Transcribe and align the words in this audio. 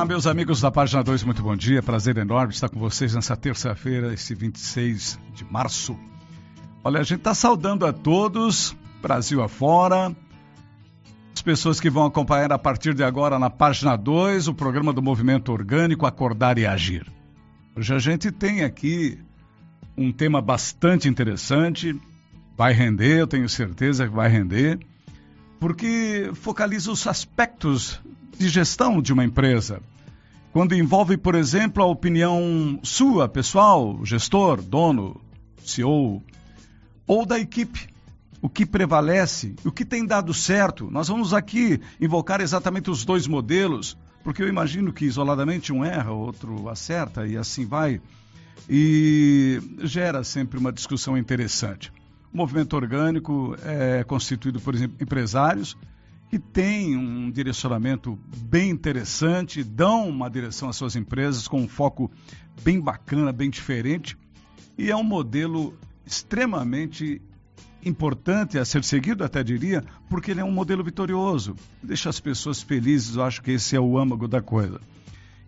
Olá, 0.00 0.06
meus 0.06 0.26
amigos 0.26 0.62
da 0.62 0.70
página 0.70 1.04
2, 1.04 1.24
muito 1.24 1.42
bom 1.42 1.54
dia. 1.54 1.82
Prazer 1.82 2.16
enorme 2.16 2.54
estar 2.54 2.70
com 2.70 2.80
vocês 2.80 3.14
nessa 3.14 3.36
terça-feira, 3.36 4.14
esse 4.14 4.34
26 4.34 5.20
de 5.34 5.44
março. 5.44 5.94
Olha, 6.82 7.00
a 7.00 7.02
gente 7.02 7.18
está 7.18 7.34
saudando 7.34 7.84
a 7.84 7.92
todos, 7.92 8.74
Brasil 9.02 9.42
afora, 9.42 10.16
as 11.34 11.42
pessoas 11.42 11.78
que 11.78 11.90
vão 11.90 12.06
acompanhar 12.06 12.50
a 12.50 12.58
partir 12.58 12.94
de 12.94 13.04
agora 13.04 13.38
na 13.38 13.50
página 13.50 13.94
2 13.94 14.48
o 14.48 14.54
programa 14.54 14.90
do 14.90 15.02
Movimento 15.02 15.52
Orgânico 15.52 16.06
Acordar 16.06 16.56
e 16.56 16.64
Agir. 16.64 17.06
Hoje 17.76 17.94
a 17.94 17.98
gente 17.98 18.32
tem 18.32 18.64
aqui 18.64 19.18
um 19.98 20.10
tema 20.10 20.40
bastante 20.40 21.10
interessante, 21.10 21.94
vai 22.56 22.72
render, 22.72 23.18
eu 23.18 23.26
tenho 23.26 23.50
certeza 23.50 24.08
que 24.08 24.14
vai 24.14 24.30
render, 24.30 24.80
porque 25.58 26.30
focaliza 26.32 26.90
os 26.90 27.06
aspectos 27.06 28.00
de 28.38 28.48
gestão 28.48 29.02
de 29.02 29.12
uma 29.12 29.22
empresa. 29.22 29.82
Quando 30.52 30.74
envolve, 30.74 31.16
por 31.16 31.36
exemplo, 31.36 31.82
a 31.82 31.86
opinião 31.86 32.80
sua, 32.82 33.28
pessoal, 33.28 34.04
gestor, 34.04 34.60
dono, 34.60 35.20
CEO, 35.64 36.20
ou 37.06 37.24
da 37.24 37.38
equipe. 37.38 37.88
O 38.42 38.48
que 38.48 38.64
prevalece, 38.64 39.54
o 39.64 39.70
que 39.70 39.84
tem 39.84 40.04
dado 40.04 40.32
certo. 40.32 40.90
Nós 40.90 41.08
vamos 41.08 41.34
aqui 41.34 41.78
invocar 42.00 42.40
exatamente 42.40 42.90
os 42.90 43.04
dois 43.04 43.26
modelos, 43.26 43.98
porque 44.24 44.42
eu 44.42 44.48
imagino 44.48 44.92
que 44.92 45.04
isoladamente 45.04 45.72
um 45.72 45.84
erra, 45.84 46.10
outro 46.10 46.68
acerta 46.68 47.26
e 47.26 47.36
assim 47.36 47.66
vai. 47.66 48.00
E 48.68 49.60
gera 49.82 50.24
sempre 50.24 50.58
uma 50.58 50.72
discussão 50.72 51.18
interessante. 51.18 51.92
O 52.32 52.36
movimento 52.36 52.74
orgânico 52.74 53.54
é 53.62 54.02
constituído 54.04 54.58
por 54.58 54.74
empresários 54.74 55.76
que 56.30 56.38
têm 56.38 56.96
um 56.96 57.28
direcionamento 57.28 58.16
bem 58.36 58.70
interessante, 58.70 59.64
dão 59.64 60.08
uma 60.08 60.30
direção 60.30 60.68
às 60.68 60.76
suas 60.76 60.94
empresas 60.94 61.48
com 61.48 61.60
um 61.60 61.66
foco 61.66 62.08
bem 62.62 62.80
bacana, 62.80 63.32
bem 63.32 63.50
diferente, 63.50 64.16
e 64.78 64.92
é 64.92 64.96
um 64.96 65.02
modelo 65.02 65.76
extremamente 66.06 67.20
importante 67.84 68.58
a 68.58 68.64
ser 68.64 68.84
seguido, 68.84 69.24
até 69.24 69.42
diria, 69.42 69.82
porque 70.08 70.30
ele 70.30 70.40
é 70.40 70.44
um 70.44 70.52
modelo 70.52 70.84
vitorioso, 70.84 71.56
deixa 71.82 72.08
as 72.08 72.20
pessoas 72.20 72.62
felizes, 72.62 73.16
eu 73.16 73.24
acho 73.24 73.42
que 73.42 73.50
esse 73.50 73.74
é 73.74 73.80
o 73.80 73.98
âmago 73.98 74.28
da 74.28 74.40
coisa. 74.40 74.80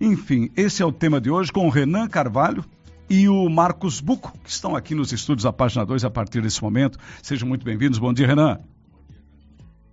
Enfim, 0.01 0.51
esse 0.57 0.83
é 0.83 0.85
o 0.85 0.91
tema 0.91 1.21
de 1.21 1.31
hoje 1.31 1.53
com 1.53 1.65
o 1.65 1.71
Renan 1.71 2.09
Carvalho, 2.09 2.65
e 3.09 3.29
o 3.29 3.49
Marcos 3.49 4.01
Buco, 4.01 4.33
que 4.43 4.51
estão 4.51 4.75
aqui 4.75 4.95
nos 4.95 5.13
estúdios 5.13 5.45
da 5.45 5.53
página 5.53 5.85
2 5.85 6.03
a 6.03 6.11
partir 6.11 6.41
desse 6.41 6.63
momento. 6.63 6.99
Sejam 7.23 7.47
muito 7.47 7.63
bem-vindos. 7.63 7.99
Bom 7.99 8.13
dia, 8.13 8.27
Renan. 8.27 8.72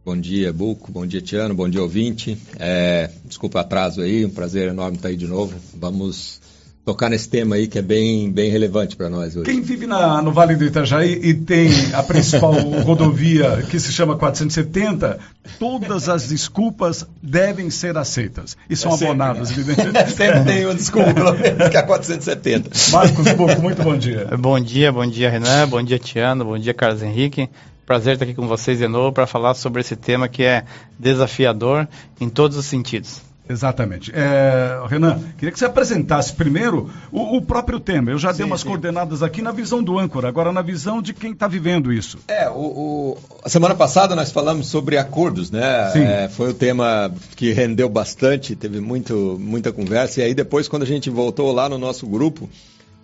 Bom 0.06 0.18
dia, 0.18 0.54
Buco. 0.54 0.92
Bom 0.92 1.06
dia, 1.06 1.22
Tiano. 1.22 1.54
Bom 1.54 1.70
dia, 1.70 1.82
ouvinte. 1.82 2.38
É, 2.58 3.10
desculpa 3.26 3.60
o 3.60 3.62
atraso 3.62 4.02
aí, 4.02 4.26
um 4.26 4.30
prazer 4.30 4.70
enorme 4.70 4.98
estar 4.98 5.10
aí 5.10 5.16
de 5.16 5.28
novo. 5.28 5.56
Vamos 5.76 6.40
tocar 6.86 7.10
nesse 7.10 7.30
tema 7.30 7.56
aí 7.56 7.68
que 7.68 7.78
é 7.78 7.82
bem, 7.82 8.32
bem 8.32 8.50
relevante 8.50 8.96
para 8.96 9.10
nós 9.10 9.36
hoje. 9.36 9.46
Quem 9.46 9.62
vive 9.62 9.86
na, 9.86 10.22
no 10.22 10.32
Vale 10.32 10.56
do 10.56 10.66
Itajaí 10.66 11.20
e 11.22 11.34
tem 11.36 11.70
a 11.94 12.02
principal 12.02 12.54
rodovia 12.82 13.64
que 13.70 13.80
se 13.80 13.92
chama 13.92 14.18
470, 14.18 15.20
todas 15.60 16.10
as 16.10 16.30
desculpas 16.30 17.06
devem 17.22 17.70
ser 17.70 17.96
aceitas 17.96 18.58
e 18.68 18.76
são 18.76 18.92
é 18.92 18.96
abonadas, 18.96 19.50
sempre, 19.50 19.92
né? 19.92 20.08
sempre 20.08 20.44
tem 20.46 20.66
uma 20.66 20.74
desculpa, 20.74 21.14
pelo 21.14 21.34
menos 21.34 21.70
que 21.70 21.78
é 21.78 21.80
a 21.80 21.84
470. 21.84 22.70
Marcos 22.92 23.34
Pouco, 23.34 23.62
muito 23.62 23.84
bom 23.84 23.98
dia. 23.98 24.26
Bom 24.40 24.60
dia, 24.60 24.92
bom 24.92 25.06
dia, 25.06 25.30
Renan, 25.30 25.68
bom 25.68 25.84
dia, 25.84 26.00
Tiano, 26.00 26.44
bom 26.46 26.58
dia, 26.58 26.74
Carlos 26.74 27.04
Henrique. 27.04 27.50
Prazer 27.90 28.14
estar 28.14 28.26
aqui 28.26 28.36
com 28.36 28.48
vocês 28.48 28.78
de 28.78 28.88
novo 28.88 29.12
para 29.12 29.26
falar 29.26 29.56
sobre 29.56 29.82
esse 29.82 29.96
tema 29.96 30.30
que 30.30 30.44
é 30.44 30.64
desafiador 31.00 31.88
em 32.22 32.30
todos 32.30 32.56
os 32.56 32.68
sentidos. 32.68 33.20
Exatamente. 33.50 34.12
É, 34.14 34.80
Renan, 34.88 35.20
queria 35.40 35.52
que 35.52 35.58
você 35.58 35.66
apresentasse 35.66 36.32
primeiro 36.32 36.88
o, 37.12 37.38
o 37.38 37.42
próprio 37.42 37.80
tema. 37.80 38.12
Eu 38.12 38.20
já 38.20 38.32
sim, 38.32 38.38
dei 38.38 38.46
umas 38.46 38.62
sim. 38.62 38.68
coordenadas 38.68 39.24
aqui 39.24 39.42
na 39.42 39.52
visão 39.52 39.82
do 39.82 39.98
âncora, 39.98 40.28
agora 40.28 40.52
na 40.52 40.62
visão 40.62 41.02
de 41.02 41.16
quem 41.16 41.32
está 41.32 41.48
vivendo 41.48 41.92
isso. 41.92 42.20
É, 42.28 42.48
o, 42.48 42.54
o, 42.54 43.18
a 43.44 43.50
semana 43.50 43.74
passada 43.74 44.16
nós 44.16 44.32
falamos 44.32 44.68
sobre 44.68 44.96
acordos, 44.96 45.50
né? 45.50 45.90
Sim. 45.92 46.04
É, 46.04 46.30
foi 46.30 46.52
o 46.52 46.54
tema 46.54 47.12
que 47.36 47.52
rendeu 47.54 47.90
bastante, 47.90 48.56
teve 48.56 48.80
muito, 48.80 49.36
muita 49.40 49.72
conversa, 49.72 50.20
e 50.20 50.26
aí 50.26 50.36
depois, 50.36 50.68
quando 50.68 50.84
a 50.84 50.86
gente 50.86 51.10
voltou 51.10 51.52
lá 51.52 51.68
no 51.68 51.80
nosso 51.80 52.06
grupo, 52.06 52.48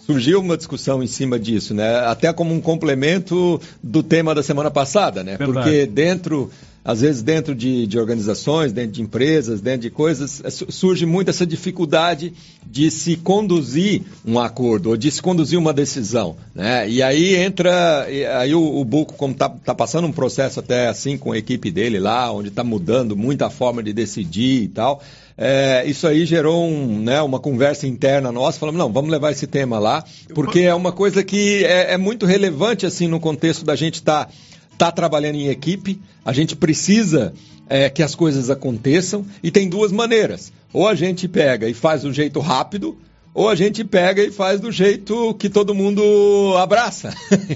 surgiu 0.05 0.39
uma 0.39 0.55
discussão 0.55 1.01
em 1.01 1.07
cima 1.07 1.39
disso, 1.39 1.73
né? 1.73 1.99
Até 2.05 2.31
como 2.31 2.53
um 2.53 2.61
complemento 2.61 3.59
do 3.81 4.03
tema 4.03 4.35
da 4.35 4.43
semana 4.43 4.69
passada, 4.69 5.23
né? 5.23 5.38
Verdade. 5.38 5.53
Porque 5.53 5.85
dentro 5.85 6.51
às 6.85 7.01
vezes 7.01 7.23
dentro 7.23 7.55
de, 7.55 7.88
de, 7.88 7.97
organizações, 7.97 8.71
dentro 8.71 8.91
de 8.91 9.01
empresas, 9.01 9.59
dentro 9.59 9.81
de 9.81 9.89
coisas, 9.89 10.39
é, 10.45 10.51
surge 10.51 11.03
muito 11.03 11.29
essa 11.29 11.43
dificuldade 11.43 12.31
de 12.63 12.91
se 12.91 13.16
conduzir 13.16 14.03
um 14.23 14.39
acordo 14.39 14.91
ou 14.91 14.97
de 14.97 15.09
se 15.09 15.19
conduzir 15.19 15.57
uma 15.57 15.73
decisão. 15.73 16.35
Né? 16.53 16.87
E 16.87 17.01
aí 17.01 17.35
entra, 17.37 18.05
aí 18.39 18.53
o, 18.53 18.61
o 18.61 18.85
Buco, 18.85 19.16
como 19.16 19.33
está 19.33 19.49
tá 19.49 19.73
passando 19.73 20.05
um 20.05 20.11
processo 20.11 20.59
até 20.59 20.87
assim 20.87 21.17
com 21.17 21.31
a 21.31 21.37
equipe 21.39 21.72
dele 21.72 21.97
lá, 21.97 22.31
onde 22.31 22.49
está 22.49 22.63
mudando 22.63 23.17
muita 23.17 23.49
forma 23.49 23.81
de 23.81 23.91
decidir 23.91 24.61
e 24.61 24.67
tal, 24.67 25.01
é, 25.38 25.84
isso 25.85 26.07
aí 26.07 26.25
gerou 26.25 26.66
um, 26.66 27.00
né, 27.00 27.22
uma 27.22 27.40
conversa 27.40 27.88
interna 27.88 28.31
nossa, 28.31 28.59
falamos, 28.59 28.79
não, 28.79 28.91
vamos 28.91 29.12
levar 29.12 29.31
esse 29.31 29.47
tema 29.47 29.79
lá, 29.79 30.03
porque 30.34 30.62
é 30.62 30.73
uma 30.73 30.91
coisa 30.91 31.23
que 31.23 31.63
é, 31.66 31.94
é 31.94 31.97
muito 31.97 32.25
relevante 32.25 32.85
assim 32.85 33.07
no 33.07 33.19
contexto 33.19 33.66
da 33.66 33.75
gente 33.75 33.96
estar... 33.96 34.25
Tá 34.25 34.31
está 34.75 34.91
trabalhando 34.91 35.35
em 35.35 35.47
equipe, 35.47 36.00
a 36.23 36.31
gente 36.31 36.56
precisa 36.56 37.34
é, 37.68 37.90
que 37.90 38.03
as 38.03 38.13
coisas 38.13 38.50
aconteçam 38.50 39.25
e 39.41 39.50
tem 39.50 39.68
duas 39.68 39.91
maneiras. 39.91 40.53
Ou 40.72 40.88
a 40.88 40.94
gente 40.94 41.28
pega 41.28 41.67
e 41.67 41.73
faz 41.73 42.03
do 42.03 42.13
jeito 42.13 42.40
rápido, 42.40 42.97
ou 43.35 43.50
a 43.50 43.53
gente 43.53 43.84
pega 43.84 44.23
e 44.23 44.31
faz 44.31 44.62
do 44.62 44.72
jeito 44.72 45.34
que 45.34 45.50
todo 45.50 45.75
mundo 45.75 46.56
abraça. 46.57 47.13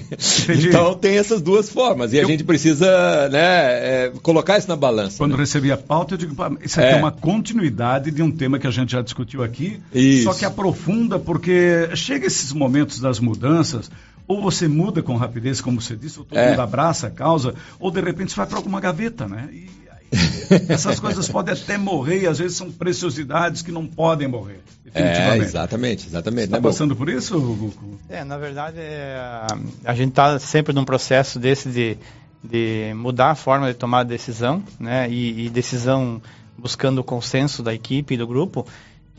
então 0.62 0.94
tem 0.94 1.16
essas 1.16 1.40
duas 1.40 1.70
formas 1.70 2.12
e 2.12 2.18
eu... 2.18 2.26
a 2.26 2.26
gente 2.26 2.44
precisa 2.44 3.30
né, 3.30 3.38
é, 3.40 4.12
colocar 4.22 4.58
isso 4.58 4.68
na 4.68 4.76
balança. 4.76 5.16
Quando 5.16 5.32
né? 5.32 5.38
recebi 5.38 5.72
a 5.72 5.78
pauta, 5.78 6.14
eu 6.14 6.18
digo, 6.18 6.36
isso 6.62 6.78
aqui 6.78 6.90
é. 6.90 6.92
é. 6.92 6.96
uma 6.96 7.10
continuidade 7.10 8.10
de 8.10 8.22
um 8.22 8.30
tema 8.30 8.58
que 8.58 8.66
a 8.66 8.70
gente 8.70 8.92
já 8.92 9.00
discutiu 9.00 9.42
aqui, 9.42 9.80
isso. 9.94 10.24
só 10.24 10.34
que 10.34 10.44
aprofunda 10.44 11.18
porque 11.18 11.88
chega 11.94 12.26
esses 12.26 12.52
momentos 12.52 13.00
das 13.00 13.18
mudanças, 13.18 13.90
ou 14.28 14.42
você 14.42 14.68
muda 14.68 15.02
com 15.02 15.16
rapidez, 15.16 15.62
como 15.62 15.80
você 15.80 15.96
disse, 15.96 16.18
ou 16.18 16.26
todo 16.26 16.38
é. 16.38 16.50
mundo 16.50 16.60
abraça 16.60 17.06
a 17.06 17.10
causa, 17.10 17.54
ou 17.78 17.90
de 17.90 18.02
repente 18.02 18.32
você 18.32 18.36
vai 18.36 18.46
para 18.46 18.58
alguma 18.58 18.80
gaveta, 18.80 19.26
né? 19.26 19.48
E 19.50 19.79
essas 20.68 20.98
coisas 20.98 21.28
podem 21.28 21.54
até 21.54 21.78
morrer, 21.78 22.22
e 22.22 22.26
às 22.26 22.38
vezes 22.38 22.56
são 22.56 22.70
preciosidades 22.70 23.62
que 23.62 23.70
não 23.70 23.86
podem 23.86 24.26
morrer. 24.26 24.60
É, 24.94 25.36
exatamente, 25.38 26.06
exatamente. 26.06 26.44
Está 26.46 26.56
né, 26.56 26.62
passando 26.62 26.96
por 26.96 27.08
isso, 27.08 27.40
Guco? 27.40 27.98
É, 28.08 28.24
na 28.24 28.36
verdade, 28.36 28.78
é, 28.78 29.46
a 29.84 29.94
gente 29.94 30.10
está 30.10 30.38
sempre 30.38 30.72
num 30.72 30.84
processo 30.84 31.38
desse 31.38 31.68
de, 31.68 31.96
de 32.42 32.92
mudar 32.94 33.30
a 33.30 33.34
forma 33.36 33.68
de 33.68 33.74
tomar 33.74 34.02
decisão, 34.02 34.62
né? 34.80 35.08
E, 35.08 35.46
e 35.46 35.50
decisão 35.50 36.20
buscando 36.58 36.98
o 36.98 37.04
consenso 37.04 37.62
da 37.62 37.72
equipe 37.72 38.14
e 38.14 38.16
do 38.16 38.26
grupo. 38.26 38.66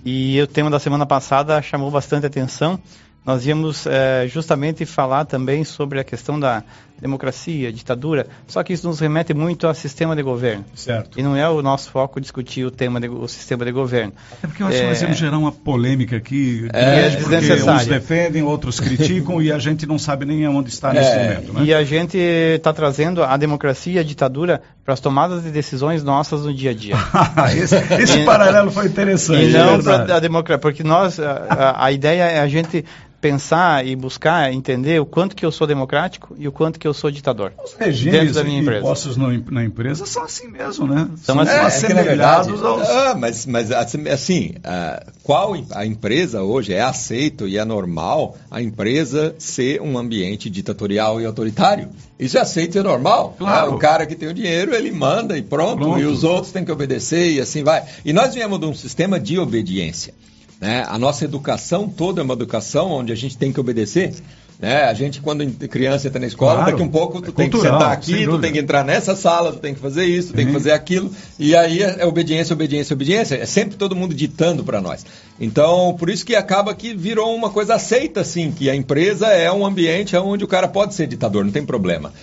E 0.03 0.41
o 0.41 0.47
tema 0.47 0.69
da 0.69 0.79
semana 0.79 1.05
passada 1.05 1.61
chamou 1.61 1.89
bastante 1.89 2.25
atenção, 2.25 2.79
nós 3.25 3.45
íamos 3.45 3.85
é, 3.85 4.27
justamente 4.27 4.85
falar 4.85 5.25
também 5.25 5.63
sobre 5.63 5.99
a 5.99 6.03
questão 6.03 6.39
da 6.39 6.63
democracia, 7.01 7.73
ditadura, 7.73 8.27
só 8.45 8.61
que 8.61 8.73
isso 8.73 8.87
nos 8.87 8.99
remete 8.99 9.33
muito 9.33 9.65
ao 9.65 9.73
sistema 9.73 10.15
de 10.15 10.21
governo. 10.21 10.63
Certo. 10.75 11.19
E 11.19 11.23
não 11.23 11.35
é 11.35 11.49
o 11.49 11.61
nosso 11.61 11.89
foco 11.89 12.21
discutir 12.21 12.63
o 12.63 12.69
tema 12.69 13.01
de, 13.01 13.09
o 13.09 13.27
sistema 13.27 13.65
de 13.65 13.71
governo. 13.71 14.13
Até 14.31 14.47
porque 14.47 14.61
eu 14.61 14.67
acho 14.67 14.77
é... 14.77 14.81
que 14.81 14.87
nós 14.87 15.01
vamos 15.01 15.17
gerar 15.17 15.37
uma 15.39 15.51
polêmica 15.51 16.17
aqui, 16.17 16.69
é, 16.71 17.09
desnecessária. 17.09 17.81
uns 17.81 17.87
defendem, 17.87 18.43
outros 18.43 18.79
criticam 18.79 19.41
e 19.41 19.51
a 19.51 19.57
gente 19.57 19.87
não 19.87 19.97
sabe 19.97 20.25
nem 20.25 20.47
onde 20.47 20.69
está 20.69 20.93
nesse 20.93 21.09
é. 21.09 21.23
momento. 21.23 21.53
Né? 21.53 21.65
E 21.65 21.73
a 21.73 21.83
gente 21.83 22.17
está 22.17 22.71
trazendo 22.71 23.23
a 23.23 23.35
democracia 23.35 23.93
e 23.93 23.99
a 23.99 24.03
ditadura 24.03 24.61
para 24.85 24.93
as 24.93 24.99
tomadas 24.99 25.43
de 25.43 25.49
decisões 25.49 26.03
nossas 26.03 26.45
no 26.45 26.53
dia 26.53 26.69
a 26.69 26.73
dia. 26.73 26.95
esse, 27.57 27.75
esse 28.01 28.19
e, 28.19 28.25
paralelo 28.25 28.69
foi 28.69 28.85
interessante. 28.85 29.49
E 29.49 29.53
não 29.53 29.81
para 29.81 30.17
a 30.17 30.19
democracia, 30.19 30.59
porque 30.59 30.83
nós, 30.83 31.19
a, 31.19 31.31
a, 31.31 31.85
a 31.85 31.91
ideia 31.91 32.23
é 32.23 32.39
a 32.39 32.47
gente 32.47 32.85
pensar 33.21 33.85
e 33.85 33.95
buscar 33.95 34.51
entender 34.51 34.99
o 34.99 35.05
quanto 35.05 35.35
que 35.35 35.45
eu 35.45 35.51
sou 35.51 35.67
democrático 35.67 36.35
e 36.39 36.47
o 36.47 36.51
quanto 36.51 36.79
que 36.79 36.87
eu 36.87 36.93
sou 36.93 37.11
ditador. 37.11 37.53
Os 37.63 37.73
regimes 37.75 38.33
da 38.33 38.43
minha 38.43 38.59
empresa. 38.59 38.79
impostos 38.79 39.15
no, 39.15 39.31
na 39.51 39.63
empresa 39.63 40.07
são 40.07 40.23
assim 40.23 40.47
mesmo, 40.47 40.87
né? 40.87 41.07
São, 41.21 41.39
assim, 41.39 41.51
é, 41.51 41.59
assemelhados 41.59 42.61
é 42.61 42.65
aos... 42.65 42.89
Ah, 42.89 43.15
mas, 43.15 43.45
mas 43.45 43.71
assim, 43.71 44.09
assim 44.09 44.53
uh, 44.57 45.11
qual 45.21 45.53
a 45.71 45.85
empresa 45.85 46.41
hoje 46.41 46.73
é 46.73 46.81
aceito 46.81 47.47
e 47.47 47.59
é 47.59 47.63
normal 47.63 48.35
a 48.49 48.59
empresa 48.61 49.35
ser 49.37 49.79
um 49.81 49.97
ambiente 49.97 50.49
ditatorial 50.49 51.21
e 51.21 51.25
autoritário? 51.25 51.89
Isso 52.19 52.37
é 52.37 52.41
aceito 52.41 52.75
e 52.75 52.79
é 52.79 52.83
normal. 52.83 53.35
Claro. 53.37 53.71
Ah, 53.71 53.75
o 53.75 53.77
cara 53.77 54.07
que 54.07 54.15
tem 54.15 54.29
o 54.29 54.33
dinheiro, 54.33 54.73
ele 54.73 54.91
manda 54.91 55.37
e 55.37 55.43
pronto, 55.43 55.77
pronto, 55.77 55.99
e 55.99 56.05
os 56.05 56.23
outros 56.23 56.51
têm 56.51 56.65
que 56.65 56.71
obedecer 56.71 57.33
e 57.33 57.39
assim 57.39 57.63
vai. 57.63 57.83
E 58.03 58.11
nós 58.11 58.33
viemos 58.33 58.59
de 58.59 58.65
um 58.65 58.73
sistema 58.73 59.19
de 59.19 59.37
obediência. 59.37 60.13
Né? 60.61 60.85
A 60.87 60.99
nossa 60.99 61.25
educação 61.25 61.89
toda 61.89 62.21
é 62.21 62.23
uma 62.23 62.35
educação 62.35 62.91
onde 62.91 63.11
a 63.11 63.15
gente 63.15 63.35
tem 63.35 63.51
que 63.51 63.59
obedecer. 63.59 64.13
Né? 64.59 64.83
A 64.83 64.93
gente, 64.93 65.19
quando 65.21 65.43
criança 65.67 66.07
entra 66.07 66.19
na 66.19 66.27
escola, 66.27 66.57
claro, 66.57 66.71
daqui 66.71 66.83
um 66.83 66.87
pouco 66.87 67.19
tu 67.19 67.31
é 67.31 67.33
tem 67.33 67.49
cultural, 67.49 67.73
que 67.73 67.79
sentar 67.79 67.91
aqui, 67.91 68.25
tu 68.27 68.39
tem 68.39 68.53
que 68.53 68.59
entrar 68.59 68.85
nessa 68.85 69.15
sala, 69.15 69.51
tu 69.51 69.57
tem 69.57 69.73
que 69.73 69.79
fazer 69.79 70.05
isso, 70.05 70.27
tu 70.27 70.35
tem 70.35 70.45
que 70.45 70.53
fazer 70.53 70.71
aquilo. 70.71 71.11
E 71.39 71.55
aí 71.55 71.81
é, 71.81 71.95
é 72.01 72.05
obediência, 72.05 72.53
obediência, 72.53 72.93
obediência. 72.93 73.35
É 73.37 73.45
sempre 73.47 73.75
todo 73.75 73.95
mundo 73.95 74.13
ditando 74.13 74.63
para 74.63 74.79
nós. 74.79 75.03
Então, 75.39 75.95
por 75.97 76.11
isso 76.11 76.23
que 76.23 76.35
acaba 76.35 76.75
que 76.75 76.93
virou 76.93 77.35
uma 77.35 77.49
coisa 77.49 77.73
aceita, 77.73 78.21
assim, 78.21 78.51
que 78.51 78.69
a 78.69 78.75
empresa 78.75 79.29
é 79.29 79.51
um 79.51 79.65
ambiente 79.65 80.15
onde 80.15 80.43
o 80.43 80.47
cara 80.47 80.67
pode 80.67 80.93
ser 80.93 81.07
ditador, 81.07 81.43
não 81.43 81.51
tem 81.51 81.65
problema. 81.65 82.13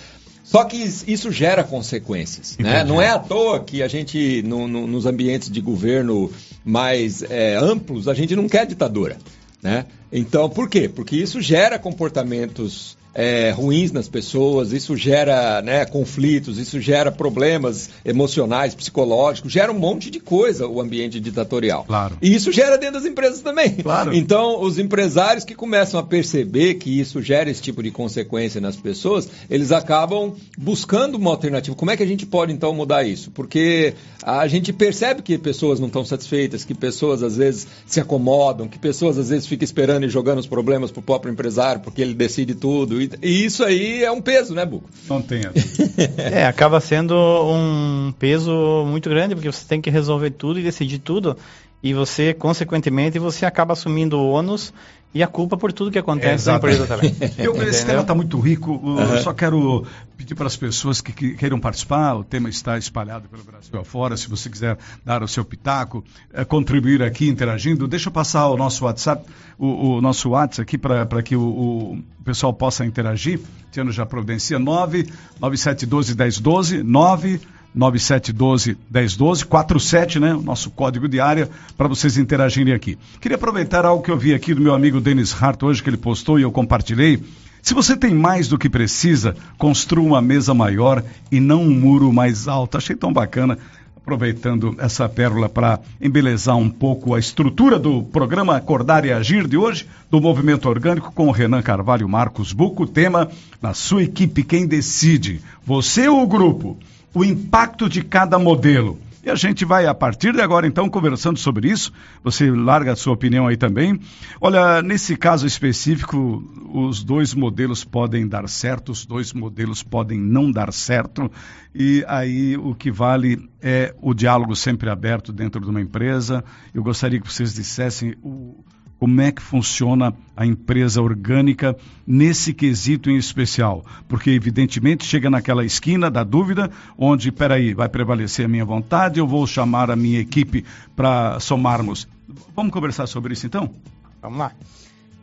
Só 0.49 0.63
que 0.63 0.77
isso 0.77 1.31
gera 1.31 1.63
consequências. 1.63 2.57
Né? 2.57 2.83
Não 2.83 2.99
é 2.99 3.09
à 3.09 3.19
toa 3.19 3.59
que 3.59 3.83
a 3.83 3.87
gente, 3.87 4.41
no, 4.41 4.67
no, 4.67 4.87
nos 4.87 5.05
ambientes 5.05 5.47
de 5.47 5.61
governo 5.61 6.31
mais 6.65 7.21
é, 7.21 7.55
amplos, 7.55 8.07
a 8.07 8.15
gente 8.15 8.35
não 8.35 8.49
quer 8.49 8.65
ditadura. 8.65 9.19
Né? 9.61 9.85
Então, 10.11 10.49
por 10.49 10.67
quê? 10.67 10.89
Porque 10.89 11.15
isso 11.15 11.39
gera 11.39 11.77
comportamentos 11.77 12.97
é, 13.13 13.51
ruins 13.51 13.91
nas 13.91 14.07
pessoas, 14.07 14.71
isso 14.71 14.95
gera 14.95 15.61
né, 15.61 15.85
conflitos, 15.85 16.57
isso 16.57 16.79
gera 16.79 17.11
problemas 17.11 17.89
emocionais, 18.05 18.75
psicológicos, 18.75 19.51
gera 19.51 19.71
um 19.71 19.79
monte 19.79 20.09
de 20.09 20.19
coisa 20.19 20.67
o 20.67 20.79
ambiente 20.79 21.19
ditatorial. 21.19 21.85
Claro. 21.85 22.17
E 22.21 22.33
isso 22.33 22.51
gera 22.51 22.77
dentro 22.77 22.95
das 22.95 23.05
empresas 23.05 23.41
também. 23.41 23.75
Claro. 23.75 24.13
Então, 24.13 24.61
os 24.61 24.77
empresários 24.77 25.43
que 25.43 25.55
começam 25.55 25.99
a 25.99 26.03
perceber 26.03 26.75
que 26.75 26.99
isso 26.99 27.21
gera 27.21 27.49
esse 27.49 27.61
tipo 27.61 27.81
de 27.81 27.91
consequência 27.91 28.61
nas 28.61 28.75
pessoas, 28.75 29.29
eles 29.49 29.71
acabam 29.71 30.35
buscando 30.57 31.15
uma 31.15 31.31
alternativa. 31.31 31.75
Como 31.75 31.91
é 31.91 31.97
que 31.97 32.03
a 32.03 32.07
gente 32.07 32.25
pode, 32.25 32.53
então, 32.53 32.73
mudar 32.73 33.03
isso? 33.03 33.31
Porque 33.31 33.93
a 34.21 34.47
gente 34.47 34.71
percebe 34.71 35.21
que 35.21 35.37
pessoas 35.37 35.79
não 35.79 35.87
estão 35.87 36.05
satisfeitas, 36.05 36.63
que 36.63 36.73
pessoas, 36.73 37.23
às 37.23 37.37
vezes, 37.37 37.67
se 37.85 37.99
acomodam, 37.99 38.67
que 38.67 38.77
pessoas, 38.77 39.17
às 39.17 39.29
vezes, 39.29 39.47
ficam 39.47 39.63
esperando 39.63 40.05
e 40.05 40.09
jogando 40.09 40.39
os 40.39 40.47
problemas 40.47 40.91
para 40.91 40.99
o 40.99 41.03
próprio 41.03 41.31
empresário, 41.31 41.81
porque 41.81 42.01
ele 42.01 42.13
decide 42.13 42.53
tudo. 42.53 42.98
E, 43.01 43.09
e, 43.21 43.45
isso 43.45 43.63
aí 43.63 44.03
é 44.03 44.11
um 44.11 44.21
peso, 44.21 44.53
né, 44.53 44.65
Buco? 44.65 44.89
Não 45.09 45.21
tem. 45.21 45.41
é, 46.17 46.45
acaba 46.45 46.79
sendo 46.79 47.15
um 47.15 48.13
peso 48.17 48.85
muito 48.85 49.09
grande, 49.09 49.35
porque 49.35 49.51
você 49.51 49.65
tem 49.65 49.81
que 49.81 49.89
resolver 49.89 50.31
tudo 50.31 50.59
e 50.59 50.63
decidir 50.63 50.99
tudo. 50.99 51.37
E 51.81 51.93
você, 51.93 52.33
consequentemente, 52.33 53.17
você 53.19 53.45
acaba 53.45 53.73
assumindo 53.73 54.17
o 54.17 54.29
ônus 54.31 54.73
e 55.13 55.23
a 55.23 55.27
culpa 55.27 55.57
por 55.57 55.73
tudo 55.73 55.89
que 55.89 55.97
acontece 55.97 56.45
na 56.47 56.57
empresa 56.57 56.85
também. 56.85 57.15
Eu, 57.37 57.55
esse 57.63 57.85
tema 57.85 58.01
está 58.01 58.13
muito 58.13 58.39
rico. 58.39 58.73
Uhum. 58.73 59.17
Só 59.23 59.33
quero 59.33 59.85
pedir 60.15 60.35
para 60.35 60.45
as 60.45 60.55
pessoas 60.55 61.01
que, 61.01 61.11
que, 61.11 61.33
queiram 61.33 61.59
participar. 61.59 62.13
O 62.15 62.23
tema 62.23 62.47
está 62.47 62.77
espalhado 62.77 63.27
pelo 63.27 63.43
Brasil 63.43 63.79
afora. 63.79 64.15
Se 64.15 64.29
você 64.29 64.49
quiser 64.49 64.77
dar 65.03 65.23
o 65.23 65.27
seu 65.27 65.43
pitaco, 65.43 66.03
é, 66.31 66.45
contribuir 66.45 67.01
aqui 67.01 67.27
interagindo, 67.27 67.87
deixa 67.87 68.09
eu 68.09 68.13
passar 68.13 68.49
o 68.49 68.57
nosso 68.57 68.85
WhatsApp, 68.85 69.25
o, 69.57 69.95
o 69.95 70.01
nosso 70.01 70.29
WhatsApp 70.29 70.61
aqui 70.61 70.77
para 70.77 71.23
que 71.23 71.35
o, 71.35 71.41
o, 71.41 72.03
pessoal 72.23 72.53
possa 72.53 72.85
interagir. 72.85 73.39
Tiano 73.71 73.91
já 73.91 74.05
providencia 74.05 74.59
99712 74.59 76.15
1012 76.15 76.83
9 76.83 77.41
9712 77.73 78.77
1012, 78.89 79.45
47, 79.45 80.19
né? 80.19 80.33
O 80.33 80.41
nosso 80.41 80.71
código 80.71 81.07
de 81.07 81.19
área 81.19 81.49
para 81.77 81.87
vocês 81.87 82.17
interagirem 82.17 82.73
aqui. 82.73 82.97
Queria 83.21 83.35
aproveitar 83.35 83.85
algo 83.85 84.03
que 84.03 84.11
eu 84.11 84.17
vi 84.17 84.33
aqui 84.33 84.53
do 84.53 84.61
meu 84.61 84.73
amigo 84.73 84.99
Denis 84.99 85.33
Hart 85.33 85.61
hoje, 85.63 85.83
que 85.83 85.89
ele 85.89 85.97
postou 85.97 86.39
e 86.39 86.43
eu 86.43 86.51
compartilhei. 86.51 87.21
Se 87.61 87.73
você 87.73 87.95
tem 87.95 88.13
mais 88.13 88.47
do 88.47 88.57
que 88.57 88.69
precisa, 88.69 89.35
construa 89.57 90.05
uma 90.05 90.21
mesa 90.21 90.53
maior 90.53 91.03
e 91.31 91.39
não 91.39 91.63
um 91.63 91.71
muro 91.71 92.11
mais 92.11 92.47
alto. 92.47 92.77
Achei 92.77 92.95
tão 92.95 93.11
bacana, 93.11 93.57
aproveitando 93.97 94.75
essa 94.79 95.07
pérola 95.07 95.49
para 95.49 95.79
embelezar 96.01 96.57
um 96.57 96.69
pouco 96.69 97.13
a 97.13 97.19
estrutura 97.19 97.77
do 97.77 98.01
programa 98.01 98.55
Acordar 98.55 99.05
e 99.05 99.11
Agir 99.11 99.45
de 99.45 99.57
hoje, 99.57 99.85
do 100.09 100.21
Movimento 100.21 100.69
Orgânico, 100.69 101.11
com 101.11 101.27
o 101.27 101.31
Renan 101.31 101.61
Carvalho 101.61 102.07
Marcos 102.07 102.53
Buco. 102.53 102.87
Tema, 102.87 103.29
na 103.61 103.73
sua 103.73 104.03
equipe, 104.03 104.41
quem 104.41 104.65
decide? 104.65 105.41
Você 105.65 106.07
ou 106.07 106.23
o 106.23 106.27
grupo? 106.27 106.77
O 107.13 107.23
impacto 107.23 107.89
de 107.89 108.03
cada 108.03 108.37
modelo. 108.37 108.99
E 109.21 109.29
a 109.29 109.35
gente 109.35 109.65
vai, 109.65 109.85
a 109.85 109.93
partir 109.93 110.31
de 110.31 110.41
agora, 110.41 110.65
então, 110.65 110.89
conversando 110.89 111.37
sobre 111.37 111.69
isso. 111.69 111.91
Você 112.23 112.49
larga 112.49 112.93
a 112.93 112.95
sua 112.95 113.13
opinião 113.13 113.47
aí 113.47 113.57
também. 113.57 113.99
Olha, 114.39 114.81
nesse 114.81 115.17
caso 115.17 115.45
específico, 115.45 116.41
os 116.73 117.03
dois 117.03 117.33
modelos 117.33 117.83
podem 117.83 118.25
dar 118.25 118.47
certo, 118.47 118.93
os 118.93 119.05
dois 119.05 119.33
modelos 119.33 119.83
podem 119.83 120.17
não 120.17 120.49
dar 120.49 120.71
certo. 120.71 121.29
E 121.75 122.03
aí 122.07 122.55
o 122.55 122.73
que 122.73 122.89
vale 122.89 123.49
é 123.61 123.93
o 124.01 124.13
diálogo 124.13 124.55
sempre 124.55 124.89
aberto 124.89 125.33
dentro 125.33 125.59
de 125.59 125.69
uma 125.69 125.81
empresa. 125.81 126.43
Eu 126.73 126.81
gostaria 126.81 127.19
que 127.19 127.31
vocês 127.31 127.53
dissessem 127.53 128.15
o 128.23 128.63
como 128.99 129.21
é 129.21 129.31
que 129.31 129.41
funciona 129.41 130.13
a 130.35 130.45
empresa 130.45 131.01
orgânica 131.01 131.75
nesse 132.05 132.53
quesito 132.53 133.09
em 133.09 133.15
especial. 133.15 133.85
Porque, 134.07 134.29
evidentemente, 134.29 135.05
chega 135.05 135.29
naquela 135.29 135.63
esquina 135.63 136.11
da 136.11 136.23
dúvida, 136.23 136.69
onde, 136.97 137.31
peraí, 137.31 137.73
vai 137.73 137.87
prevalecer 137.87 138.45
a 138.45 138.49
minha 138.49 138.65
vontade, 138.65 139.19
eu 139.19 139.27
vou 139.27 139.47
chamar 139.47 139.89
a 139.89 139.95
minha 139.95 140.19
equipe 140.19 140.65
para 140.95 141.39
somarmos. 141.39 142.07
Vamos 142.55 142.73
conversar 142.73 143.07
sobre 143.07 143.33
isso 143.33 143.45
então? 143.45 143.73
Vamos 144.21 144.39
lá. 144.39 144.51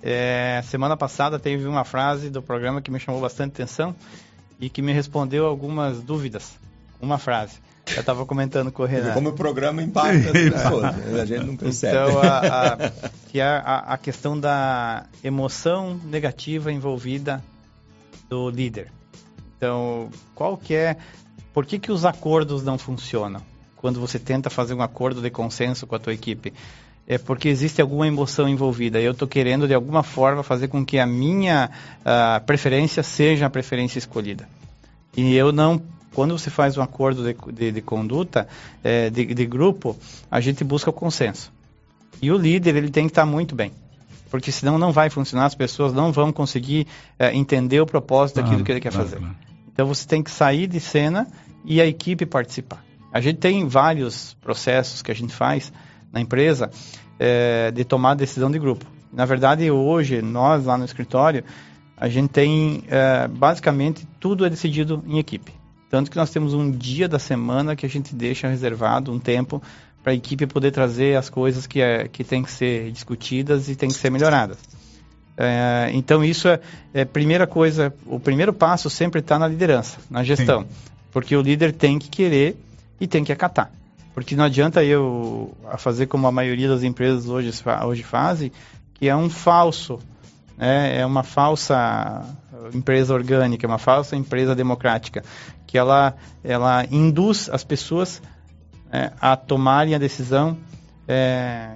É, 0.03 0.63
semana 0.65 0.97
passada 0.97 1.39
teve 1.39 1.67
uma 1.67 1.85
frase 1.85 2.31
do 2.31 2.41
programa 2.41 2.81
que 2.81 2.91
me 2.91 2.99
chamou 2.99 3.21
bastante 3.21 3.53
atenção 3.53 3.95
e 4.59 4.71
que 4.71 4.81
me 4.81 4.93
respondeu 4.93 5.47
algumas 5.47 6.03
dúvidas. 6.03 6.59
Uma 7.01 7.19
frase. 7.19 7.66
Eu 7.95 8.01
estava 8.01 8.27
comentando 8.27 8.73
com 8.73 8.83
o 8.83 8.87
Renan. 8.87 9.13
Como 9.13 9.29
o 9.29 9.33
programa 9.33 9.83
impacta 9.83 10.31
as 10.31 10.33
pessoas, 10.33 10.97
né? 10.97 11.21
a 11.21 11.25
gente 11.25 11.45
não 11.45 11.57
percebe. 11.57 11.97
Então, 11.97 12.21
a, 12.21 12.39
a, 12.39 12.91
que 13.31 13.41
é 13.41 13.45
a, 13.45 13.85
a 13.95 13.99
questão 13.99 14.39
da 14.39 15.07
emoção 15.23 15.99
negativa 16.05 16.73
envolvida 16.73 17.43
do 18.29 18.51
líder. 18.51 18.91
Então, 19.57 20.11
qual 20.35 20.57
que 20.57 20.75
é... 20.75 20.97
Por 21.53 21.65
que, 21.65 21.79
que 21.79 21.93
os 21.93 22.05
acordos 22.05 22.63
não 22.65 22.77
funcionam? 22.77 23.41
Quando 23.77 24.01
você 24.01 24.19
tenta 24.19 24.51
fazer 24.51 24.75
um 24.75 24.83
acordo 24.83 25.23
de 25.23 25.31
consenso 25.31 25.87
com 25.87 25.95
a 25.95 25.99
tua 25.99 26.13
equipe. 26.13 26.53
É 27.07 27.19
porque 27.19 27.49
existe 27.49 27.81
alguma 27.81 28.07
emoção 28.07 28.49
envolvida. 28.49 29.01
Eu 29.01 29.13
estou 29.13 29.29
querendo, 29.29 29.69
de 29.69 29.75
alguma 29.75 30.03
forma, 30.03 30.43
fazer 30.43 30.67
com 30.67 30.85
que 30.85 30.99
a 30.99 31.07
minha 31.07 31.71
uh, 32.01 32.45
preferência 32.45 33.03
seja 33.03 33.47
a 33.47 33.51
preferência 33.51 33.99
escolhida. 33.99 34.49
E 35.17 35.35
eu 35.37 35.53
não 35.53 35.81
quando 36.17 36.39
você 36.39 36.49
faz 36.49 36.79
um 36.79 36.83
acordo 36.83 37.23
de, 37.23 37.37
de, 37.53 37.73
de 37.73 37.83
conduta, 37.83 38.49
é, 38.83 39.11
de, 39.11 39.35
de, 39.35 39.45
grupo, 39.45 39.95
a 40.31 40.41
gente 40.41 40.65
busca 40.65 40.89
o 40.89 40.93
consenso. 40.93 41.53
E 42.23 42.33
o 42.33 42.39
líder, 42.39 42.75
ele 42.75 42.89
tem 42.89 43.05
que 43.05 43.11
estar 43.11 43.27
muito 43.27 43.55
bem. 43.55 43.71
Porque 44.31 44.51
senão 44.51 44.79
não 44.79 44.93
vai 44.93 45.11
funcionar, 45.11 45.45
as 45.45 45.55
pessoas 45.55 45.93
não 45.93 46.11
vão 46.13 46.33
conseguir 46.33 46.87
é, 47.19 47.37
entender 47.37 47.83
o 47.83 47.87
propósito 47.87 48.37
daquilo 48.37 48.65
que 48.65 48.73
ele 48.73 48.81
quer 48.81 48.93
fazer. 48.93 49.21
Então 49.71 49.87
você 49.87 50.09
tem 50.09 50.23
que 50.23 50.31
sair 50.31 50.67
de 50.67 50.81
cena 50.81 51.29
e 51.67 51.83
a 51.83 51.87
equipe 51.87 52.25
participar. 52.25 52.83
A 53.13 53.21
gente 53.21 53.37
tem 53.37 53.69
vários 53.69 54.33
processos 54.41 55.03
que 55.03 55.11
a 55.11 55.15
gente 55.15 55.35
faz 55.35 55.71
na 56.11 56.19
empresa 56.19 56.71
é, 57.19 57.71
de 57.71 57.85
tomar 57.85 58.15
decisão 58.15 58.51
de 58.51 58.59
grupo. 58.59 58.87
Na 59.13 59.27
verdade, 59.27 59.71
hoje, 59.71 60.23
nós 60.23 60.65
lá 60.65 60.79
no 60.79 60.87
escritório, 60.87 61.45
a 61.95 62.09
gente 62.09 62.31
tem 62.31 62.85
é, 62.89 63.29
basicamente 63.29 64.09
tudo 64.19 64.47
é 64.47 64.49
decidido 64.49 65.05
em 65.07 65.19
equipe. 65.19 65.53
Tanto 65.89 66.11
que 66.11 66.17
nós 66.17 66.31
temos 66.31 66.53
um 66.53 66.71
dia 66.71 67.09
da 67.09 67.19
semana 67.19 67.77
que 67.77 67.87
a 67.87 67.89
gente 67.89 68.15
deixa 68.15 68.49
reservado 68.49 69.13
um 69.13 69.19
tempo 69.19 69.63
para 70.03 70.13
a 70.13 70.15
equipe 70.15 70.47
poder 70.47 70.71
trazer 70.71 71.17
as 71.17 71.29
coisas 71.29 71.67
que, 71.67 71.81
é, 71.81 72.07
que 72.09 72.23
têm 72.23 72.43
que 72.43 72.51
ser 72.51 72.91
discutidas 72.93 73.69
e 73.69 73.75
têm 73.75 73.89
que 73.89 73.97
ser 73.97 74.11
melhoradas. 74.11 74.59
É, 75.37 75.91
então 75.93 76.25
isso 76.25 76.49
é, 76.49 76.61
é 76.95 77.05
primeira 77.05 77.47
coisa, 77.47 77.93
o 78.07 78.19
primeiro 78.19 78.53
passo 78.53 78.89
sempre 78.89 79.21
está 79.21 79.39
na 79.39 79.47
liderança, 79.47 79.99
na 80.09 80.25
gestão, 80.25 80.63
Sim. 80.63 80.69
porque 81.13 81.37
o 81.37 81.43
líder 81.43 81.73
tem 81.73 81.99
que 81.99 82.09
querer 82.09 82.57
e 82.99 83.07
tem 83.07 83.23
que 83.23 83.33
acatar, 83.33 83.71
porque 84.15 84.35
não 84.35 84.45
adianta 84.45 84.83
eu 84.83 85.55
fazer 85.77 86.07
como 86.07 86.27
a 86.27 86.33
maioria 86.33 86.69
das 86.69 86.83
empresas 86.83 87.29
hoje, 87.29 87.51
hoje 87.85 88.03
fazem, 88.03 88.51
que 88.95 89.09
é 89.09 89.15
um 89.15 89.29
falso, 89.29 89.99
né, 90.57 91.01
é 91.01 91.05
uma 91.05 91.23
falsa 91.23 92.25
empresa 92.73 93.13
orgânica, 93.13 93.67
uma 93.67 93.77
falsa 93.77 94.17
empresa 94.17 94.55
democrática, 94.55 95.23
que 95.77 95.79
ela, 95.79 96.15
ela 96.43 96.87
induz 96.91 97.51
as 97.53 97.63
pessoas 97.63 98.23
é, 98.91 99.13
a 99.21 99.37
tomarem 99.37 99.95
a 99.95 99.99
decisão 99.99 100.57
é, 101.07 101.73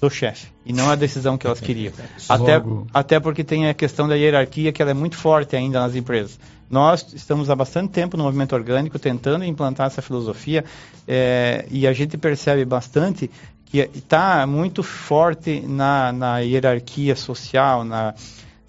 do 0.00 0.10
chefe 0.10 0.48
e 0.64 0.72
não 0.72 0.90
a 0.90 0.96
decisão 0.96 1.38
que 1.38 1.46
elas 1.46 1.60
queriam. 1.60 1.92
até, 2.28 2.60
até 2.92 3.20
porque 3.20 3.44
tem 3.44 3.68
a 3.68 3.74
questão 3.74 4.08
da 4.08 4.16
hierarquia 4.16 4.72
que 4.72 4.82
ela 4.82 4.90
é 4.90 4.94
muito 4.94 5.16
forte 5.16 5.54
ainda 5.54 5.78
nas 5.78 5.94
empresas. 5.94 6.40
Nós 6.68 7.06
estamos 7.14 7.48
há 7.48 7.54
bastante 7.54 7.92
tempo 7.92 8.16
no 8.16 8.24
movimento 8.24 8.52
orgânico 8.52 8.98
tentando 8.98 9.44
implantar 9.44 9.86
essa 9.86 10.02
filosofia 10.02 10.64
é, 11.06 11.66
e 11.70 11.86
a 11.86 11.92
gente 11.92 12.18
percebe 12.18 12.64
bastante 12.64 13.30
que 13.64 13.78
está 13.78 14.44
muito 14.44 14.82
forte 14.82 15.60
na, 15.60 16.12
na 16.12 16.38
hierarquia 16.40 17.14
social, 17.14 17.84
na, 17.84 18.12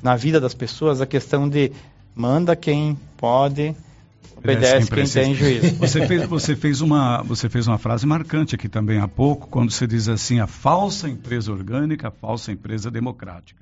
na 0.03 0.15
vida 0.15 0.39
das 0.39 0.53
pessoas, 0.53 1.01
a 1.01 1.07
questão 1.07 1.49
de 1.49 1.71
manda 2.13 2.55
quem 2.55 2.95
pode, 3.17 3.75
Obedece 4.37 4.89
quem, 4.89 5.03
quem 5.03 5.23
tem 5.23 5.35
juízo. 5.35 5.75
Você 5.79 6.05
fez, 6.07 6.25
você, 6.25 6.55
fez 6.55 6.81
uma, 6.81 7.21
você 7.23 7.49
fez 7.49 7.67
uma 7.67 7.77
frase 7.77 8.05
marcante 8.05 8.55
aqui 8.55 8.69
também 8.69 8.99
há 8.99 9.07
pouco, 9.07 9.47
quando 9.47 9.71
você 9.71 9.87
diz 9.87 10.07
assim, 10.07 10.39
a 10.39 10.47
falsa 10.47 11.09
empresa 11.09 11.51
orgânica, 11.51 12.09
a 12.09 12.11
falsa 12.11 12.51
empresa 12.51 12.91
democrática. 12.91 13.61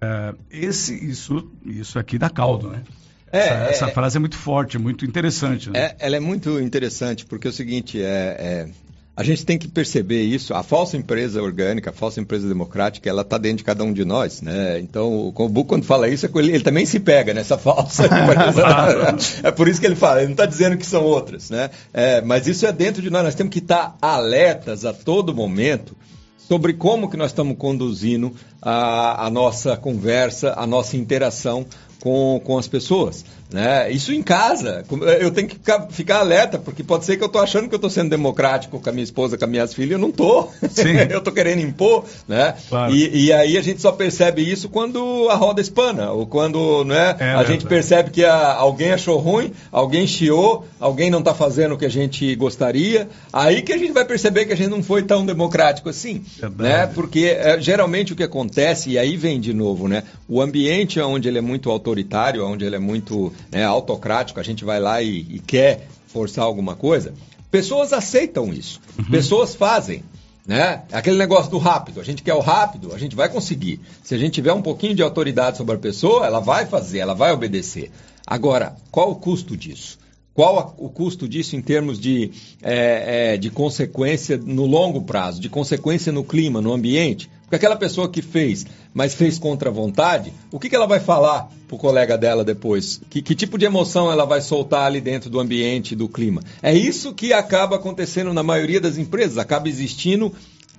É, 0.00 0.34
esse, 0.50 0.94
isso, 0.94 1.50
isso 1.64 1.98
aqui 1.98 2.18
dá 2.18 2.28
caldo, 2.28 2.68
né? 2.68 2.82
É, 3.30 3.38
essa, 3.38 3.54
é, 3.54 3.70
essa, 3.70 3.88
frase 3.88 4.16
é 4.16 4.20
muito 4.20 4.36
forte, 4.36 4.76
muito 4.76 5.06
interessante. 5.06 5.70
Né? 5.70 5.78
É, 5.78 5.96
ela 6.00 6.16
é 6.16 6.20
muito 6.20 6.60
interessante, 6.60 7.24
porque 7.24 7.46
é 7.46 7.50
o 7.50 7.52
seguinte, 7.52 8.02
é, 8.02 8.36
é 8.38 8.68
a 9.14 9.22
gente 9.22 9.44
tem 9.44 9.58
que 9.58 9.68
perceber 9.68 10.22
isso. 10.22 10.54
A 10.54 10.62
falsa 10.62 10.96
empresa 10.96 11.42
orgânica, 11.42 11.90
a 11.90 11.92
falsa 11.92 12.20
empresa 12.20 12.48
democrática, 12.48 13.08
ela 13.08 13.22
está 13.22 13.36
dentro 13.36 13.58
de 13.58 13.64
cada 13.64 13.84
um 13.84 13.92
de 13.92 14.04
nós, 14.04 14.40
né? 14.40 14.80
Então, 14.80 15.28
o 15.28 15.48
Buco, 15.48 15.64
quando 15.66 15.84
fala 15.84 16.08
isso, 16.08 16.24
é 16.24 16.30
ele, 16.36 16.52
ele, 16.52 16.64
também 16.64 16.86
se 16.86 16.98
pega 16.98 17.34
nessa 17.34 17.56
falsa 17.58 18.04
é 19.42 19.50
por 19.50 19.68
isso 19.68 19.80
que 19.80 19.86
ele 19.86 19.96
fala, 19.96 20.18
ele 20.18 20.26
não 20.26 20.32
está 20.32 20.46
dizendo 20.46 20.78
que 20.78 20.86
são 20.86 21.04
outras, 21.04 21.50
né? 21.50 21.70
É, 21.92 22.22
mas 22.22 22.46
isso 22.46 22.66
é 22.66 22.72
dentro 22.72 23.02
de 23.02 23.10
nós. 23.10 23.22
Nós 23.22 23.34
temos 23.34 23.52
que 23.52 23.58
estar 23.58 23.96
alertas 24.00 24.84
a 24.86 24.94
todo 24.94 25.34
momento 25.34 25.94
sobre 26.38 26.72
como 26.72 27.10
que 27.10 27.16
nós 27.16 27.30
estamos 27.30 27.56
conduzindo 27.56 28.34
a, 28.60 29.26
a 29.26 29.30
nossa 29.30 29.76
conversa, 29.76 30.54
a 30.56 30.66
nossa 30.66 30.96
interação 30.96 31.66
com, 32.00 32.40
com 32.44 32.58
as 32.58 32.66
pessoas. 32.66 33.24
Né? 33.52 33.90
Isso 33.90 34.12
em 34.12 34.22
casa. 34.22 34.84
Eu 35.20 35.30
tenho 35.30 35.46
que 35.46 35.56
ficar, 35.56 35.86
ficar 35.90 36.18
alerta, 36.20 36.58
porque 36.58 36.82
pode 36.82 37.04
ser 37.04 37.16
que 37.16 37.22
eu 37.22 37.26
estou 37.26 37.42
achando 37.42 37.68
que 37.68 37.74
eu 37.74 37.76
estou 37.76 37.90
sendo 37.90 38.08
democrático 38.08 38.80
com 38.80 38.88
a 38.88 38.92
minha 38.92 39.04
esposa, 39.04 39.36
com 39.36 39.44
as 39.44 39.50
minhas 39.50 39.74
filhas, 39.74 39.92
eu 39.92 39.98
não 39.98 40.08
estou. 40.08 40.52
eu 41.10 41.18
estou 41.18 41.32
querendo 41.32 41.60
impor. 41.60 42.04
Né? 42.26 42.54
Claro. 42.68 42.94
E, 42.94 43.26
e, 43.26 43.32
aí 43.32 43.58
a 43.58 43.62
gente 43.62 43.80
só 43.80 43.92
percebe 43.92 44.42
isso 44.42 44.68
quando 44.68 45.28
a 45.30 45.34
roda 45.34 45.60
espana, 45.60 46.10
ou 46.12 46.26
quando 46.26 46.84
né, 46.84 47.16
é, 47.18 47.32
a 47.32 47.44
gente 47.44 47.66
percebe 47.66 48.10
que 48.10 48.24
a, 48.24 48.54
alguém 48.54 48.92
achou 48.92 49.18
ruim, 49.18 49.52
alguém 49.70 50.06
chiou, 50.06 50.66
alguém 50.80 51.10
não 51.10 51.18
está 51.18 51.34
fazendo 51.34 51.74
o 51.74 51.78
que 51.78 51.86
a 51.86 51.90
gente 51.90 52.34
gostaria. 52.36 53.08
Aí 53.32 53.62
que 53.62 53.72
a 53.72 53.78
gente 53.78 53.92
vai 53.92 54.04
perceber 54.04 54.46
que 54.46 54.52
a 54.52 54.56
gente 54.56 54.70
não 54.70 54.82
foi 54.82 55.02
tão 55.02 55.26
democrático 55.26 55.88
assim. 55.88 56.24
Né? 56.56 56.86
Porque 56.86 57.36
é, 57.38 57.60
geralmente 57.60 58.12
o 58.12 58.16
que 58.16 58.22
acontece, 58.22 58.90
e 58.90 58.98
aí 58.98 59.16
vem 59.16 59.38
de 59.38 59.52
novo, 59.52 59.88
né? 59.88 60.04
o 60.28 60.40
ambiente 60.40 60.98
onde 60.98 61.28
ele 61.28 61.36
é 61.36 61.42
muito 61.42 61.70
autoritário, 61.70 62.46
onde 62.46 62.64
ele 62.64 62.76
é 62.76 62.78
muito 62.78 63.32
né, 63.50 63.64
autocrático, 63.64 64.38
a 64.38 64.42
gente 64.42 64.64
vai 64.64 64.80
lá 64.80 65.02
e, 65.02 65.26
e 65.30 65.38
quer 65.38 65.86
forçar 66.06 66.44
alguma 66.44 66.76
coisa, 66.76 67.14
pessoas 67.50 67.92
aceitam 67.92 68.52
isso, 68.52 68.80
uhum. 68.98 69.04
pessoas 69.06 69.54
fazem. 69.54 70.02
Né? 70.46 70.82
Aquele 70.90 71.16
negócio 71.16 71.50
do 71.50 71.58
rápido, 71.58 72.00
a 72.00 72.04
gente 72.04 72.22
quer 72.22 72.34
o 72.34 72.40
rápido, 72.40 72.92
a 72.92 72.98
gente 72.98 73.14
vai 73.14 73.28
conseguir. 73.28 73.80
Se 74.02 74.14
a 74.14 74.18
gente 74.18 74.34
tiver 74.34 74.52
um 74.52 74.62
pouquinho 74.62 74.94
de 74.94 75.02
autoridade 75.02 75.56
sobre 75.56 75.76
a 75.76 75.78
pessoa, 75.78 76.26
ela 76.26 76.40
vai 76.40 76.66
fazer, 76.66 76.98
ela 76.98 77.14
vai 77.14 77.32
obedecer. 77.32 77.92
Agora, 78.26 78.74
qual 78.90 79.12
o 79.12 79.16
custo 79.16 79.56
disso? 79.56 79.98
Qual 80.34 80.74
o 80.78 80.88
custo 80.88 81.28
disso 81.28 81.54
em 81.54 81.60
termos 81.60 82.00
de, 82.00 82.30
é, 82.62 83.34
é, 83.34 83.36
de 83.36 83.50
consequência 83.50 84.36
no 84.38 84.66
longo 84.66 85.02
prazo, 85.02 85.40
de 85.40 85.48
consequência 85.48 86.10
no 86.10 86.24
clima, 86.24 86.60
no 86.60 86.72
ambiente? 86.72 87.30
Porque 87.52 87.66
aquela 87.66 87.76
pessoa 87.76 88.08
que 88.08 88.22
fez, 88.22 88.64
mas 88.94 89.12
fez 89.12 89.38
contra 89.38 89.68
a 89.68 89.72
vontade, 89.72 90.32
o 90.50 90.58
que, 90.58 90.70
que 90.70 90.74
ela 90.74 90.86
vai 90.86 90.98
falar 90.98 91.50
para 91.68 91.76
o 91.76 91.78
colega 91.78 92.16
dela 92.16 92.42
depois? 92.42 92.98
Que, 93.10 93.20
que 93.20 93.34
tipo 93.34 93.58
de 93.58 93.66
emoção 93.66 94.10
ela 94.10 94.24
vai 94.24 94.40
soltar 94.40 94.86
ali 94.86 95.02
dentro 95.02 95.28
do 95.28 95.38
ambiente, 95.38 95.94
do 95.94 96.08
clima? 96.08 96.42
É 96.62 96.72
isso 96.72 97.12
que 97.12 97.30
acaba 97.34 97.76
acontecendo 97.76 98.32
na 98.32 98.42
maioria 98.42 98.80
das 98.80 98.96
empresas, 98.96 99.36
acaba 99.36 99.68
existindo 99.68 100.32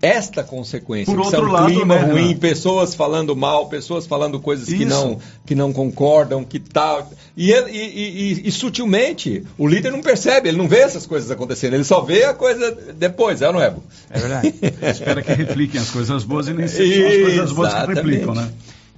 esta 0.03 0.43
consequência. 0.43 1.13
Por 1.15 1.24
outro 1.24 1.50
lado, 1.50 1.67
clima 1.67 1.95
né, 1.95 2.12
ruim, 2.12 2.36
pessoas 2.36 2.93
falando 2.93 3.33
mal, 3.38 3.69
pessoas 3.69 4.05
falando 4.05 4.38
coisas 4.38 4.67
que 4.67 4.83
não, 4.83 5.17
que 5.45 5.55
não 5.55 5.72
concordam, 5.72 6.43
que 6.43 6.60
tal. 6.60 7.10
E, 7.38 7.51
e, 7.51 7.55
e, 7.55 8.48
e, 8.48 8.51
sutilmente, 8.51 9.45
o 9.57 9.65
líder 9.65 9.93
não 9.93 10.01
percebe, 10.01 10.50
ele 10.50 10.57
não 10.57 10.67
vê 10.67 10.79
essas 10.79 11.05
coisas 11.05 11.31
acontecendo, 11.31 11.75
ele 11.75 11.86
só 11.86 12.01
vê 12.01 12.25
a 12.25 12.33
coisa 12.33 12.77
depois, 12.98 13.41
é 13.41 13.48
ou 13.48 13.53
não 13.53 13.62
é? 13.62 13.74
É 14.10 14.19
verdade. 14.19 14.53
Espera 14.91 15.22
que 15.22 15.31
repliquem 15.31 15.79
as 15.79 15.89
coisas 15.89 16.25
boas 16.25 16.50
e 16.50 16.53
nem 16.53 16.67
sempre 16.67 16.93
são 16.93 17.07
as 17.07 17.22
coisas 17.22 17.51
boas 17.53 17.74
que 17.74 17.93
replicam, 17.93 18.36
né? 18.36 18.51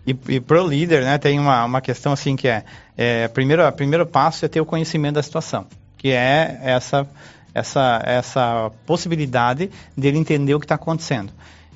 E, 0.08 0.18
e 0.30 0.40
para 0.40 0.64
o 0.64 0.68
líder, 0.68 1.04
né, 1.04 1.20
tem 1.20 1.40
uma, 1.40 1.66
uma 1.66 1.82
questão 1.82 2.14
assim 2.14 2.36
que 2.36 2.48
é, 2.48 2.64
é 2.98 3.28
primeiro, 3.28 3.72
primeiro 3.74 4.08
passo 4.08 4.44
é 4.44 4.48
ter 4.48 4.60
o 4.60 4.66
conhecimento 4.66 5.16
da 5.16 5.24
situação, 5.24 5.68
que 5.98 6.10
é 6.10 6.60
essa 6.64 7.08
essa, 7.56 8.02
essa 8.06 8.70
possibilidade 8.86 9.72
dele 9.98 10.20
entender 10.20 10.54
o 10.54 10.60
que 10.60 10.66
está 10.66 10.76
acontecendo. 10.76 11.32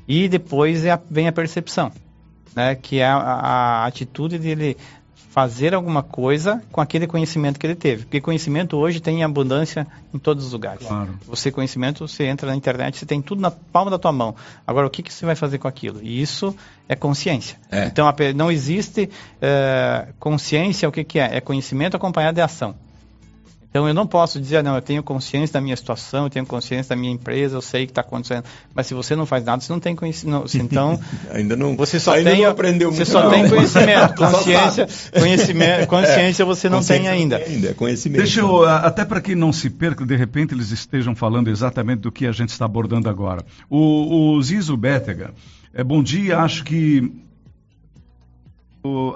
E 0.05 0.27
depois 0.27 0.83
é 0.83 0.91
a, 0.91 0.99
vem 1.09 1.27
a 1.27 1.31
percepção, 1.31 1.91
né, 2.53 2.75
que 2.75 2.99
é 2.99 3.05
a, 3.05 3.15
a 3.15 3.85
atitude 3.85 4.37
dele 4.37 4.75
fazer 5.29 5.75
alguma 5.75 6.01
coisa 6.01 6.61
com 6.71 6.81
aquele 6.81 7.05
conhecimento 7.07 7.59
que 7.59 7.65
ele 7.65 7.75
teve. 7.75 8.03
Porque 8.03 8.19
conhecimento 8.19 8.75
hoje 8.75 8.99
tem 8.99 9.23
abundância 9.23 9.87
em 10.13 10.17
todos 10.17 10.45
os 10.47 10.51
lugares. 10.51 10.85
Claro. 10.85 11.17
Você 11.27 11.51
conhecimento, 11.51 12.05
você 12.05 12.25
entra 12.25 12.49
na 12.49 12.55
internet, 12.55 12.97
você 12.97 13.05
tem 13.05 13.21
tudo 13.21 13.39
na 13.39 13.51
palma 13.51 13.91
da 13.91 13.99
tua 13.99 14.11
mão. 14.11 14.35
Agora, 14.65 14.87
o 14.87 14.89
que, 14.89 15.03
que 15.03 15.13
você 15.13 15.25
vai 15.25 15.35
fazer 15.35 15.59
com 15.59 15.67
aquilo? 15.67 16.01
E 16.01 16.19
isso 16.19 16.53
é 16.89 16.95
consciência. 16.95 17.57
É. 17.71 17.85
Então, 17.85 18.11
não 18.35 18.51
existe 18.51 19.09
é, 19.39 20.07
consciência, 20.19 20.89
o 20.89 20.91
que, 20.91 21.03
que 21.03 21.19
é? 21.19 21.37
É 21.37 21.39
conhecimento 21.39 21.95
acompanhado 21.95 22.35
de 22.35 22.41
ação. 22.41 22.75
Então 23.69 23.87
eu 23.87 23.93
não 23.93 24.07
posso 24.07 24.41
dizer, 24.41 24.63
não, 24.63 24.75
eu 24.75 24.81
tenho 24.81 25.03
consciência 25.03 25.53
da 25.53 25.61
minha 25.61 25.75
situação, 25.75 26.23
eu 26.23 26.29
tenho 26.29 26.45
consciência 26.45 26.89
da 26.89 26.95
minha 26.95 27.13
empresa, 27.13 27.55
eu 27.55 27.61
sei 27.61 27.83
o 27.83 27.85
que 27.85 27.91
está 27.91 28.01
acontecendo. 28.01 28.43
Mas 28.73 28.87
se 28.87 28.95
você 28.95 29.15
não 29.15 29.27
faz 29.27 29.43
nada, 29.45 29.61
você 29.61 29.71
não 29.71 29.79
tem 29.79 29.95
conhecimento. 29.95 30.57
Então 30.57 30.99
ainda 31.31 31.55
não. 31.55 31.75
Você 31.75 31.99
só 31.99 32.13
ainda 32.13 32.31
tem, 32.31 32.41
não 32.41 32.49
aprendeu 32.49 32.91
Você 32.91 33.05
só 33.05 33.23
não. 33.23 33.29
tem 33.29 33.47
conhecimento, 33.47 34.15
consciência, 34.17 34.87
conhecimento, 35.19 35.85
consciência 35.87 36.45
você 36.45 36.67
não 36.67 36.83
tem 36.83 37.07
ainda. 37.07 37.37
ainda. 37.37 37.69
É 37.69 37.73
conhecimento. 37.73 38.23
Deixa 38.23 38.39
eu 38.39 38.65
até 38.65 39.05
para 39.05 39.21
que 39.21 39.35
não 39.35 39.53
se 39.53 39.69
perca, 39.69 40.03
de 40.03 40.15
repente 40.15 40.53
eles 40.55 40.71
estejam 40.71 41.15
falando 41.15 41.49
exatamente 41.49 41.99
do 41.99 42.11
que 42.11 42.25
a 42.25 42.31
gente 42.31 42.49
está 42.49 42.65
abordando 42.65 43.07
agora. 43.07 43.45
O, 43.69 44.35
o 44.35 44.41
Zizo 44.41 44.75
Bétega, 44.75 45.31
é, 45.73 45.83
bom 45.83 46.01
dia, 46.01 46.39
acho 46.39 46.63
que 46.63 47.11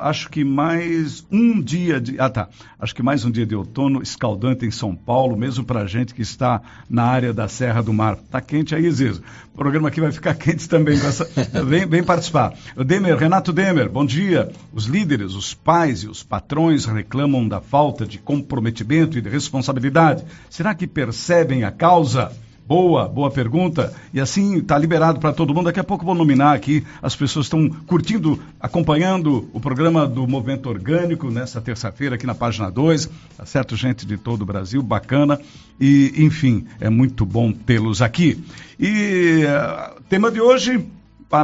acho 0.02 0.30
que 0.30 0.44
mais 0.44 1.26
um 1.32 1.62
dia 1.62 2.00
de. 2.00 2.20
Ah, 2.20 2.30
tá. 2.30 2.50
Acho 2.80 2.96
que 2.96 3.04
mais 3.04 3.24
um 3.26 3.32
dia 3.32 3.46
de 3.46 3.56
outono 3.56 4.02
escaldante 4.02 4.66
em 4.66 4.72
São 4.72 4.96
Paulo, 4.96 5.38
mesmo 5.38 5.64
para 5.64 5.82
a 5.82 5.88
gente 5.88 6.14
que 6.14 6.22
está 6.22 6.62
na 6.90 7.04
área 7.04 7.34
da 7.34 7.48
Serra 7.48 7.82
do 7.82 7.94
Mar. 7.94 8.18
Tá 8.30 8.42
quente 8.42 8.76
aí, 8.76 8.90
Zizo. 8.92 9.22
O 9.54 9.58
programa 9.58 9.88
aqui 9.88 10.02
vai 10.02 10.12
ficar 10.12 10.34
quente 10.36 10.68
também. 10.68 10.96
Essa... 10.96 11.26
vem, 11.64 11.86
vem 11.86 12.04
participar. 12.04 12.54
Demer, 12.86 13.16
Renato 13.16 13.54
Demer, 13.54 13.90
bom 13.90 14.06
dia. 14.06 14.52
Os 14.74 14.86
líderes, 14.86 15.34
os 15.34 15.54
pais 15.54 16.04
e 16.04 16.08
os 16.08 16.24
patrões 16.24 16.86
reclamam 16.86 17.48
da 17.48 17.62
falta 17.62 18.06
de 18.06 18.18
comprometimento 18.18 19.18
e 19.18 19.22
de 19.22 19.30
responsabilidade. 19.30 20.24
Será 20.50 20.74
que 20.74 20.88
percebem 20.88 21.64
a 21.64 21.72
causa? 21.72 22.32
Boa, 22.66 23.10
boa 23.10 23.30
pergunta. 23.30 23.94
E 24.14 24.22
assim 24.22 24.60
está 24.60 24.78
liberado 24.78 25.20
para 25.20 25.34
todo 25.34 25.54
mundo. 25.54 25.66
Daqui 25.66 25.82
a 25.82 25.84
pouco 25.84 26.06
vou 26.06 26.16
nominar 26.16 26.54
aqui. 26.54 26.86
As 27.02 27.14
pessoas 27.14 27.48
estão 27.48 27.70
curtindo, 27.70 28.40
acompanhando 28.58 29.50
o 29.52 29.60
programa 29.60 30.08
do 30.08 30.26
Movimento 30.26 30.70
Orgânico 30.70 31.30
nessa 31.30 31.60
terça-feira 31.60 32.16
aqui 32.16 32.26
na 32.26 32.34
página 32.34 32.72
2. 32.72 33.10
Tá 33.36 33.46
certo, 33.46 33.76
gente 33.76 34.06
de 34.06 34.18
todo 34.18 34.44
o 34.44 34.46
Brasil, 34.46 34.82
bacana. 34.82 35.40
E, 35.80 36.14
enfim, 36.18 36.66
é 36.80 36.90
muito 36.90 37.26
bom 37.26 37.52
tê-los 37.52 38.02
aqui. 38.02 38.42
E 38.80 39.44
uh, 39.44 40.02
tema 40.08 40.32
de 40.32 40.40
hoje, 40.40 40.88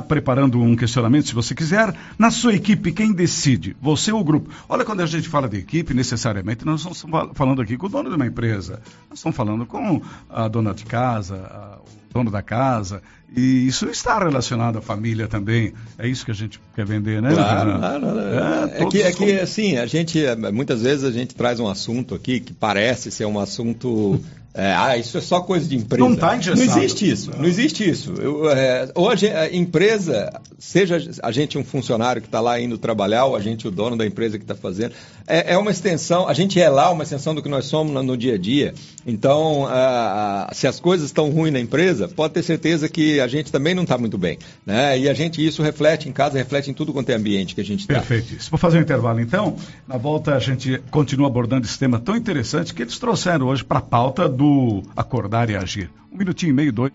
preparando 0.08 0.62
um 0.62 0.75
questionamento, 0.75 1.27
se 1.27 1.34
você 1.34 1.55
quiser. 1.55 1.96
Na 2.17 2.29
sua 2.29 2.53
equipe, 2.53 2.91
quem 2.91 3.12
decide? 3.12 3.75
Você 3.81 4.12
ou 4.12 4.22
o 4.22 4.24
grupo? 4.24 4.50
Olha, 4.67 4.86
quando 4.86 5.01
a 5.01 5.05
gente 5.05 5.27
fala 5.27 5.50
de 5.50 5.58
equipe, 5.58 5.93
necessariamente, 5.93 6.63
nós 6.65 6.86
não 6.86 6.91
estamos 6.91 7.31
falando 7.34 7.62
aqui 7.62 7.75
com 7.77 7.88
o 7.88 7.89
dono 7.89 8.10
de 8.10 8.15
uma 8.15 8.27
empresa. 8.27 8.81
Nós 9.10 9.17
estamos 9.17 9.36
falando 9.36 9.65
com 9.65 10.01
a 10.29 10.48
dona 10.48 10.74
de 10.74 10.86
casa, 10.86 11.36
a, 11.36 11.77
o 11.79 12.13
dono 12.13 12.29
da 12.29 12.43
casa. 12.43 13.01
E 13.36 13.67
isso 13.67 13.88
está 13.88 14.19
relacionado 14.19 14.77
à 14.77 14.81
família 14.81 15.27
também. 15.27 15.74
É 15.98 16.08
isso 16.08 16.25
que 16.25 16.31
a 16.31 16.36
gente 16.36 16.60
quer 16.75 16.86
vender, 16.86 17.22
né? 17.22 17.34
Claro, 17.34 17.77
claro. 17.77 18.05
É, 18.19 18.84
é, 18.84 18.86
que, 18.86 19.01
é 19.01 19.12
que, 19.12 19.39
assim, 19.39 19.77
a 19.77 19.86
gente, 19.86 20.19
muitas 20.53 20.81
vezes 20.81 21.03
a 21.03 21.12
gente 21.12 21.36
traz 21.36 21.60
um 21.60 21.67
assunto 21.67 22.15
aqui 22.15 22.39
que 22.39 22.53
parece 22.53 23.12
ser 23.12 23.25
um 23.25 23.39
assunto 23.39 24.19
é, 24.60 24.75
ah, 24.75 24.98
isso 24.98 25.18
é 25.18 25.22
só 25.22 25.39
coisa 25.39 25.66
de 25.66 25.78
empresa. 25.78 26.04
Não 26.04 26.13
está 26.13 26.36
engessado. 26.36 26.66
Não 26.66 26.75
existe 26.75 27.10
isso. 27.10 27.32
Não 27.38 27.46
existe 27.46 27.89
isso. 27.89 28.13
Eu, 28.20 28.50
é, 28.50 28.92
gente, 29.16 29.34
a, 29.34 29.56
empresa, 29.56 30.30
seja 30.60 30.98
a 31.24 31.32
gente 31.32 31.58
um 31.58 31.63
funcionário 31.63 32.22
que 32.22 32.28
está 32.28 32.42
lá 32.42 32.60
indo 32.60 32.78
trabalhar, 32.78 33.25
ou 33.25 33.36
a 33.36 33.39
gente 33.39 33.68
o 33.68 33.72
dono 33.72 33.96
da 33.96 34.06
empresa 34.06 34.38
que 34.38 34.44
está 34.44 34.54
fazendo, 34.54 34.94
é, 35.25 35.54
é, 35.54 35.58
uma 35.58 35.72
extensão, 35.72 36.28
a 36.28 36.34
gente 36.34 36.60
é 36.60 36.70
lá 36.70 36.92
uma 36.92 37.04
extensão 37.04 37.34
do 37.34 37.42
que 37.42 37.50
nós 37.50 37.66
somos 37.66 37.94
no, 38.06 38.18
dia 38.18 38.36
a 38.36 38.38
dia. 38.38 38.74
Então, 39.08 39.66
a, 39.68 40.50
se 40.54 40.68
as 40.68 40.80
coisas 40.80 41.08
estão 41.08 41.30
ruins 41.30 41.54
na 41.54 41.60
empresa, 41.60 42.08
pode 42.08 42.34
ter 42.34 42.44
certeza 42.44 42.89
que 42.89 43.20
a 43.20 43.28
gente 43.28 43.51
também 43.51 43.74
não 43.74 43.84
está 43.84 43.98
muito 43.98 44.18
bem. 44.18 44.38
Né? 44.66 45.00
E 45.00 45.10
a 45.10 45.13
gente, 45.13 45.46
isso 45.46 45.63
reflete 45.63 46.10
em 46.10 46.12
casa, 46.12 46.38
reflete 46.38 46.70
em 46.70 46.74
tudo 46.74 46.92
quanto 46.92 47.10
é 47.10 47.16
ambiente 47.16 47.56
que 47.56 47.62
a 47.62 47.66
gente 47.66 47.82
está. 47.82 47.94
Perfeito. 47.96 48.36
Isso. 48.36 48.51
Vou 48.51 48.60
fazer 48.60 48.78
um 48.78 48.82
intervalo 48.82 49.22
então. 49.22 49.56
Na 49.88 49.98
volta 49.98 50.36
a 50.36 50.39
gente 50.39 50.82
continua 50.92 51.28
abordando 51.28 51.66
esse 51.66 51.80
tema 51.80 52.00
tão 52.00 52.16
interessante 52.16 52.74
que 52.74 52.82
eles 52.82 53.00
trouxeram 53.00 53.48
hoje 53.48 53.63
para 53.63 53.80
a 53.80 53.82
pauta 53.82 54.28
do 54.28 54.84
acordar 54.96 55.50
e 55.50 55.56
agir. 55.56 55.89
Um 56.12 56.18
minutinho 56.18 56.50
e 56.50 56.54
meio, 56.54 56.74
dois. 56.74 56.92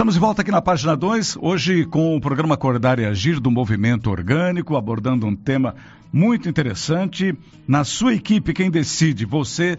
Estamos 0.00 0.14
de 0.14 0.20
volta 0.20 0.40
aqui 0.40 0.50
na 0.50 0.62
página 0.62 0.96
2, 0.96 1.36
hoje 1.42 1.84
com 1.84 2.16
o 2.16 2.20
programa 2.22 2.54
Acordar 2.54 2.98
e 2.98 3.04
Agir 3.04 3.38
do 3.38 3.50
Movimento 3.50 4.10
Orgânico, 4.10 4.74
abordando 4.74 5.26
um 5.26 5.36
tema 5.36 5.74
muito 6.10 6.48
interessante. 6.48 7.36
Na 7.68 7.84
sua 7.84 8.14
equipe, 8.14 8.54
quem 8.54 8.70
decide, 8.70 9.26
você 9.26 9.76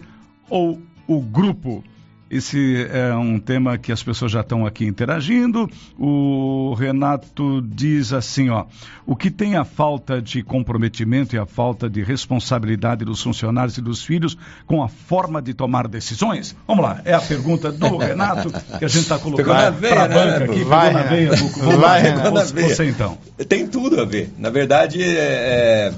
ou 0.47 0.79
o 1.07 1.21
grupo? 1.21 1.83
Esse 2.31 2.87
é 2.89 3.13
um 3.13 3.37
tema 3.37 3.77
que 3.77 3.91
as 3.91 4.01
pessoas 4.01 4.31
já 4.31 4.39
estão 4.39 4.65
aqui 4.65 4.85
interagindo. 4.85 5.69
O 5.99 6.73
Renato 6.75 7.61
diz 7.61 8.13
assim, 8.13 8.49
ó, 8.49 8.67
o 9.05 9.17
que 9.17 9.29
tem 9.29 9.57
a 9.57 9.65
falta 9.65 10.21
de 10.21 10.41
comprometimento 10.41 11.35
e 11.35 11.37
a 11.37 11.45
falta 11.45 11.89
de 11.89 12.01
responsabilidade 12.01 13.03
dos 13.03 13.21
funcionários 13.21 13.77
e 13.77 13.81
dos 13.81 14.01
filhos 14.01 14.37
com 14.65 14.81
a 14.81 14.87
forma 14.87 15.41
de 15.41 15.53
tomar 15.53 15.89
decisões? 15.89 16.55
Vamos 16.65 16.85
lá, 16.85 17.01
é 17.03 17.13
a 17.13 17.19
pergunta 17.19 17.69
do 17.69 17.97
Renato 17.99 18.49
que 18.79 18.85
a 18.85 18.87
gente 18.87 19.01
está 19.01 19.19
colocando 19.19 19.49
para 19.49 19.67
a 19.67 20.07
banca 20.07 20.39
né, 20.39 20.45
aqui. 20.45 20.63
Vai, 20.63 20.93
na 20.93 21.01
veia, 21.01 21.31
Vamos 21.35 21.75
vai, 21.75 22.15
lá, 22.15 22.45
você 22.45 22.85
então. 22.85 23.17
Tem 23.49 23.67
tudo 23.67 23.99
a 23.99 24.05
ver. 24.05 24.31
Na 24.37 24.49
verdade, 24.49 25.03
é, 25.03 25.91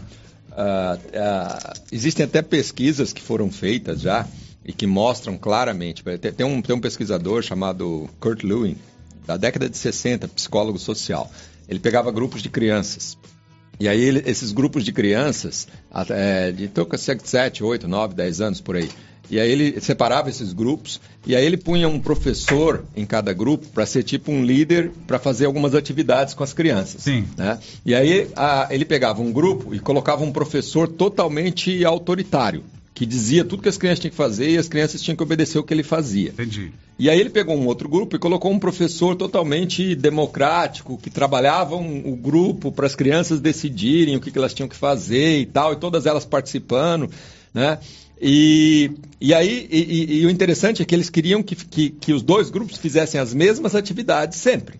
é, 0.57 0.97
é, 1.13 1.73
existem 1.91 2.25
até 2.25 2.41
pesquisas 2.41 3.13
que 3.13 3.21
foram 3.21 3.51
feitas 3.51 4.01
já 4.01 4.25
e 4.65 4.73
que 4.73 4.87
mostram 4.87 5.37
claramente. 5.37 6.03
Tem 6.35 6.45
um, 6.45 6.61
tem 6.61 6.75
um 6.75 6.79
pesquisador 6.79 7.41
chamado 7.41 8.09
Kurt 8.19 8.43
Lewin, 8.43 8.77
da 9.25 9.37
década 9.37 9.69
de 9.69 9.77
60, 9.77 10.27
psicólogo 10.27 10.79
social. 10.79 11.31
Ele 11.67 11.79
pegava 11.79 12.11
grupos 12.11 12.41
de 12.41 12.49
crianças. 12.49 13.17
E 13.79 13.87
aí 13.87 14.01
ele, 14.01 14.23
esses 14.25 14.51
grupos 14.51 14.85
de 14.85 14.91
crianças, 14.91 15.67
é, 16.09 16.51
de 16.51 16.67
toca 16.67 16.97
7, 16.97 17.63
8, 17.63 17.87
9, 17.87 18.13
10 18.13 18.41
anos 18.41 18.61
por 18.61 18.75
aí. 18.75 18.89
E 19.29 19.39
aí 19.39 19.49
ele 19.49 19.79
separava 19.79 20.29
esses 20.29 20.51
grupos 20.51 20.99
e 21.25 21.35
aí 21.35 21.45
ele 21.45 21.55
punha 21.55 21.87
um 21.87 21.99
professor 21.99 22.83
em 22.95 23.05
cada 23.05 23.31
grupo 23.33 23.65
para 23.67 23.85
ser 23.85 24.03
tipo 24.03 24.31
um 24.31 24.43
líder 24.43 24.91
para 25.07 25.17
fazer 25.17 25.45
algumas 25.45 25.73
atividades 25.73 26.33
com 26.33 26.43
as 26.43 26.53
crianças. 26.53 27.01
Sim. 27.01 27.25
Né? 27.37 27.57
E 27.85 27.95
aí 27.95 28.29
a, 28.35 28.67
ele 28.69 28.83
pegava 28.83 29.21
um 29.21 29.31
grupo 29.31 29.73
e 29.73 29.79
colocava 29.79 30.23
um 30.23 30.31
professor 30.31 30.87
totalmente 30.87 31.83
autoritário 31.85 32.63
que 32.93 33.05
dizia 33.05 33.43
tudo 33.43 33.63
que 33.63 33.69
as 33.69 33.77
crianças 33.77 33.99
tinham 33.99 34.11
que 34.11 34.17
fazer 34.17 34.51
e 34.51 34.57
as 34.57 34.67
crianças 34.67 35.01
tinham 35.01 35.15
que 35.15 35.23
obedecer 35.23 35.57
o 35.57 35.63
que 35.63 35.73
ele 35.73 35.83
fazia. 35.83 36.29
Entendi. 36.29 36.71
E 36.99 37.09
aí 37.09 37.19
ele 37.19 37.31
pegou 37.31 37.55
um 37.55 37.65
outro 37.65 37.89
grupo 37.89 38.15
e 38.15 38.19
colocou 38.19 38.51
um 38.51 38.59
professor 38.59 39.15
totalmente 39.15 39.95
democrático, 39.95 40.97
que 40.97 41.09
trabalhava 41.09 41.75
um, 41.75 42.13
o 42.13 42.15
grupo 42.15 42.71
para 42.71 42.85
as 42.85 42.95
crianças 42.95 43.41
decidirem 43.41 44.15
o 44.15 44.21
que, 44.21 44.31
que 44.31 44.37
elas 44.37 44.53
tinham 44.53 44.69
que 44.69 44.75
fazer 44.75 45.39
e 45.39 45.45
tal, 45.45 45.73
e 45.73 45.75
todas 45.77 46.05
elas 46.05 46.23
participando, 46.23 47.09
né? 47.51 47.79
E, 48.21 48.91
e 49.19 49.33
aí, 49.33 49.67
e, 49.69 50.19
e, 50.19 50.25
o 50.25 50.29
interessante 50.29 50.81
é 50.81 50.85
que 50.85 50.93
eles 50.95 51.09
queriam 51.09 51.41
que, 51.43 51.55
que, 51.55 51.89
que, 51.89 52.13
os 52.13 52.21
dois 52.21 52.49
grupos 52.49 52.77
fizessem 52.77 53.19
as 53.19 53.33
mesmas 53.33 53.75
atividades 53.75 54.37
sempre. 54.37 54.79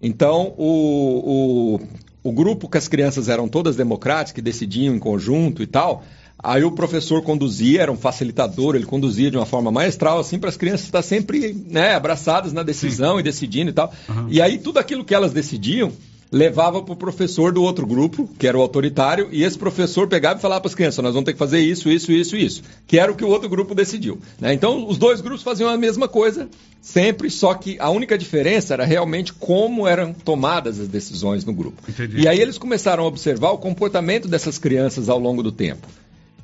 Então, 0.00 0.54
o, 0.56 1.74
o, 2.22 2.30
o 2.30 2.32
grupo 2.32 2.68
que 2.68 2.78
as 2.78 2.88
crianças 2.88 3.28
eram 3.28 3.46
todas 3.46 3.76
democráticas, 3.76 4.32
que 4.32 4.40
decidiam 4.40 4.94
em 4.94 4.98
conjunto 4.98 5.62
e 5.62 5.66
tal, 5.66 6.02
Aí 6.40 6.62
o 6.62 6.70
professor 6.70 7.22
conduzia, 7.22 7.82
era 7.82 7.90
um 7.90 7.96
facilitador, 7.96 8.76
ele 8.76 8.86
conduzia 8.86 9.30
de 9.30 9.36
uma 9.36 9.46
forma 9.46 9.72
maestral, 9.72 10.20
assim, 10.20 10.38
para 10.38 10.48
as 10.48 10.56
crianças 10.56 10.86
estar 10.86 11.02
sempre 11.02 11.52
né, 11.66 11.94
abraçadas 11.94 12.52
na 12.52 12.62
decisão 12.62 13.14
Sim. 13.14 13.20
e 13.20 13.22
decidindo 13.22 13.70
e 13.70 13.72
tal. 13.72 13.92
Uhum. 14.08 14.28
E 14.30 14.40
aí 14.40 14.58
tudo 14.58 14.78
aquilo 14.78 15.04
que 15.04 15.14
elas 15.14 15.32
decidiam 15.32 15.92
levava 16.30 16.82
para 16.82 16.92
o 16.92 16.96
professor 16.96 17.52
do 17.52 17.62
outro 17.62 17.86
grupo, 17.86 18.28
que 18.38 18.46
era 18.46 18.56
o 18.56 18.60
autoritário, 18.60 19.28
e 19.32 19.42
esse 19.42 19.58
professor 19.58 20.06
pegava 20.06 20.38
e 20.38 20.42
falava 20.42 20.60
para 20.60 20.68
as 20.68 20.74
crianças: 20.74 21.02
nós 21.02 21.12
vamos 21.14 21.26
ter 21.26 21.32
que 21.32 21.38
fazer 21.38 21.60
isso, 21.60 21.88
isso, 21.88 22.12
isso, 22.12 22.36
isso, 22.36 22.62
que 22.86 22.98
era 22.98 23.10
o 23.10 23.16
que 23.16 23.24
o 23.24 23.28
outro 23.28 23.48
grupo 23.48 23.74
decidiu. 23.74 24.18
Né? 24.38 24.52
Então, 24.52 24.86
os 24.86 24.98
dois 24.98 25.20
grupos 25.20 25.42
faziam 25.42 25.68
a 25.68 25.76
mesma 25.76 26.06
coisa, 26.06 26.48
sempre, 26.80 27.30
só 27.30 27.54
que 27.54 27.76
a 27.80 27.90
única 27.90 28.16
diferença 28.16 28.74
era 28.74 28.84
realmente 28.84 29.32
como 29.32 29.86
eram 29.86 30.12
tomadas 30.12 30.78
as 30.78 30.88
decisões 30.88 31.44
no 31.44 31.52
grupo. 31.52 31.82
Entendi. 31.88 32.20
E 32.20 32.28
aí 32.28 32.40
eles 32.40 32.58
começaram 32.58 33.04
a 33.04 33.06
observar 33.06 33.50
o 33.50 33.58
comportamento 33.58 34.28
dessas 34.28 34.58
crianças 34.58 35.08
ao 35.08 35.18
longo 35.18 35.42
do 35.42 35.52
tempo. 35.52 35.86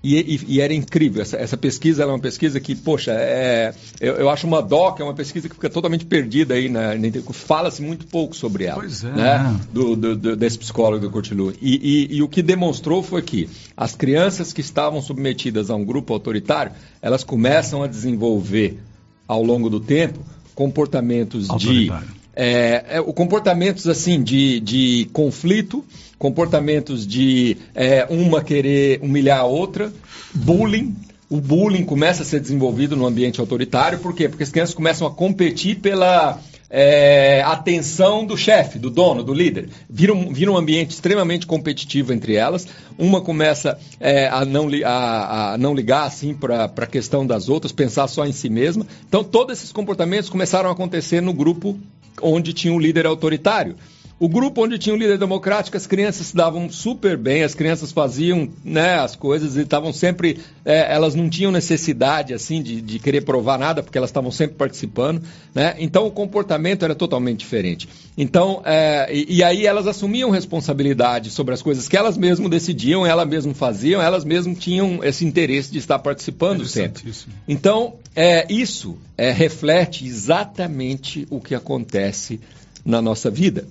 E, 0.04 0.16
e, 0.18 0.40
e, 0.48 0.60
era 0.60 0.74
incrível. 0.74 1.22
Essa, 1.22 1.38
essa 1.38 1.56
pesquisa 1.56 2.02
é 2.02 2.06
uma 2.06 2.18
pesquisa 2.18 2.60
que, 2.60 2.74
poxa, 2.74 3.12
é, 3.12 3.74
eu, 3.98 4.16
eu, 4.16 4.28
acho 4.28 4.46
uma 4.46 4.60
DOC, 4.60 5.00
é 5.00 5.04
uma 5.04 5.14
pesquisa 5.14 5.48
que 5.48 5.54
fica 5.54 5.70
totalmente 5.70 6.04
perdida 6.04 6.52
aí, 6.52 6.68
na, 6.68 6.90
fala-se 7.32 7.80
muito 7.80 8.06
pouco 8.06 8.36
sobre 8.36 8.64
ela. 8.64 8.80
Pois 8.80 9.02
é. 9.02 9.10
Né? 9.10 9.60
Do, 9.72 9.96
do, 9.96 10.14
do, 10.14 10.36
desse 10.36 10.58
psicólogo 10.58 11.06
do 11.06 11.10
Cortilu. 11.10 11.54
E, 11.58 12.16
e, 12.16 12.22
o 12.22 12.28
que 12.28 12.42
demonstrou 12.42 13.02
foi 13.02 13.22
que 13.22 13.48
as 13.74 13.96
crianças 13.96 14.52
que 14.52 14.60
estavam 14.60 15.00
submetidas 15.00 15.70
a 15.70 15.74
um 15.74 15.84
grupo 15.84 16.12
autoritário, 16.12 16.72
elas 17.00 17.24
começam 17.24 17.82
a 17.82 17.86
desenvolver, 17.86 18.78
ao 19.26 19.42
longo 19.42 19.70
do 19.70 19.80
tempo, 19.80 20.20
comportamentos 20.54 21.48
de 21.56 21.90
é, 22.36 22.84
é, 22.88 23.02
comportamentos 23.02 23.86
assim 23.86 24.22
de, 24.22 24.60
de 24.60 25.08
conflito, 25.12 25.84
comportamentos 26.18 27.06
de 27.06 27.56
é, 27.74 28.06
uma 28.08 28.42
querer 28.42 29.00
humilhar 29.02 29.40
a 29.40 29.44
outra, 29.44 29.92
bullying. 30.34 30.94
O 31.30 31.40
bullying 31.40 31.84
começa 31.84 32.22
a 32.22 32.26
ser 32.26 32.40
desenvolvido 32.40 32.96
no 32.96 33.06
ambiente 33.06 33.40
autoritário, 33.40 33.98
por 33.98 34.14
quê? 34.14 34.28
Porque 34.28 34.44
as 34.44 34.50
crianças 34.50 34.74
começam 34.74 35.06
a 35.06 35.10
competir 35.10 35.80
pela 35.80 36.40
é, 36.76 37.40
atenção 37.42 38.26
do 38.26 38.36
chefe, 38.36 38.80
do 38.80 38.90
dono, 38.90 39.22
do 39.22 39.32
líder. 39.32 39.68
Vira 39.88 40.12
um, 40.12 40.32
vira 40.32 40.50
um 40.50 40.56
ambiente 40.56 40.90
extremamente 40.90 41.46
competitivo 41.46 42.12
entre 42.12 42.34
elas. 42.34 42.66
Uma 42.98 43.20
começa 43.20 43.78
é, 44.00 44.26
a, 44.26 44.44
não, 44.44 44.68
a, 44.84 45.52
a, 45.52 45.58
não 45.58 45.72
ligar 45.72 46.04
assim 46.04 46.34
para 46.34 46.64
a 46.64 46.86
questão 46.86 47.24
das 47.24 47.48
outras, 47.48 47.70
pensar 47.70 48.08
só 48.08 48.26
em 48.26 48.32
si 48.32 48.48
mesma. 48.48 48.84
Então, 49.08 49.22
todos 49.22 49.56
esses 49.56 49.70
comportamentos 49.70 50.28
começaram 50.28 50.68
a 50.68 50.72
acontecer 50.72 51.20
no 51.20 51.32
grupo 51.32 51.78
onde 52.22 52.52
tinha 52.52 52.72
um 52.72 52.78
líder 52.78 53.06
autoritário. 53.06 53.76
O 54.24 54.28
grupo 54.28 54.64
onde 54.64 54.78
tinha 54.78 54.94
um 54.94 54.96
líder 54.96 55.18
democrático, 55.18 55.76
as 55.76 55.86
crianças 55.86 56.28
se 56.28 56.34
davam 56.34 56.70
super 56.70 57.14
bem, 57.14 57.42
as 57.42 57.54
crianças 57.54 57.92
faziam 57.92 58.48
né, 58.64 58.94
as 58.94 59.14
coisas 59.14 59.54
e 59.54 59.60
estavam 59.60 59.92
sempre. 59.92 60.38
É, 60.64 60.94
elas 60.94 61.14
não 61.14 61.28
tinham 61.28 61.52
necessidade 61.52 62.32
assim 62.32 62.62
de, 62.62 62.80
de 62.80 62.98
querer 62.98 63.20
provar 63.20 63.58
nada, 63.58 63.82
porque 63.82 63.98
elas 63.98 64.08
estavam 64.08 64.30
sempre 64.30 64.56
participando. 64.56 65.22
Né? 65.54 65.74
Então 65.78 66.06
o 66.06 66.10
comportamento 66.10 66.86
era 66.86 66.94
totalmente 66.94 67.40
diferente. 67.40 67.86
Então, 68.16 68.62
é, 68.64 69.14
e, 69.14 69.26
e, 69.28 69.44
aí 69.44 69.66
elas 69.66 69.86
assumiam 69.86 70.30
responsabilidade 70.30 71.28
sobre 71.28 71.52
as 71.52 71.60
coisas 71.60 71.86
que 71.86 71.94
elas 71.94 72.16
mesmas 72.16 72.48
decidiam, 72.48 73.04
elas 73.04 73.28
mesmas 73.28 73.58
faziam, 73.58 74.00
elas 74.00 74.24
mesmas 74.24 74.56
tinham 74.56 75.04
esse 75.04 75.26
interesse 75.26 75.70
de 75.70 75.76
estar 75.76 75.98
participando 75.98 76.64
sempre. 76.64 77.12
Então, 77.46 77.96
é, 78.16 78.50
isso 78.50 78.96
é, 79.18 79.30
reflete 79.30 80.06
exatamente 80.06 81.26
o 81.28 81.42
que 81.42 81.54
acontece 81.54 82.40
na 82.82 83.02
nossa 83.02 83.30
vida. 83.30 83.66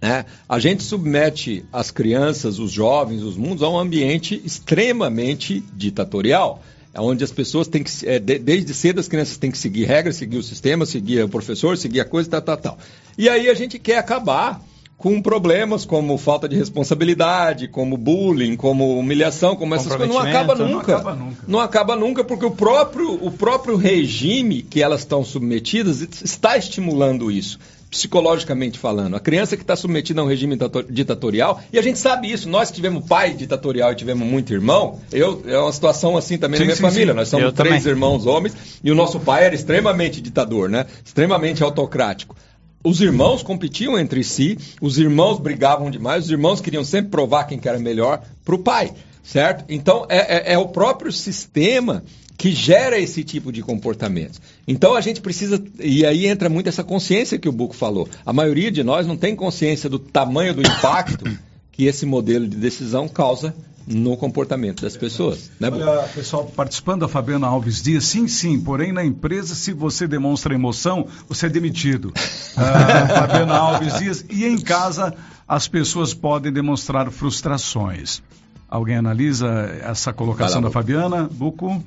Né? 0.00 0.24
A 0.48 0.58
gente 0.58 0.82
submete 0.82 1.64
as 1.72 1.90
crianças, 1.90 2.58
os 2.58 2.72
jovens, 2.72 3.22
os 3.22 3.36
mundos 3.36 3.62
a 3.62 3.68
um 3.68 3.78
ambiente 3.78 4.40
extremamente 4.44 5.62
ditatorial. 5.74 6.62
Onde 6.96 7.22
as 7.22 7.30
pessoas 7.30 7.68
têm 7.68 7.84
que, 7.84 7.90
é, 8.08 8.18
de, 8.18 8.38
desde 8.38 8.74
cedo 8.74 8.98
as 8.98 9.06
crianças 9.06 9.36
têm 9.36 9.50
que 9.50 9.58
seguir 9.58 9.84
regras, 9.84 10.16
seguir 10.16 10.38
o 10.38 10.42
sistema, 10.42 10.84
seguir 10.84 11.22
o 11.22 11.28
professor, 11.28 11.76
seguir 11.76 12.00
a 12.00 12.04
coisa, 12.04 12.28
tal, 12.30 12.42
tal, 12.42 12.56
tal. 12.56 12.78
E 13.16 13.28
aí 13.28 13.48
a 13.48 13.54
gente 13.54 13.78
quer 13.78 13.98
acabar 13.98 14.60
com 14.96 15.22
problemas 15.22 15.84
como 15.84 16.18
falta 16.18 16.48
de 16.48 16.56
responsabilidade, 16.56 17.68
como 17.68 17.96
bullying, 17.96 18.56
como 18.56 18.98
humilhação, 18.98 19.54
como 19.54 19.74
essas 19.74 19.94
coisas. 19.94 20.14
Não 20.14 20.20
acaba 20.20 20.54
nunca. 20.54 20.68
Não 20.68 20.80
acaba 20.80 21.14
nunca. 21.14 21.44
Não 21.46 21.60
acaba 21.60 21.96
nunca 21.96 22.24
porque 22.24 22.44
o 22.44 22.50
próprio, 22.50 23.24
o 23.24 23.30
próprio 23.30 23.76
regime 23.76 24.60
que 24.60 24.82
elas 24.82 25.00
estão 25.00 25.24
submetidas 25.24 26.00
está 26.00 26.56
estimulando 26.56 27.30
isso 27.30 27.58
psicologicamente 27.90 28.78
falando. 28.78 29.16
A 29.16 29.20
criança 29.20 29.56
que 29.56 29.62
está 29.62 29.74
submetida 29.74 30.20
a 30.20 30.24
um 30.24 30.28
regime 30.28 30.56
ditatorial, 30.88 31.60
e 31.72 31.78
a 31.78 31.82
gente 31.82 31.98
sabe 31.98 32.30
isso, 32.30 32.48
nós 32.48 32.70
que 32.70 32.76
tivemos 32.76 33.04
pai 33.04 33.34
ditatorial 33.34 33.92
e 33.92 33.96
tivemos 33.96 34.26
muito 34.26 34.52
irmão, 34.52 35.00
eu, 35.10 35.42
é 35.44 35.58
uma 35.58 35.72
situação 35.72 36.16
assim 36.16 36.38
também 36.38 36.58
sim, 36.58 36.62
na 36.62 36.66
minha 36.66 36.76
sim, 36.76 36.82
família. 36.82 37.12
Sim. 37.12 37.16
Nós 37.16 37.28
somos 37.28 37.46
eu 37.46 37.52
três 37.52 37.82
também. 37.82 37.90
irmãos 37.90 38.26
homens 38.26 38.54
e 38.82 38.90
o 38.90 38.94
nosso 38.94 39.18
pai 39.18 39.44
era 39.44 39.54
extremamente 39.54 40.20
ditador, 40.20 40.70
né? 40.70 40.86
extremamente 41.04 41.62
autocrático. 41.64 42.36
Os 42.82 43.00
irmãos 43.00 43.42
competiam 43.42 43.98
entre 43.98 44.24
si, 44.24 44.56
os 44.80 44.96
irmãos 44.96 45.38
brigavam 45.38 45.90
demais, 45.90 46.24
os 46.24 46.30
irmãos 46.30 46.60
queriam 46.60 46.84
sempre 46.84 47.10
provar 47.10 47.44
quem 47.44 47.58
que 47.58 47.68
era 47.68 47.78
melhor 47.78 48.22
para 48.42 48.54
o 48.54 48.58
pai, 48.58 48.92
certo? 49.22 49.64
Então 49.68 50.06
é, 50.08 50.52
é, 50.52 50.54
é 50.54 50.58
o 50.58 50.68
próprio 50.68 51.12
sistema 51.12 52.02
que 52.40 52.52
gera 52.52 52.98
esse 52.98 53.22
tipo 53.22 53.52
de 53.52 53.60
comportamento. 53.60 54.40
Então 54.66 54.94
a 54.94 55.02
gente 55.02 55.20
precisa, 55.20 55.62
e 55.78 56.06
aí 56.06 56.26
entra 56.26 56.48
muito 56.48 56.70
essa 56.70 56.82
consciência 56.82 57.38
que 57.38 57.46
o 57.46 57.52
Buco 57.52 57.74
falou. 57.74 58.08
A 58.24 58.32
maioria 58.32 58.70
de 58.70 58.82
nós 58.82 59.06
não 59.06 59.14
tem 59.14 59.36
consciência 59.36 59.90
do 59.90 59.98
tamanho 59.98 60.54
do 60.54 60.62
impacto 60.62 61.30
que 61.70 61.84
esse 61.84 62.06
modelo 62.06 62.48
de 62.48 62.56
decisão 62.56 63.06
causa 63.06 63.54
no 63.86 64.16
comportamento 64.16 64.80
das 64.80 64.96
pessoas. 64.96 65.50
Né, 65.60 65.68
Olha, 65.68 66.08
pessoal, 66.14 66.46
participando, 66.46 67.04
a 67.04 67.08
Fabiana 67.08 67.46
Alves 67.46 67.82
diz, 67.82 68.06
sim, 68.06 68.26
sim, 68.26 68.58
porém 68.58 68.90
na 68.90 69.04
empresa, 69.04 69.54
se 69.54 69.74
você 69.74 70.08
demonstra 70.08 70.54
emoção, 70.54 71.08
você 71.28 71.44
é 71.44 71.48
demitido. 71.50 72.10
Ah, 72.56 73.06
Fabiana 73.06 73.54
Alves 73.54 73.98
diz, 73.98 74.24
e 74.30 74.44
em 74.44 74.58
casa, 74.58 75.14
as 75.46 75.68
pessoas 75.68 76.12
podem 76.14 76.50
demonstrar 76.50 77.10
frustrações. 77.10 78.22
Alguém 78.68 78.96
analisa 78.96 79.48
essa 79.82 80.12
colocação 80.12 80.60
lá, 80.60 80.68
da 80.68 80.72
Fabiana? 80.72 81.28
Buco? 81.30 81.82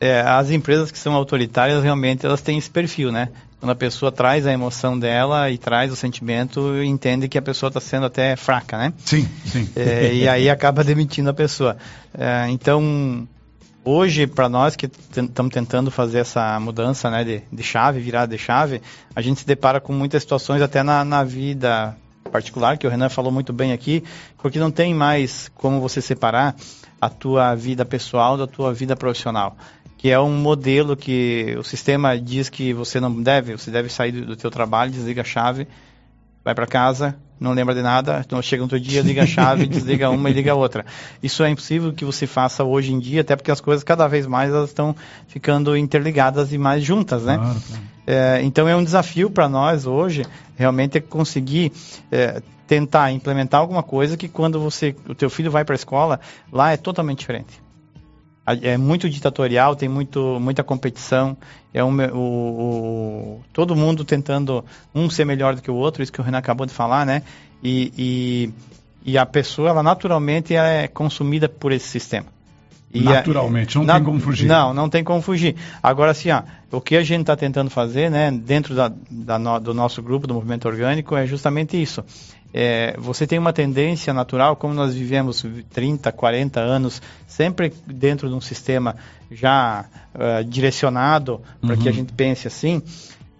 É, 0.00 0.22
as 0.22 0.50
empresas 0.50 0.90
que 0.90 0.98
são 0.98 1.14
autoritárias 1.14 1.82
realmente 1.82 2.24
elas 2.24 2.40
têm 2.40 2.58
esse 2.58 2.70
perfil, 2.70 3.12
né? 3.12 3.28
quando 3.60 3.72
a 3.72 3.76
pessoa 3.76 4.10
traz 4.10 4.46
a 4.46 4.52
emoção 4.52 4.98
dela 4.98 5.50
e 5.50 5.58
traz 5.58 5.92
o 5.92 5.96
sentimento, 5.96 6.82
entende 6.82 7.28
que 7.28 7.36
a 7.36 7.42
pessoa 7.42 7.68
está 7.68 7.78
sendo 7.78 8.06
até 8.06 8.34
fraca, 8.34 8.78
né? 8.78 8.94
Sim, 9.04 9.28
sim. 9.44 9.68
É, 9.76 10.14
e 10.14 10.26
aí 10.26 10.48
acaba 10.48 10.82
demitindo 10.82 11.28
a 11.28 11.34
pessoa. 11.34 11.76
É, 12.14 12.46
então, 12.48 13.28
hoje, 13.84 14.26
para 14.26 14.48
nós 14.48 14.76
que 14.76 14.86
estamos 14.86 15.52
tentando 15.52 15.90
fazer 15.90 16.20
essa 16.20 16.58
mudança 16.58 17.10
né, 17.10 17.22
de, 17.22 17.42
de 17.52 17.62
chave, 17.62 18.00
virada 18.00 18.34
de 18.34 18.42
chave, 18.42 18.80
a 19.14 19.20
gente 19.20 19.40
se 19.40 19.46
depara 19.46 19.78
com 19.78 19.92
muitas 19.92 20.22
situações 20.22 20.62
até 20.62 20.82
na, 20.82 21.04
na 21.04 21.22
vida 21.22 21.94
particular, 22.32 22.78
que 22.78 22.86
o 22.86 22.90
Renan 22.90 23.10
falou 23.10 23.30
muito 23.30 23.52
bem 23.52 23.72
aqui, 23.72 24.02
porque 24.38 24.58
não 24.58 24.70
tem 24.70 24.94
mais 24.94 25.50
como 25.54 25.80
você 25.80 26.00
separar 26.00 26.56
a 26.98 27.10
tua 27.10 27.54
vida 27.54 27.84
pessoal 27.84 28.38
da 28.38 28.46
tua 28.46 28.72
vida 28.72 28.96
profissional 28.96 29.56
que 30.00 30.08
é 30.08 30.18
um 30.18 30.32
modelo 30.32 30.96
que 30.96 31.54
o 31.58 31.62
sistema 31.62 32.18
diz 32.18 32.48
que 32.48 32.72
você 32.72 32.98
não 32.98 33.22
deve, 33.22 33.52
você 33.52 33.70
deve 33.70 33.90
sair 33.90 34.12
do, 34.12 34.24
do 34.24 34.34
teu 34.34 34.50
trabalho, 34.50 34.90
desliga 34.90 35.20
a 35.20 35.24
chave, 35.24 35.68
vai 36.42 36.54
para 36.54 36.66
casa, 36.66 37.18
não 37.38 37.52
lembra 37.52 37.74
de 37.74 37.82
nada, 37.82 38.22
então 38.24 38.40
chega 38.40 38.62
outro 38.62 38.80
dia, 38.80 39.02
liga 39.02 39.24
a 39.24 39.26
chave, 39.26 39.66
desliga 39.68 40.08
uma 40.08 40.30
e 40.30 40.32
liga 40.32 40.52
a 40.52 40.54
outra. 40.54 40.86
Isso 41.22 41.44
é 41.44 41.50
impossível 41.50 41.92
que 41.92 42.02
você 42.02 42.26
faça 42.26 42.64
hoje 42.64 42.94
em 42.94 42.98
dia, 42.98 43.20
até 43.20 43.36
porque 43.36 43.50
as 43.50 43.60
coisas 43.60 43.84
cada 43.84 44.08
vez 44.08 44.26
mais 44.26 44.48
elas 44.48 44.70
estão 44.70 44.96
ficando 45.28 45.76
interligadas 45.76 46.50
e 46.50 46.56
mais 46.56 46.82
juntas, 46.82 47.24
né? 47.24 47.36
Claro, 47.36 47.60
claro. 47.60 47.82
É, 48.06 48.40
então 48.42 48.66
é 48.66 48.74
um 48.74 48.82
desafio 48.82 49.28
para 49.28 49.50
nós 49.50 49.84
hoje, 49.84 50.24
realmente 50.56 50.96
é 50.96 51.02
conseguir 51.02 51.74
é, 52.10 52.40
tentar 52.66 53.12
implementar 53.12 53.60
alguma 53.60 53.82
coisa 53.82 54.16
que 54.16 54.28
quando 54.28 54.58
você, 54.58 54.96
o 55.06 55.14
teu 55.14 55.28
filho 55.28 55.50
vai 55.50 55.62
para 55.62 55.74
a 55.74 55.76
escola, 55.76 56.18
lá 56.50 56.72
é 56.72 56.78
totalmente 56.78 57.18
diferente 57.18 57.60
é 58.54 58.76
muito 58.76 59.08
ditatorial, 59.08 59.76
tem 59.76 59.88
muito, 59.88 60.38
muita 60.40 60.62
competição, 60.62 61.36
é 61.72 61.82
um, 61.82 61.96
o, 62.12 62.18
o, 62.18 63.40
todo 63.52 63.76
mundo 63.76 64.04
tentando 64.04 64.64
um 64.94 65.08
ser 65.08 65.24
melhor 65.24 65.54
do 65.54 65.62
que 65.62 65.70
o 65.70 65.74
outro, 65.74 66.02
isso 66.02 66.12
que 66.12 66.20
o 66.20 66.24
Renan 66.24 66.38
acabou 66.38 66.66
de 66.66 66.72
falar, 66.72 67.04
né? 67.06 67.22
E, 67.62 67.92
e, 67.96 69.12
e 69.12 69.18
a 69.18 69.26
pessoa, 69.26 69.70
ela 69.70 69.82
naturalmente 69.82 70.54
é 70.54 70.88
consumida 70.88 71.48
por 71.48 71.72
esse 71.72 71.88
sistema. 71.88 72.26
E 72.92 73.00
naturalmente, 73.00 73.76
a, 73.76 73.80
não 73.80 73.86
na, 73.86 73.94
tem 73.94 74.04
como 74.04 74.20
fugir. 74.20 74.46
Não, 74.48 74.74
não 74.74 74.88
tem 74.88 75.04
como 75.04 75.22
fugir. 75.22 75.54
Agora, 75.80 76.10
assim, 76.10 76.30
ó, 76.30 76.42
o 76.72 76.80
que 76.80 76.96
a 76.96 77.04
gente 77.04 77.20
está 77.20 77.36
tentando 77.36 77.70
fazer, 77.70 78.10
né, 78.10 78.32
dentro 78.32 78.74
da, 78.74 78.92
da 79.08 79.38
no, 79.38 79.60
do 79.60 79.72
nosso 79.72 80.02
grupo, 80.02 80.26
do 80.26 80.34
movimento 80.34 80.66
orgânico, 80.66 81.16
é 81.16 81.24
justamente 81.24 81.80
isso 81.80 82.04
é, 82.52 82.96
você 82.98 83.26
tem 83.26 83.38
uma 83.38 83.52
tendência 83.52 84.12
natural, 84.12 84.56
como 84.56 84.74
nós 84.74 84.94
vivemos 84.94 85.44
30, 85.70 86.10
40 86.10 86.60
anos, 86.60 87.00
sempre 87.26 87.72
dentro 87.86 88.28
de 88.28 88.34
um 88.34 88.40
sistema 88.40 88.96
já 89.30 89.84
uh, 90.14 90.44
direcionado 90.44 91.40
para 91.60 91.74
uhum. 91.74 91.80
que 91.80 91.88
a 91.88 91.90
uhum. 91.90 91.96
gente 91.96 92.12
pense 92.12 92.48
assim. 92.48 92.82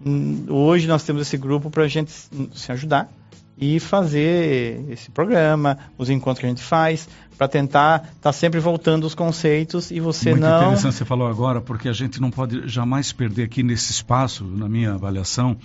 Hum, 0.05 0.45
hoje 0.49 0.87
nós 0.87 1.03
temos 1.03 1.21
esse 1.23 1.37
grupo 1.37 1.69
para 1.69 1.83
a 1.83 1.87
gente 1.87 2.11
se 2.11 2.71
ajudar 2.71 3.09
e 3.57 3.79
fazer 3.79 4.83
esse 4.89 5.11
programa, 5.11 5.77
os 5.97 6.09
encontros 6.09 6.39
que 6.39 6.45
a 6.47 6.49
gente 6.49 6.63
faz, 6.63 7.07
para 7.37 7.47
tentar 7.47 7.97
estar 7.97 8.17
tá 8.21 8.31
sempre 8.31 8.59
voltando 8.59 9.05
os 9.05 9.13
conceitos 9.13 9.91
e 9.91 9.99
você 9.99 10.31
Muito 10.31 10.41
não. 10.41 10.49
Muito 10.49 10.63
interessante 10.63 10.95
você 10.95 11.05
falou 11.05 11.27
agora, 11.27 11.61
porque 11.61 11.87
a 11.87 11.93
gente 11.93 12.19
não 12.19 12.31
pode 12.31 12.67
jamais 12.67 13.11
perder 13.11 13.43
aqui 13.43 13.61
nesse 13.61 13.91
espaço, 13.91 14.43
na 14.43 14.67
minha 14.67 14.93
avaliação, 14.93 15.55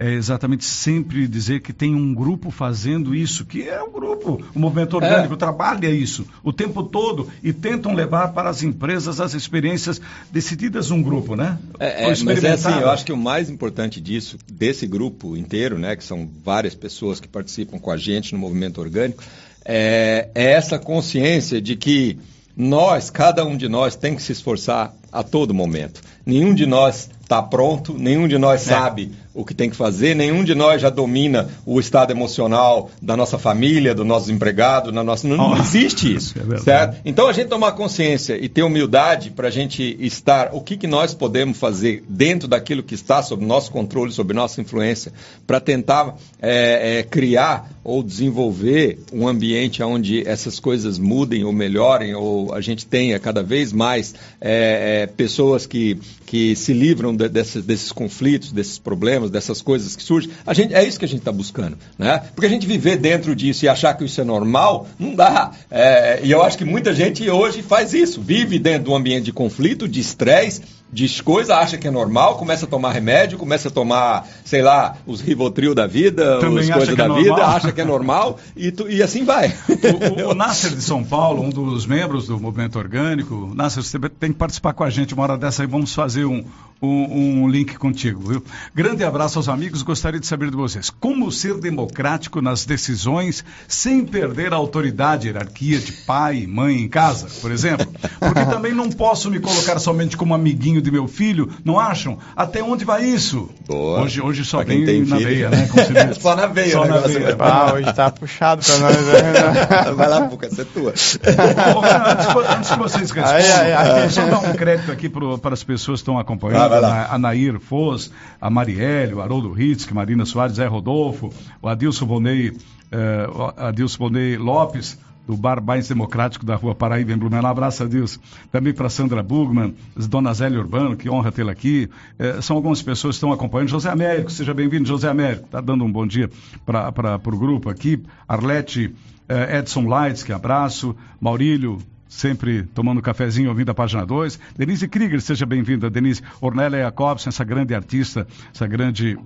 é 0.00 0.14
exatamente 0.14 0.64
sempre 0.64 1.28
dizer 1.28 1.60
que 1.60 1.74
tem 1.74 1.94
um 1.94 2.14
grupo 2.14 2.50
fazendo 2.50 3.14
isso, 3.14 3.44
que 3.44 3.68
é 3.68 3.82
um 3.82 3.92
grupo, 3.92 4.42
o 4.54 4.58
movimento 4.58 4.94
orgânico 4.94 5.34
é. 5.34 5.36
trabalha 5.36 5.90
isso 5.90 6.26
o 6.42 6.54
tempo 6.54 6.82
todo 6.82 7.28
e 7.42 7.52
tentam 7.52 7.92
levar 7.92 8.28
para 8.28 8.48
as 8.48 8.62
empresas 8.62 9.20
as 9.20 9.34
experiências 9.34 10.00
decididas 10.32 10.88
num 10.88 11.02
grupo, 11.02 11.36
né? 11.36 11.58
É, 11.78 12.04
é 12.04 12.24
mas 12.24 12.42
é 12.42 12.52
assim, 12.52 12.72
eu 12.80 12.88
acho 12.88 13.04
que 13.04 13.12
o 13.12 13.16
mais 13.16 13.50
importante 13.50 14.00
disso, 14.00 14.38
desse 14.50 14.86
grupo 14.86 15.36
inteiro, 15.36 15.78
né, 15.78 15.94
que 15.94 16.02
são 16.02 16.26
várias 16.42 16.74
pessoas 16.74 17.20
que 17.20 17.28
participam 17.28 17.78
com 17.78 17.90
a 17.90 17.98
gente 17.98 18.32
no 18.32 18.38
movimento 18.38 18.80
orgânico, 18.80 19.22
é, 19.66 20.30
é 20.34 20.52
essa 20.52 20.78
consciência 20.78 21.60
de 21.60 21.76
que 21.76 22.18
nós, 22.56 23.10
cada 23.10 23.44
um 23.44 23.54
de 23.54 23.68
nós, 23.68 23.96
tem 23.96 24.16
que 24.16 24.22
se 24.22 24.32
esforçar 24.32 24.94
a 25.12 25.22
todo 25.22 25.52
momento. 25.52 26.00
Nenhum 26.24 26.54
de 26.54 26.64
nós 26.64 27.10
está 27.30 27.40
pronto, 27.40 27.94
nenhum 27.96 28.26
de 28.26 28.36
nós 28.36 28.62
é. 28.62 28.74
sabe 28.74 29.12
o 29.32 29.44
que 29.44 29.54
tem 29.54 29.70
que 29.70 29.76
fazer, 29.76 30.16
nenhum 30.16 30.42
de 30.42 30.56
nós 30.56 30.82
já 30.82 30.90
domina 30.90 31.48
o 31.64 31.78
estado 31.78 32.10
emocional 32.10 32.90
da 33.00 33.16
nossa 33.16 33.38
família, 33.38 33.94
do 33.94 34.04
nosso 34.04 34.32
empregado, 34.32 34.90
na 34.90 35.04
nossa... 35.04 35.28
não, 35.28 35.36
não 35.36 35.56
existe 35.56 36.12
isso, 36.12 36.34
é 36.52 36.58
certo? 36.58 36.96
Então 37.04 37.28
a 37.28 37.32
gente 37.32 37.46
tomar 37.46 37.72
consciência 37.72 38.36
e 38.36 38.48
ter 38.48 38.64
humildade 38.64 39.30
para 39.30 39.46
a 39.46 39.50
gente 39.50 39.96
estar, 40.00 40.50
o 40.52 40.60
que, 40.60 40.76
que 40.76 40.88
nós 40.88 41.14
podemos 41.14 41.56
fazer 41.56 42.02
dentro 42.08 42.48
daquilo 42.48 42.82
que 42.82 42.96
está 42.96 43.22
sob 43.22 43.44
nosso 43.44 43.70
controle, 43.70 44.10
sob 44.10 44.34
nossa 44.34 44.60
influência, 44.60 45.12
para 45.46 45.60
tentar 45.60 46.16
é, 46.42 46.98
é, 46.98 47.02
criar 47.04 47.70
ou 47.84 48.02
desenvolver 48.02 48.98
um 49.12 49.28
ambiente 49.28 49.82
onde 49.82 50.26
essas 50.26 50.58
coisas 50.58 50.98
mudem 50.98 51.44
ou 51.44 51.52
melhorem, 51.52 52.14
ou 52.14 52.52
a 52.52 52.60
gente 52.60 52.84
tenha 52.84 53.18
cada 53.20 53.42
vez 53.42 53.72
mais 53.72 54.14
é, 54.40 55.02
é, 55.02 55.06
pessoas 55.06 55.66
que, 55.66 55.98
que 56.26 56.56
se 56.56 56.72
livram 56.72 57.14
de, 57.20 57.28
desses, 57.28 57.64
desses 57.64 57.92
conflitos, 57.92 58.52
desses 58.52 58.78
problemas, 58.78 59.30
dessas 59.30 59.60
coisas 59.60 59.94
que 59.94 60.02
surgem. 60.02 60.30
A 60.46 60.54
gente, 60.54 60.74
é 60.74 60.86
isso 60.86 60.98
que 60.98 61.04
a 61.04 61.08
gente 61.08 61.20
está 61.20 61.32
buscando. 61.32 61.76
Né? 61.98 62.22
Porque 62.34 62.46
a 62.46 62.50
gente 62.50 62.66
viver 62.66 62.96
dentro 62.96 63.34
disso 63.36 63.64
e 63.64 63.68
achar 63.68 63.94
que 63.94 64.04
isso 64.04 64.20
é 64.20 64.24
normal, 64.24 64.88
não 64.98 65.14
dá. 65.14 65.52
É, 65.70 66.20
e 66.22 66.30
eu 66.30 66.42
acho 66.42 66.56
que 66.56 66.64
muita 66.64 66.94
gente 66.94 67.28
hoje 67.28 67.62
faz 67.62 67.92
isso, 67.92 68.20
vive 68.20 68.58
dentro 68.58 68.84
de 68.84 68.90
um 68.90 68.96
ambiente 68.96 69.24
de 69.24 69.32
conflito, 69.32 69.88
de 69.88 70.00
estresse 70.00 70.62
diz 70.92 71.20
coisa, 71.20 71.56
acha 71.56 71.78
que 71.78 71.86
é 71.86 71.90
normal, 71.90 72.36
começa 72.36 72.66
a 72.66 72.68
tomar 72.68 72.92
remédio, 72.92 73.38
começa 73.38 73.68
a 73.68 73.70
tomar, 73.70 74.26
sei 74.44 74.60
lá, 74.60 74.96
os 75.06 75.20
Rivotril 75.20 75.74
da 75.74 75.86
vida, 75.86 76.38
Também 76.38 76.64
as 76.64 76.70
coisas 76.70 76.96
da 76.96 77.04
é 77.04 77.22
vida, 77.22 77.46
acha 77.46 77.72
que 77.72 77.80
é 77.80 77.84
normal 77.84 78.38
e, 78.56 78.72
tu, 78.72 78.90
e 78.90 79.02
assim 79.02 79.24
vai. 79.24 79.54
O, 79.68 80.26
o, 80.26 80.30
o 80.30 80.34
Nasser 80.34 80.70
de 80.70 80.82
São 80.82 81.04
Paulo, 81.04 81.42
um 81.42 81.50
dos 81.50 81.86
membros 81.86 82.26
do 82.26 82.38
Movimento 82.38 82.78
Orgânico, 82.78 83.52
Nasser, 83.54 83.82
você 83.82 83.98
tem 83.98 84.32
que 84.32 84.38
participar 84.38 84.72
com 84.72 84.82
a 84.82 84.90
gente 84.90 85.14
uma 85.14 85.22
hora 85.22 85.38
dessa 85.38 85.62
aí, 85.62 85.68
vamos 85.68 85.94
fazer 85.94 86.24
um, 86.24 86.44
um, 86.82 87.09
um 87.10 87.48
link 87.48 87.76
contigo, 87.76 88.20
viu? 88.20 88.44
Grande 88.74 89.04
abraço 89.04 89.38
aos 89.38 89.48
amigos, 89.48 89.82
gostaria 89.82 90.20
de 90.20 90.26
saber 90.26 90.50
de 90.50 90.56
vocês, 90.56 90.90
como 90.90 91.30
ser 91.30 91.54
democrático 91.54 92.40
nas 92.40 92.64
decisões 92.64 93.44
sem 93.68 94.04
perder 94.04 94.52
a 94.52 94.56
autoridade, 94.56 95.26
hierarquia 95.26 95.78
de 95.78 95.92
pai 95.92 96.38
e 96.38 96.46
mãe 96.46 96.80
em 96.80 96.88
casa, 96.88 97.28
por 97.40 97.50
exemplo? 97.50 97.86
Porque 98.18 98.44
também 98.50 98.74
não 98.74 98.90
posso 98.90 99.30
me 99.30 99.40
colocar 99.40 99.78
somente 99.78 100.16
como 100.16 100.34
amiguinho 100.34 100.80
de 100.80 100.90
meu 100.90 101.06
filho, 101.08 101.50
não 101.64 101.78
acham? 101.78 102.18
Até 102.36 102.62
onde 102.62 102.84
vai 102.84 103.04
isso? 103.04 103.48
Boa. 103.66 104.02
Hoje, 104.02 104.20
hoje 104.20 104.44
só 104.44 104.62
vem 104.62 104.80
na 105.04 105.16
filho. 105.16 105.28
veia, 105.28 105.50
né? 105.50 105.68
só 106.18 106.36
na 106.36 106.46
veia. 106.46 106.72
Só 106.72 106.84
na 106.84 106.98
veia. 106.98 107.36
Ah, 107.38 107.72
hoje 107.74 107.92
tá 107.92 108.10
puxado 108.10 108.64
pra 108.64 108.78
nós. 108.78 108.96
Né? 108.96 109.92
vai 109.96 110.08
lá, 110.08 110.20
Buca, 110.20 110.46
essa 110.46 110.62
é 110.62 110.64
tua. 110.64 110.90
antes, 110.90 112.26
antes 112.56 112.70
que 112.70 112.78
vocês 112.78 113.10
respondam, 113.10 113.32
ai, 113.32 113.72
ai, 113.72 113.72
ai. 113.72 114.10
só 114.10 114.26
dar 114.26 114.38
um 114.38 114.52
crédito 114.52 114.92
aqui 114.92 115.08
pro, 115.08 115.38
para 115.38 115.54
as 115.54 115.62
pessoas 115.62 116.00
que 116.00 116.02
estão 116.02 116.18
acompanhando. 116.18 116.62
Ah, 116.62 116.68
a 116.90 117.18
Nair 117.18 117.58
Foz, 117.58 118.12
a 118.40 118.50
Marielle, 118.50 119.14
o 119.14 119.20
Haroldo 119.20 119.52
Ritz, 119.52 119.86
Marina 119.90 120.24
Soares, 120.24 120.56
Zé 120.56 120.66
Rodolfo, 120.66 121.32
o 121.60 121.68
Adilson 121.68 122.06
Bonei, 122.06 122.52
eh, 122.92 123.26
Adilson 123.56 123.98
Bonei 123.98 124.36
Lopes, 124.36 124.98
do 125.26 125.36
Bar 125.36 125.62
Mais 125.62 125.88
Democrático 125.88 126.44
da 126.44 126.56
Rua 126.56 126.74
Paraíba, 126.74 127.12
em 127.12 127.16
Blumenau. 127.16 127.50
Abraço 127.50 127.84
a 127.84 127.86
Deus. 127.86 128.18
Também 128.50 128.72
para 128.72 128.88
Sandra 128.88 129.22
Bugman, 129.22 129.74
Dona 129.96 130.34
Zélia 130.34 130.58
Urbano, 130.58 130.96
que 130.96 131.08
honra 131.08 131.30
tê-la 131.30 131.52
aqui. 131.52 131.88
É, 132.18 132.40
são 132.40 132.56
algumas 132.56 132.82
pessoas 132.82 133.14
que 133.14 133.18
estão 133.18 133.32
acompanhando. 133.32 133.68
José 133.68 133.90
Américo, 133.90 134.30
seja 134.30 134.52
bem-vindo, 134.52 134.88
José 134.88 135.08
Américo. 135.08 135.44
Está 135.44 135.60
dando 135.60 135.84
um 135.84 135.92
bom 135.92 136.06
dia 136.06 136.28
para 136.66 137.20
o 137.24 137.38
grupo 137.38 137.70
aqui. 137.70 138.02
Arlete 138.26 138.92
é, 139.28 139.58
Edson 139.58 139.86
Lights, 139.86 140.24
que 140.24 140.32
abraço. 140.32 140.96
Maurílio, 141.20 141.78
sempre 142.10 142.64
tomando 142.64 142.98
um 142.98 143.02
cafezinho, 143.02 143.48
ouvindo 143.48 143.70
a 143.70 143.74
página 143.74 144.04
2. 144.04 144.38
Denise 144.58 144.88
Krieger, 144.88 145.20
seja 145.22 145.46
bem-vinda. 145.46 145.88
Denise 145.88 146.20
Ornélia 146.40 146.80
Jacobsen, 146.80 147.28
essa 147.28 147.44
grande 147.44 147.72
artista, 147.72 148.26
essa 148.52 148.66
grande 148.66 149.16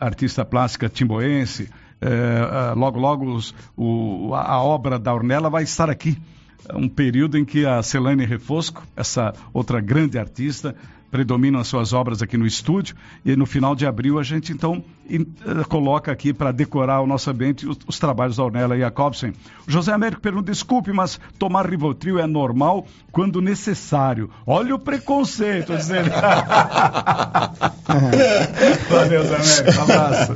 artista 0.00 0.44
plástica 0.44 0.88
timboense. 0.88 1.68
É, 2.00 2.70
é, 2.70 2.74
logo, 2.74 2.98
logo 2.98 3.34
os, 3.34 3.52
o, 3.76 4.32
a 4.34 4.62
obra 4.62 5.00
da 5.00 5.12
Ornella 5.12 5.50
vai 5.50 5.64
estar 5.64 5.90
aqui. 5.90 6.16
Um 6.72 6.88
período 6.88 7.36
em 7.36 7.44
que 7.44 7.66
a 7.66 7.82
Celane 7.82 8.24
Refosco, 8.24 8.86
essa 8.96 9.34
outra 9.52 9.80
grande 9.80 10.16
artista, 10.16 10.76
predominam 11.10 11.60
as 11.60 11.66
suas 11.68 11.92
obras 11.92 12.22
aqui 12.22 12.36
no 12.36 12.46
estúdio 12.46 12.94
e 13.24 13.34
no 13.36 13.46
final 13.46 13.74
de 13.74 13.86
abril 13.86 14.18
a 14.18 14.22
gente 14.22 14.52
então 14.52 14.84
in, 15.08 15.22
uh, 15.22 15.66
coloca 15.68 16.12
aqui 16.12 16.32
para 16.32 16.52
decorar 16.52 17.00
o 17.00 17.06
nosso 17.06 17.30
ambiente 17.30 17.66
os, 17.66 17.78
os 17.86 17.98
trabalhos 17.98 18.36
da 18.36 18.44
Ornella 18.44 18.78
Jacobsen. 18.78 19.32
O 19.66 19.70
José 19.70 19.92
Américo 19.92 20.20
pergunta, 20.20 20.52
desculpe, 20.52 20.92
mas 20.92 21.18
tomar 21.38 21.68
Rivotril 21.68 22.18
é 22.18 22.26
normal 22.26 22.86
quando 23.10 23.40
necessário. 23.40 24.30
Olha 24.46 24.74
o 24.74 24.78
preconceito, 24.78 25.74
dizendo. 25.76 26.10
Valeu, 28.90 29.22
José 29.24 29.36
Américo, 29.36 29.78
um 29.78 29.82
abraço. 29.82 30.34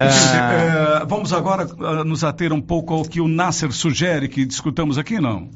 Ah. 0.00 1.04
vamos 1.08 1.32
agora 1.32 1.66
uh, 1.66 2.04
nos 2.04 2.22
ater 2.22 2.52
um 2.52 2.60
pouco 2.60 2.94
ao 2.94 3.02
que 3.02 3.20
o 3.20 3.26
Nasser 3.26 3.72
sugere 3.72 4.28
que 4.28 4.46
discutamos 4.46 4.96
aqui, 4.96 5.20
não? 5.20 5.48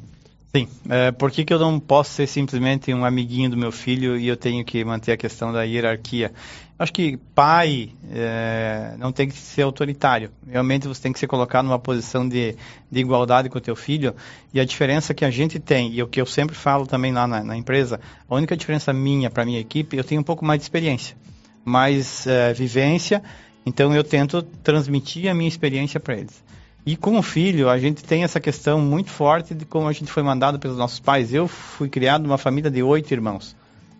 Sim. 0.55 0.67
É, 0.87 1.11
por 1.11 1.31
que, 1.31 1.43
que 1.43 1.51
eu 1.51 1.57
não 1.57 1.79
posso 1.79 2.11
ser 2.11 2.27
simplesmente 2.27 2.93
um 2.93 3.03
amiguinho 3.03 3.49
do 3.49 3.57
meu 3.57 3.71
filho 3.71 4.15
e 4.15 4.27
eu 4.27 4.37
tenho 4.37 4.63
que 4.63 4.85
manter 4.85 5.13
a 5.13 5.17
questão 5.17 5.51
da 5.51 5.63
hierarquia? 5.63 6.31
Acho 6.77 6.93
que 6.93 7.17
pai 7.33 7.89
é, 8.11 8.93
não 8.99 9.11
tem 9.11 9.27
que 9.27 9.35
ser 9.35 9.63
autoritário. 9.63 10.29
Realmente 10.47 10.87
você 10.87 11.01
tem 11.01 11.11
que 11.11 11.17
se 11.17 11.25
colocar 11.25 11.63
numa 11.63 11.79
posição 11.79 12.29
de, 12.29 12.55
de 12.91 12.99
igualdade 12.99 13.49
com 13.49 13.57
o 13.57 13.61
teu 13.61 13.75
filho. 13.75 14.13
E 14.53 14.59
a 14.59 14.65
diferença 14.65 15.11
que 15.11 15.25
a 15.25 15.31
gente 15.31 15.59
tem, 15.59 15.91
e 15.91 16.03
o 16.03 16.07
que 16.07 16.21
eu 16.21 16.25
sempre 16.27 16.55
falo 16.55 16.85
também 16.85 17.11
lá 17.11 17.25
na, 17.25 17.43
na 17.43 17.57
empresa, 17.57 17.99
a 18.29 18.35
única 18.35 18.55
diferença 18.55 18.93
minha 18.93 19.31
para 19.31 19.41
a 19.41 19.45
minha 19.47 19.59
equipe, 19.59 19.97
eu 19.97 20.03
tenho 20.03 20.21
um 20.21 20.23
pouco 20.23 20.45
mais 20.45 20.59
de 20.59 20.65
experiência, 20.65 21.17
mais 21.65 22.27
é, 22.27 22.53
vivência, 22.53 23.23
então 23.65 23.91
eu 23.95 24.03
tento 24.03 24.43
transmitir 24.43 25.31
a 25.31 25.33
minha 25.33 25.47
experiência 25.47 25.99
para 25.99 26.13
eles. 26.13 26.43
E 26.85 26.97
com 26.97 27.17
o 27.17 27.23
filho, 27.23 27.69
a 27.69 27.77
gente 27.77 28.03
tem 28.03 28.23
essa 28.23 28.39
questão 28.39 28.81
muito 28.81 29.09
forte 29.09 29.53
de 29.53 29.63
como 29.63 29.87
a 29.87 29.93
gente 29.93 30.11
foi 30.11 30.21
mandado 30.21 30.59
pelos 30.59 30.77
nossos 30.77 30.99
pais. 30.99 31.33
Eu 31.33 31.47
fui 31.47 31.87
criado 31.87 32.23
numa 32.23 32.37
família 32.37 32.69
de 32.69 32.83
oito 32.83 33.11
irmãos. 33.13 33.55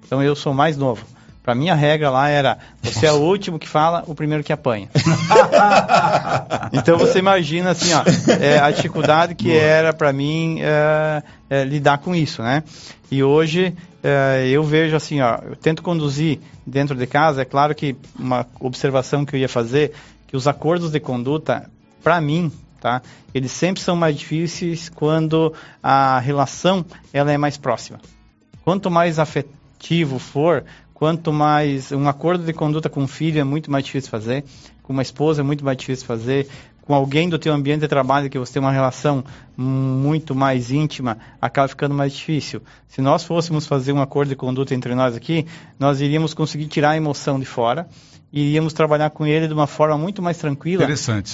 Então 0.05 0.21
eu 0.21 0.35
sou 0.35 0.53
mais 0.53 0.75
novo. 0.75 1.05
Para 1.41 1.55
mim 1.55 1.69
a 1.69 1.75
regra 1.75 2.09
lá 2.09 2.29
era 2.29 2.57
você 2.81 3.05
é 3.05 3.11
o 3.11 3.17
último 3.17 3.59
que 3.59 3.67
fala, 3.67 4.03
o 4.07 4.15
primeiro 4.15 4.43
que 4.43 4.53
apanha. 4.53 4.89
então 6.71 6.97
você 6.97 7.19
imagina 7.19 7.71
assim, 7.71 7.93
ó, 7.93 8.03
é, 8.41 8.59
a 8.59 8.71
dificuldade 8.71 9.35
que 9.35 9.49
Boa. 9.49 9.61
era 9.61 9.93
para 9.93 10.13
mim 10.13 10.59
é, 10.61 11.23
é, 11.49 11.63
lidar 11.65 11.97
com 11.97 12.15
isso, 12.15 12.41
né? 12.41 12.63
E 13.11 13.21
hoje 13.21 13.75
é, 14.01 14.47
eu 14.49 14.63
vejo 14.63 14.95
assim, 14.95 15.21
ó, 15.21 15.37
eu 15.43 15.55
tento 15.55 15.83
conduzir 15.83 16.39
dentro 16.65 16.95
de 16.95 17.05
casa. 17.05 17.41
É 17.41 17.45
claro 17.45 17.75
que 17.75 17.95
uma 18.17 18.45
observação 18.59 19.25
que 19.25 19.35
eu 19.35 19.39
ia 19.39 19.49
fazer 19.49 19.93
que 20.27 20.37
os 20.37 20.47
acordos 20.47 20.91
de 20.91 20.99
conduta, 20.99 21.69
para 22.01 22.19
mim, 22.21 22.51
tá? 22.83 23.01
Eles 23.33 23.51
sempre 23.51 23.81
são 23.81 23.95
mais 23.95 24.17
difíceis 24.17 24.89
quando 24.89 25.53
a 25.81 26.19
relação 26.19 26.85
ela 27.13 27.31
é 27.31 27.37
mais 27.37 27.55
próxima. 27.55 27.97
Quanto 28.65 28.91
mais 28.91 29.19
afetivo 29.19 30.19
for, 30.19 30.65
Quanto 31.03 31.33
mais 31.33 31.91
um 31.91 32.07
acordo 32.07 32.45
de 32.45 32.53
conduta 32.53 32.87
com 32.87 33.01
um 33.01 33.07
filho 33.07 33.37
é 33.37 33.43
muito 33.43 33.69
mais 33.69 33.83
difícil 33.83 34.09
fazer, 34.09 34.45
com 34.81 34.93
uma 34.93 35.01
esposa 35.01 35.41
é 35.41 35.43
muito 35.43 35.65
mais 35.65 35.75
difícil 35.75 36.05
fazer, 36.05 36.47
com 36.85 36.93
alguém 36.93 37.29
do 37.29 37.39
teu 37.39 37.53
ambiente 37.53 37.81
de 37.81 37.87
trabalho 37.87 38.29
que 38.29 38.37
você 38.37 38.53
tem 38.53 38.61
uma 38.61 38.71
relação 38.71 39.23
muito 39.57 40.35
mais 40.35 40.71
íntima, 40.71 41.17
acaba 41.41 41.67
ficando 41.67 41.95
mais 41.95 42.13
difícil. 42.13 42.61
Se 42.87 43.01
nós 43.01 43.23
fôssemos 43.23 43.65
fazer 43.65 43.93
um 43.93 44.01
acordo 44.01 44.29
de 44.29 44.35
conduta 44.35 44.75
entre 44.75 44.93
nós 44.93 45.15
aqui, 45.15 45.45
nós 45.79 46.01
iríamos 46.01 46.33
conseguir 46.33 46.67
tirar 46.67 46.91
a 46.91 46.97
emoção 46.97 47.39
de 47.39 47.45
fora 47.45 47.87
e 48.31 48.41
iríamos 48.41 48.73
trabalhar 48.73 49.11
com 49.11 49.25
ele 49.25 49.47
de 49.47 49.53
uma 49.53 49.67
forma 49.67 49.97
muito 49.97 50.21
mais 50.21 50.37
tranquila 50.37 50.83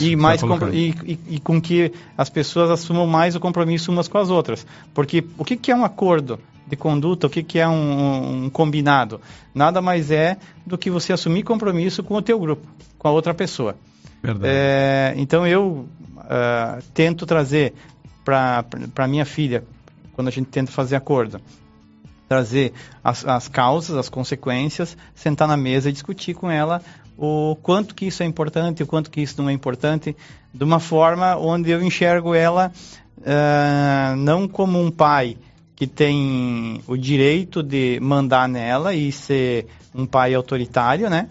e 0.01 0.15
mais 0.15 0.41
e, 0.73 0.93
e, 1.03 1.19
e, 1.35 1.39
com 1.39 1.61
que 1.61 1.93
as 2.17 2.29
pessoas 2.29 2.69
assumam 2.69 3.07
mais 3.07 3.35
o 3.35 3.39
compromisso 3.39 3.91
umas 3.91 4.07
com 4.07 4.17
as 4.17 4.29
outras. 4.29 4.65
Porque 4.93 5.23
o 5.37 5.45
que, 5.45 5.55
que 5.55 5.71
é 5.71 5.75
um 5.75 5.83
acordo? 5.83 6.39
de 6.67 6.75
conduta, 6.75 7.25
o 7.25 7.29
que, 7.31 7.41
que 7.41 7.57
é 7.57 7.67
um, 7.67 8.45
um, 8.45 8.49
combinado? 8.51 9.19
Nada 9.55 9.81
mais 9.81 10.11
é 10.11 10.37
do 10.67 10.77
que 10.77 10.91
você 10.91 11.11
assumir 11.11 11.41
compromisso 11.41 12.03
com 12.03 12.13
o 12.13 12.21
teu 12.21 12.39
grupo, 12.39 12.67
com 12.95 13.07
a 13.07 13.11
outra 13.11 13.33
pessoa. 13.33 13.75
É, 14.43 15.13
então 15.17 15.47
eu 15.47 15.87
uh, 16.17 16.83
tento 16.93 17.25
trazer 17.25 17.73
para 18.23 19.07
minha 19.07 19.25
filha, 19.25 19.63
quando 20.13 20.27
a 20.27 20.31
gente 20.31 20.47
tenta 20.47 20.71
fazer 20.71 20.95
acordo, 20.95 21.39
trazer 22.27 22.73
as, 23.03 23.25
as 23.25 23.47
causas, 23.47 23.97
as 23.97 24.09
consequências, 24.09 24.95
sentar 25.15 25.47
na 25.47 25.57
mesa 25.57 25.89
e 25.89 25.93
discutir 25.93 26.33
com 26.33 26.49
ela 26.49 26.81
o 27.17 27.57
quanto 27.61 27.95
que 27.95 28.05
isso 28.05 28.23
é 28.23 28.25
importante, 28.25 28.83
o 28.83 28.87
quanto 28.87 29.09
que 29.09 29.21
isso 29.21 29.41
não 29.41 29.49
é 29.49 29.53
importante, 29.53 30.15
de 30.53 30.63
uma 30.63 30.79
forma 30.79 31.35
onde 31.35 31.69
eu 31.69 31.81
enxergo 31.81 32.33
ela 32.33 32.71
uh, 33.17 34.15
não 34.15 34.47
como 34.47 34.81
um 34.81 34.91
pai 34.91 35.37
que 35.75 35.87
tem 35.87 36.81
o 36.87 36.97
direito 36.97 37.63
de 37.63 37.99
mandar 38.01 38.47
nela 38.47 38.93
e 38.93 39.11
ser 39.11 39.67
um 39.95 40.05
pai 40.05 40.33
autoritário, 40.33 41.09
né? 41.09 41.29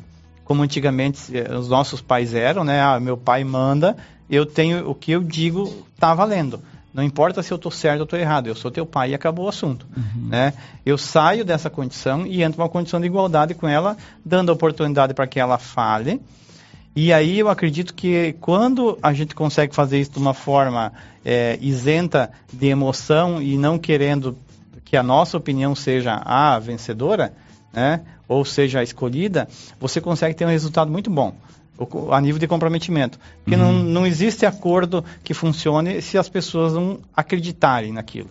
Como 0.48 0.62
antigamente 0.62 1.36
eh, 1.36 1.54
os 1.54 1.68
nossos 1.68 2.00
pais 2.00 2.32
eram, 2.32 2.64
né? 2.64 2.80
Ah, 2.80 2.98
meu 2.98 3.18
pai 3.18 3.44
manda, 3.44 3.94
eu 4.30 4.46
tenho 4.46 4.88
o 4.88 4.94
que 4.94 5.12
eu 5.12 5.22
digo 5.22 5.86
tá 6.00 6.14
valendo. 6.14 6.58
Não 6.94 7.02
importa 7.04 7.42
se 7.42 7.52
eu 7.52 7.56
estou 7.56 7.70
certo 7.70 7.98
ou 7.98 8.04
estou 8.04 8.18
errado, 8.18 8.46
eu 8.46 8.54
sou 8.54 8.70
teu 8.70 8.86
pai 8.86 9.10
e 9.10 9.14
acabou 9.14 9.44
o 9.44 9.48
assunto. 9.48 9.86
Uhum. 9.94 10.28
Né? 10.28 10.54
Eu 10.86 10.96
saio 10.96 11.44
dessa 11.44 11.68
condição 11.68 12.26
e 12.26 12.42
entro 12.42 12.58
numa 12.58 12.68
condição 12.68 12.98
de 12.98 13.06
igualdade 13.06 13.54
com 13.54 13.68
ela, 13.68 13.94
dando 14.24 14.50
a 14.50 14.54
oportunidade 14.54 15.12
para 15.12 15.26
que 15.26 15.38
ela 15.38 15.58
fale, 15.58 16.20
e 17.00 17.12
aí 17.12 17.38
eu 17.38 17.48
acredito 17.48 17.94
que 17.94 18.34
quando 18.40 18.98
a 19.00 19.12
gente 19.12 19.32
consegue 19.32 19.72
fazer 19.72 20.00
isso 20.00 20.10
de 20.10 20.18
uma 20.18 20.34
forma 20.34 20.92
é, 21.24 21.56
isenta 21.60 22.28
de 22.52 22.66
emoção 22.66 23.40
e 23.40 23.56
não 23.56 23.78
querendo 23.78 24.36
que 24.84 24.96
a 24.96 25.02
nossa 25.02 25.36
opinião 25.36 25.76
seja 25.76 26.14
a 26.24 26.58
vencedora, 26.58 27.32
né, 27.72 28.00
ou 28.28 28.44
seja 28.44 28.82
escolhida, 28.82 29.48
você 29.80 30.00
consegue 30.00 30.34
ter 30.34 30.44
um 30.44 30.50
resultado 30.50 30.90
muito 30.92 31.10
bom 31.10 31.34
a 32.10 32.20
nível 32.20 32.38
de 32.38 32.46
comprometimento. 32.46 33.18
Porque 33.44 33.58
uhum. 33.58 33.72
não, 33.72 33.82
não 33.82 34.06
existe 34.06 34.44
acordo 34.44 35.04
que 35.22 35.32
funcione 35.32 36.02
se 36.02 36.18
as 36.18 36.28
pessoas 36.28 36.74
não 36.74 37.00
acreditarem 37.16 37.92
naquilo. 37.92 38.30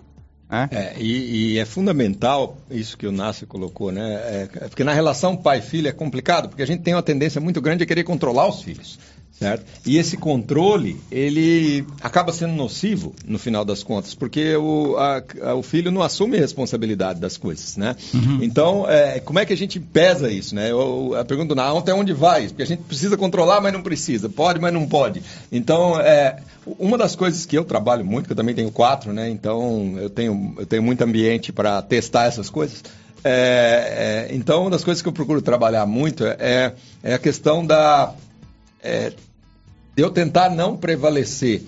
Né? 0.50 0.70
É, 0.72 0.94
e, 0.98 1.54
e, 1.54 1.60
é 1.60 1.66
fundamental 1.66 2.58
isso 2.72 2.98
que 2.98 3.06
o 3.06 3.12
Nácio 3.12 3.46
colocou, 3.46 3.92
né? 3.92 4.14
É, 4.14 4.50
é 4.54 4.68
porque 4.70 4.84
na 4.84 4.94
relação 4.94 5.36
pai-filho 5.36 5.90
é 5.90 5.92
complicado, 5.92 6.48
porque 6.48 6.64
a 6.64 6.68
gente 6.68 6.84
tem 6.84 6.94
uma 6.94 7.04
tendência 7.04 7.42
muito 7.42 7.60
grande 7.60 7.84
a 7.84 7.86
querer 7.86 8.04
controlar 8.04 8.48
os 8.48 8.62
filhos. 8.62 8.98
Certo? 9.40 9.66
E 9.86 9.98
esse 9.98 10.18
controle, 10.18 11.00
ele 11.12 11.86
acaba 12.02 12.34
sendo 12.34 12.54
nocivo 12.54 13.14
no 13.24 13.38
final 13.38 13.64
das 13.64 13.84
contas, 13.84 14.16
porque 14.16 14.56
o, 14.56 14.98
a, 14.98 15.22
a, 15.44 15.54
o 15.54 15.62
filho 15.62 15.92
não 15.92 16.02
assume 16.02 16.38
a 16.38 16.40
responsabilidade 16.40 17.20
das 17.20 17.38
coisas, 17.38 17.78
né? 17.78 17.96
Uhum. 18.16 18.40
Então, 18.42 18.90
é, 18.90 19.20
como 19.20 19.38
é 19.38 19.46
que 19.46 19.54
a 19.54 19.58
gente 19.58 19.80
pesa 19.80 20.32
isso, 20.32 20.56
né? 20.56 20.72
Eu, 20.72 21.14
a 21.16 21.24
pergunta 21.24 21.54
não, 21.54 21.78
até 21.78 21.94
onde 21.94 22.14
vai? 22.14 22.48
Porque 22.48 22.64
a 22.64 22.66
gente 22.66 22.82
precisa 22.82 23.16
controlar, 23.16 23.62
mas 23.62 23.72
não 23.72 23.84
precisa. 23.84 24.28
Pode, 24.28 24.60
mas 24.60 24.74
não 24.74 24.88
pode. 24.88 25.22
Então, 25.52 26.02
é, 26.02 26.38
uma 26.66 26.98
das 26.98 27.16
coisas 27.16 27.46
que 27.46 27.56
eu 27.56 27.64
trabalho 27.64 28.04
muito, 28.04 28.26
que 28.26 28.32
eu 28.32 28.38
também 28.38 28.56
tenho 28.56 28.72
quatro, 28.72 29.14
né? 29.14 29.30
Então, 29.30 29.94
eu 30.00 30.10
tenho, 30.10 30.56
eu 30.58 30.66
tenho 30.66 30.82
muito 30.82 31.04
ambiente 31.04 31.54
para 31.54 31.80
testar 31.84 32.26
essas 32.26 32.50
coisas. 32.50 32.84
É, 33.24 34.28
é, 34.30 34.36
então, 34.36 34.62
uma 34.62 34.72
das 34.72 34.84
coisas 34.84 35.02
que 35.02 35.08
eu 35.08 35.14
procuro 35.14 35.44
trabalhar 35.44 35.86
muito 35.86 36.26
é, 36.26 36.74
é 37.04 37.14
a 37.14 37.20
questão 37.20 37.64
da 37.64 38.16
é, 38.82 39.12
eu 39.98 40.12
tentar 40.12 40.52
não 40.52 40.78
prevalecer 40.78 41.64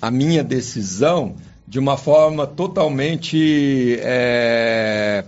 a 0.00 0.10
minha 0.10 0.42
decisão 0.42 1.36
de 1.68 1.78
uma 1.78 1.98
forma 1.98 2.46
totalmente 2.46 3.98
é, 4.00 5.24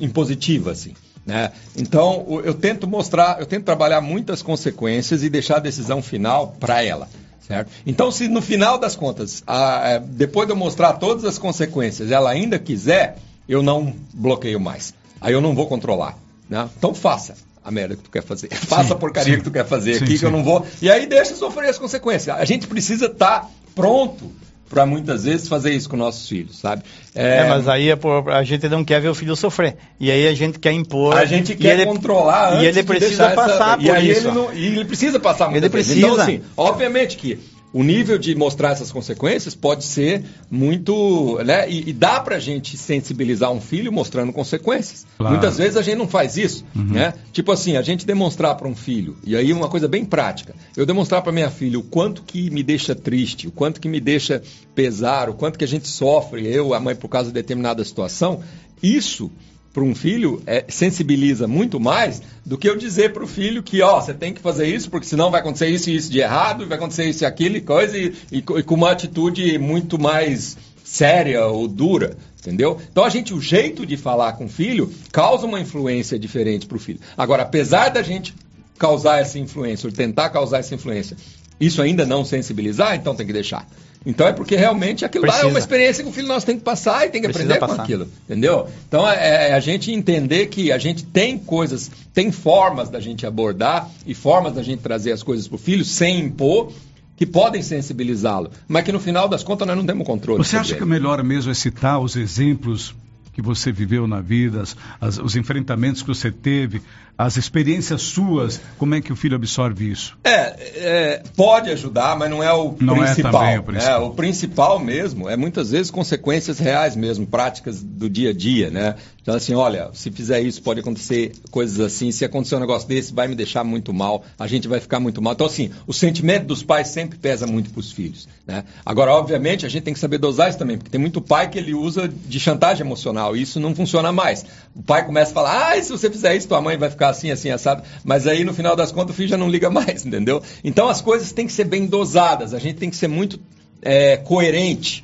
impositiva, 0.00 0.72
assim. 0.72 0.94
Né? 1.24 1.52
Então, 1.76 2.40
eu 2.44 2.54
tento 2.54 2.88
mostrar, 2.88 3.38
eu 3.38 3.46
tento 3.46 3.64
trabalhar 3.64 4.00
muitas 4.00 4.42
consequências 4.42 5.22
e 5.22 5.30
deixar 5.30 5.56
a 5.56 5.60
decisão 5.60 6.02
final 6.02 6.56
para 6.58 6.82
ela. 6.82 7.08
Certo? 7.46 7.70
Então, 7.86 8.10
se 8.10 8.26
no 8.26 8.42
final 8.42 8.76
das 8.76 8.96
contas, 8.96 9.44
a, 9.46 9.94
a, 9.94 9.98
depois 9.98 10.48
de 10.48 10.52
eu 10.52 10.56
mostrar 10.56 10.94
todas 10.94 11.24
as 11.24 11.38
consequências, 11.38 12.10
ela 12.10 12.30
ainda 12.30 12.58
quiser, 12.58 13.18
eu 13.48 13.62
não 13.62 13.94
bloqueio 14.12 14.58
mais. 14.58 14.94
Aí 15.20 15.32
eu 15.32 15.40
não 15.40 15.54
vou 15.54 15.68
controlar. 15.68 16.18
Né? 16.48 16.68
Então, 16.76 16.92
faça 16.92 17.45
a 17.66 17.70
merda 17.72 17.96
que 17.96 18.02
tu 18.04 18.10
quer 18.10 18.22
fazer. 18.22 18.48
Faça 18.54 18.94
a 18.94 18.96
porcaria 18.96 19.32
sim. 19.32 19.38
que 19.38 19.44
tu 19.44 19.50
quer 19.50 19.66
fazer 19.66 19.94
sim, 19.94 20.04
aqui, 20.04 20.12
sim. 20.12 20.18
que 20.20 20.24
eu 20.24 20.30
não 20.30 20.44
vou. 20.44 20.64
E 20.80 20.88
aí 20.88 21.04
deixa 21.06 21.34
sofrer 21.34 21.68
as 21.68 21.78
consequências. 21.78 22.34
A 22.36 22.44
gente 22.44 22.68
precisa 22.68 23.06
estar 23.06 23.40
tá 23.40 23.48
pronto 23.74 24.30
para 24.70 24.86
muitas 24.86 25.24
vezes 25.24 25.48
fazer 25.48 25.72
isso 25.72 25.88
com 25.88 25.96
nossos 25.96 26.28
filhos, 26.28 26.58
sabe? 26.58 26.82
É, 27.14 27.38
é 27.38 27.48
mas 27.48 27.68
aí 27.68 27.90
é 27.90 27.96
por, 27.96 28.30
a 28.30 28.42
gente 28.44 28.68
não 28.68 28.84
quer 28.84 29.00
ver 29.00 29.08
o 29.08 29.14
filho 29.14 29.34
sofrer. 29.34 29.76
E 29.98 30.10
aí 30.10 30.28
a 30.28 30.34
gente 30.34 30.60
quer 30.60 30.72
impor. 30.72 31.16
A 31.16 31.24
gente 31.24 31.56
quer 31.56 31.74
ele, 31.74 31.86
controlar 31.86 32.54
antes 32.54 32.62
E 32.62 32.66
ele 32.66 32.82
precisa 32.84 33.30
passar 33.30 33.54
essa, 33.54 33.76
por 33.76 33.84
e 33.84 33.90
aí 33.90 34.10
isso. 34.10 34.28
Ele 34.28 34.34
não, 34.34 34.54
e 34.54 34.66
ele 34.66 34.84
precisa 34.84 35.18
passar 35.18 35.46
muitas 35.50 35.64
ele 35.64 35.70
precisa. 35.70 35.98
Então, 35.98 36.20
assim, 36.20 36.40
obviamente 36.56 37.16
que 37.16 37.38
o 37.76 37.82
nível 37.82 38.16
de 38.16 38.34
mostrar 38.34 38.70
essas 38.70 38.90
consequências 38.90 39.54
pode 39.54 39.84
ser 39.84 40.24
muito. 40.50 41.38
Né? 41.44 41.68
E, 41.68 41.90
e 41.90 41.92
dá 41.92 42.18
para 42.20 42.36
a 42.36 42.38
gente 42.40 42.74
sensibilizar 42.74 43.52
um 43.52 43.60
filho 43.60 43.92
mostrando 43.92 44.32
consequências. 44.32 45.06
Claro. 45.18 45.34
Muitas 45.34 45.58
vezes 45.58 45.76
a 45.76 45.82
gente 45.82 45.98
não 45.98 46.08
faz 46.08 46.38
isso. 46.38 46.64
Uhum. 46.74 46.84
Né? 46.84 47.12
Tipo 47.34 47.52
assim, 47.52 47.76
a 47.76 47.82
gente 47.82 48.06
demonstrar 48.06 48.54
para 48.54 48.66
um 48.66 48.74
filho, 48.74 49.18
e 49.22 49.36
aí 49.36 49.52
uma 49.52 49.68
coisa 49.68 49.86
bem 49.86 50.06
prática, 50.06 50.54
eu 50.74 50.86
demonstrar 50.86 51.20
para 51.20 51.30
minha 51.32 51.50
filha 51.50 51.78
o 51.78 51.82
quanto 51.82 52.22
que 52.22 52.48
me 52.48 52.62
deixa 52.62 52.94
triste, 52.94 53.46
o 53.46 53.50
quanto 53.50 53.78
que 53.78 53.90
me 53.90 54.00
deixa 54.00 54.42
pesar, 54.74 55.28
o 55.28 55.34
quanto 55.34 55.58
que 55.58 55.64
a 55.64 55.68
gente 55.68 55.86
sofre, 55.86 56.46
eu, 56.46 56.72
a 56.72 56.80
mãe, 56.80 56.96
por 56.96 57.08
causa 57.08 57.28
de 57.28 57.34
determinada 57.34 57.84
situação, 57.84 58.40
isso 58.82 59.30
para 59.76 59.84
um 59.84 59.94
filho 59.94 60.42
é, 60.46 60.64
sensibiliza 60.70 61.46
muito 61.46 61.78
mais 61.78 62.22
do 62.46 62.56
que 62.56 62.66
eu 62.66 62.78
dizer 62.78 63.12
para 63.12 63.22
o 63.22 63.26
filho 63.26 63.62
que, 63.62 63.82
ó, 63.82 64.00
você 64.00 64.14
tem 64.14 64.32
que 64.32 64.40
fazer 64.40 64.66
isso, 64.66 64.88
porque 64.88 65.06
senão 65.06 65.30
vai 65.30 65.40
acontecer 65.40 65.68
isso 65.68 65.90
e 65.90 65.96
isso 65.96 66.10
de 66.10 66.18
errado, 66.18 66.66
vai 66.66 66.78
acontecer 66.78 67.04
isso 67.04 67.24
e 67.24 67.26
aquilo 67.26 67.58
e 67.58 67.60
coisa, 67.60 67.98
e, 67.98 68.14
e, 68.32 68.38
e 68.38 68.62
com 68.62 68.74
uma 68.74 68.90
atitude 68.90 69.58
muito 69.58 69.98
mais 69.98 70.56
séria 70.82 71.44
ou 71.44 71.68
dura, 71.68 72.16
entendeu? 72.40 72.80
Então 72.90 73.04
a 73.04 73.10
gente, 73.10 73.34
o 73.34 73.40
jeito 73.40 73.84
de 73.84 73.98
falar 73.98 74.32
com 74.32 74.46
o 74.46 74.48
filho 74.48 74.90
causa 75.12 75.44
uma 75.44 75.60
influência 75.60 76.18
diferente 76.18 76.64
para 76.64 76.78
o 76.78 76.80
filho. 76.80 77.00
Agora, 77.14 77.42
apesar 77.42 77.90
da 77.90 78.02
gente 78.02 78.34
causar 78.78 79.20
essa 79.20 79.38
influência, 79.38 79.86
ou 79.86 79.92
tentar 79.92 80.30
causar 80.30 80.60
essa 80.60 80.74
influência, 80.74 81.18
isso 81.60 81.82
ainda 81.82 82.06
não 82.06 82.24
sensibilizar, 82.24 82.96
então 82.96 83.14
tem 83.14 83.26
que 83.26 83.32
deixar. 83.34 83.68
Então 84.06 84.28
é 84.28 84.32
porque 84.32 84.54
realmente 84.54 85.04
aquilo 85.04 85.22
Precisa. 85.22 85.42
lá 85.42 85.48
é 85.48 85.52
uma 85.52 85.58
experiência 85.58 86.04
que 86.04 86.08
o 86.08 86.12
filho 86.12 86.28
nosso 86.28 86.46
tem 86.46 86.56
que 86.56 86.62
passar 86.62 87.04
e 87.06 87.10
tem 87.10 87.20
que 87.20 87.26
Precisa 87.26 87.54
aprender 87.54 87.60
passar. 87.60 87.76
com 87.76 87.82
aquilo. 87.82 88.08
Entendeu? 88.24 88.68
Então 88.86 89.06
é, 89.10 89.50
é, 89.50 89.54
a 89.54 89.58
gente 89.58 89.90
entender 89.90 90.46
que 90.46 90.70
a 90.70 90.78
gente 90.78 91.04
tem 91.04 91.36
coisas, 91.36 91.90
tem 92.14 92.30
formas 92.30 92.88
da 92.88 93.00
gente 93.00 93.26
abordar 93.26 93.90
e 94.06 94.14
formas 94.14 94.54
da 94.54 94.62
gente 94.62 94.80
trazer 94.80 95.10
as 95.10 95.24
coisas 95.24 95.48
para 95.48 95.56
o 95.56 95.58
filho 95.58 95.84
sem 95.84 96.20
impor 96.20 96.72
que 97.16 97.26
podem 97.26 97.62
sensibilizá-lo, 97.62 98.50
mas 98.68 98.84
que 98.84 98.92
no 98.92 99.00
final 99.00 99.26
das 99.26 99.42
contas 99.42 99.66
nós 99.66 99.76
não 99.76 99.86
temos 99.86 100.06
controle. 100.06 100.38
Você 100.38 100.56
acha 100.56 100.72
ele. 100.72 100.78
que 100.78 100.84
o 100.84 100.86
melhor 100.86 101.22
mesmo 101.24 101.50
é 101.50 101.54
citar 101.54 101.98
os 101.98 102.14
exemplos 102.14 102.94
que 103.36 103.42
você 103.42 103.70
viveu 103.70 104.06
na 104.08 104.22
vida, 104.22 104.64
as, 104.98 105.18
os 105.18 105.36
enfrentamentos 105.36 106.00
que 106.00 106.08
você 106.08 106.30
teve, 106.30 106.80
as 107.18 107.36
experiências 107.36 108.00
suas, 108.00 108.58
como 108.78 108.94
é 108.94 109.00
que 109.02 109.12
o 109.12 109.16
filho 109.16 109.36
absorve 109.36 109.90
isso? 109.90 110.16
É, 110.24 110.54
é 110.58 111.22
pode 111.36 111.68
ajudar, 111.70 112.16
mas 112.16 112.30
não 112.30 112.42
é 112.42 112.50
o 112.50 112.74
não 112.80 113.04
é 113.04 113.12
principal. 113.12 113.44
É, 113.44 113.58
o 113.58 113.62
principal. 113.62 113.92
É, 113.92 114.04
o 114.06 114.10
principal 114.12 114.78
mesmo 114.78 115.28
é 115.28 115.36
muitas 115.36 115.70
vezes 115.70 115.90
consequências 115.90 116.58
reais 116.58 116.96
mesmo, 116.96 117.26
práticas 117.26 117.82
do 117.82 118.08
dia 118.08 118.30
a 118.30 118.32
dia, 118.32 118.70
né? 118.70 118.94
Então 119.26 119.34
assim, 119.34 119.54
olha, 119.54 119.90
se 119.92 120.08
fizer 120.12 120.40
isso 120.40 120.62
pode 120.62 120.78
acontecer 120.78 121.32
coisas 121.50 121.80
assim, 121.80 122.12
se 122.12 122.24
acontecer 122.24 122.54
um 122.54 122.60
negócio 122.60 122.86
desse 122.86 123.12
vai 123.12 123.26
me 123.26 123.34
deixar 123.34 123.64
muito 123.64 123.92
mal, 123.92 124.24
a 124.38 124.46
gente 124.46 124.68
vai 124.68 124.78
ficar 124.78 125.00
muito 125.00 125.20
mal. 125.20 125.32
Então 125.32 125.48
assim, 125.48 125.72
o 125.84 125.92
sentimento 125.92 126.46
dos 126.46 126.62
pais 126.62 126.86
sempre 126.86 127.18
pesa 127.18 127.44
muito 127.44 127.70
para 127.70 127.80
os 127.80 127.90
filhos, 127.90 128.28
né? 128.46 128.62
Agora, 128.84 129.10
obviamente, 129.10 129.66
a 129.66 129.68
gente 129.68 129.82
tem 129.82 129.92
que 129.92 129.98
saber 129.98 130.18
dosar 130.18 130.48
isso 130.48 130.58
também, 130.58 130.78
porque 130.78 130.92
tem 130.92 131.00
muito 131.00 131.20
pai 131.20 131.50
que 131.50 131.58
ele 131.58 131.74
usa 131.74 132.06
de 132.06 132.38
chantagem 132.38 132.86
emocional 132.86 133.36
e 133.36 133.42
isso 133.42 133.58
não 133.58 133.74
funciona 133.74 134.12
mais. 134.12 134.46
O 134.76 134.82
pai 134.84 135.04
começa 135.04 135.32
a 135.32 135.34
falar, 135.34 135.72
ah, 135.72 135.82
se 135.82 135.90
você 135.90 136.08
fizer 136.08 136.36
isso, 136.36 136.46
tua 136.46 136.60
mãe 136.60 136.76
vai 136.76 136.88
ficar 136.88 137.08
assim, 137.08 137.32
assim, 137.32 137.50
assado. 137.50 137.82
Mas 138.04 138.28
aí, 138.28 138.44
no 138.44 138.54
final 138.54 138.76
das 138.76 138.92
contas, 138.92 139.10
o 139.10 139.16
filho 139.16 139.28
já 139.28 139.36
não 139.36 139.50
liga 139.50 139.68
mais, 139.68 140.06
entendeu? 140.06 140.40
Então, 140.62 140.88
as 140.88 141.00
coisas 141.00 141.32
têm 141.32 141.48
que 141.48 141.52
ser 141.52 141.64
bem 141.64 141.86
dosadas. 141.86 142.54
A 142.54 142.60
gente 142.60 142.76
tem 142.76 142.88
que 142.88 142.96
ser 142.96 143.08
muito 143.08 143.40
é, 143.82 144.18
coerente 144.18 145.02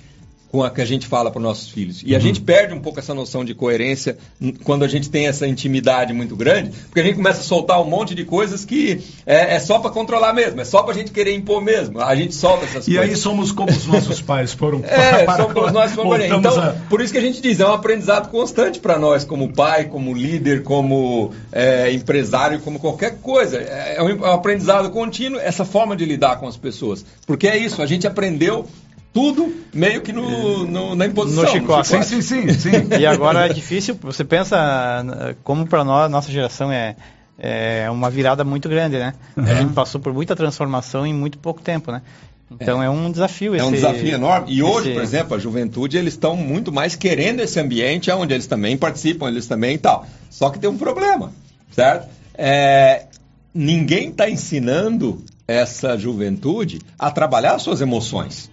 com 0.53 0.63
a 0.63 0.71
que 0.71 0.83
a 0.83 0.85
gente 0.85 1.07
fala 1.07 1.31
para 1.31 1.39
os 1.39 1.43
nossos 1.43 1.71
filhos. 1.71 2.03
E 2.05 2.11
uhum. 2.11 2.17
a 2.19 2.21
gente 2.21 2.43
perde 2.43 2.75
um 2.75 2.81
pouco 2.81 2.99
essa 2.99 3.15
noção 3.15 3.43
de 3.43 3.55
coerência 3.55 4.19
quando 4.63 4.85
a 4.85 4.89
gente 4.89 5.09
tem 5.09 5.27
essa 5.27 5.49
intimidade 5.49 6.13
muito 6.13 6.37
grande, 6.37 6.71
porque 6.89 7.01
a 7.01 7.03
gente 7.03 7.17
começa 7.17 7.41
a 7.41 7.43
soltar 7.43 7.81
um 7.81 7.89
monte 7.89 8.15
de 8.15 8.23
coisas 8.27 8.63
que 8.63 9.03
é, 9.25 9.55
é 9.55 9.59
só 9.59 9.79
para 9.79 9.91
controlar 9.91 10.35
mesmo, 10.35 10.61
é 10.61 10.65
só 10.67 10.83
para 10.83 10.93
a 10.93 10.95
gente 10.95 11.11
querer 11.11 11.35
impor 11.35 11.63
mesmo. 11.63 11.99
A 12.01 12.15
gente 12.15 12.35
solta 12.35 12.67
essas 12.67 12.87
e 12.87 12.95
coisas. 12.95 13.09
E 13.09 13.11
aí 13.11 13.17
somos 13.17 13.51
como 13.51 13.71
os 13.71 13.87
nossos 13.87 14.21
pais 14.23 14.53
foram. 14.53 14.83
é, 14.85 15.25
para, 15.25 15.43
somos 15.43 15.73
nós 15.73 15.93
fomos. 15.93 16.21
Então, 16.21 16.61
a... 16.61 16.75
por 16.91 17.01
isso 17.01 17.15
que 17.15 17.19
a 17.19 17.23
gente 17.23 17.41
diz, 17.41 17.59
é 17.59 17.67
um 17.67 17.73
aprendizado 17.73 18.29
constante 18.31 18.79
para 18.79 18.99
nós, 18.99 19.25
como 19.25 19.55
pai, 19.55 19.87
como 19.87 20.13
líder, 20.13 20.63
como 20.63 21.33
é, 21.51 21.91
empresário, 21.93 22.61
como 22.61 22.79
qualquer 22.79 23.17
coisa. 23.23 23.57
É, 23.57 23.95
é 23.97 24.03
um 24.03 24.23
aprendizado 24.27 24.91
contínuo 24.91 25.41
essa 25.41 25.65
forma 25.65 25.97
de 25.97 26.05
lidar 26.05 26.39
com 26.39 26.47
as 26.47 26.59
pessoas. 26.59 27.03
Porque 27.27 27.49
é 27.49 27.57
isso, 27.57 27.81
a 27.81 27.87
gente 27.87 28.07
aprendeu 28.07 28.67
tudo 29.13 29.55
meio 29.73 30.01
que 30.01 30.13
no, 30.13 30.67
no 30.67 30.95
na 30.95 31.07
imposição. 31.07 31.45
No 31.45 31.49
chicote. 31.51 31.95
No 31.95 32.03
Sim, 32.03 32.23
sim, 32.23 32.49
sim, 32.49 32.53
sim. 32.55 32.71
E 32.99 33.07
agora 33.07 33.47
é 33.47 33.53
difícil, 33.53 33.99
você 34.01 34.25
pensa 34.25 35.05
como 35.45 35.67
para 35.67 35.85
nós, 35.85 36.11
nossa 36.11 36.31
geração 36.33 36.73
é, 36.73 36.97
é 37.39 37.91
uma 37.91 38.09
virada 38.09 38.45
muito 38.45 38.69
grande, 38.69 38.99
né? 38.99 39.15
Uhum. 39.37 39.45
A 39.45 39.55
gente 39.55 39.73
passou 39.73 40.01
por 40.01 40.13
muita 40.13 40.35
transformação 40.35 41.07
em 41.07 41.13
muito 41.13 41.39
pouco 41.39 41.61
tempo, 41.61 41.93
né? 41.93 42.03
Então 42.51 42.83
é, 42.83 42.87
é 42.87 42.91
um 42.91 43.11
desafio. 43.11 43.55
Esse, 43.55 43.65
é 43.65 43.69
um 43.69 43.73
desafio 43.73 44.15
enorme. 44.15 44.53
E 44.53 44.63
hoje, 44.63 44.89
esse... 44.89 44.95
por 44.95 45.03
exemplo, 45.03 45.37
a 45.37 45.39
juventude, 45.39 45.97
eles 45.97 46.15
estão 46.15 46.37
muito 46.37 46.73
mais 46.73 46.95
querendo 46.95 47.41
esse 47.41 47.59
ambiente 47.59 48.11
onde 48.11 48.35
eles 48.35 48.47
também 48.47 48.77
participam, 48.77 49.29
eles 49.29 49.47
também 49.47 49.75
e 49.75 49.79
tal. 49.79 50.07
Só 50.31 50.51
que 50.51 50.59
tem 50.59 50.69
um 50.69 50.79
problema, 50.79 51.33
certo? 51.71 52.09
É, 52.35 53.07
ninguém 53.55 54.11
está 54.11 54.29
ensinando 54.29 55.23
essa 55.47 55.97
juventude 55.99 56.81
a 56.99 57.11
trabalhar 57.11 57.59
suas 57.59 57.81
emoções. 57.81 58.52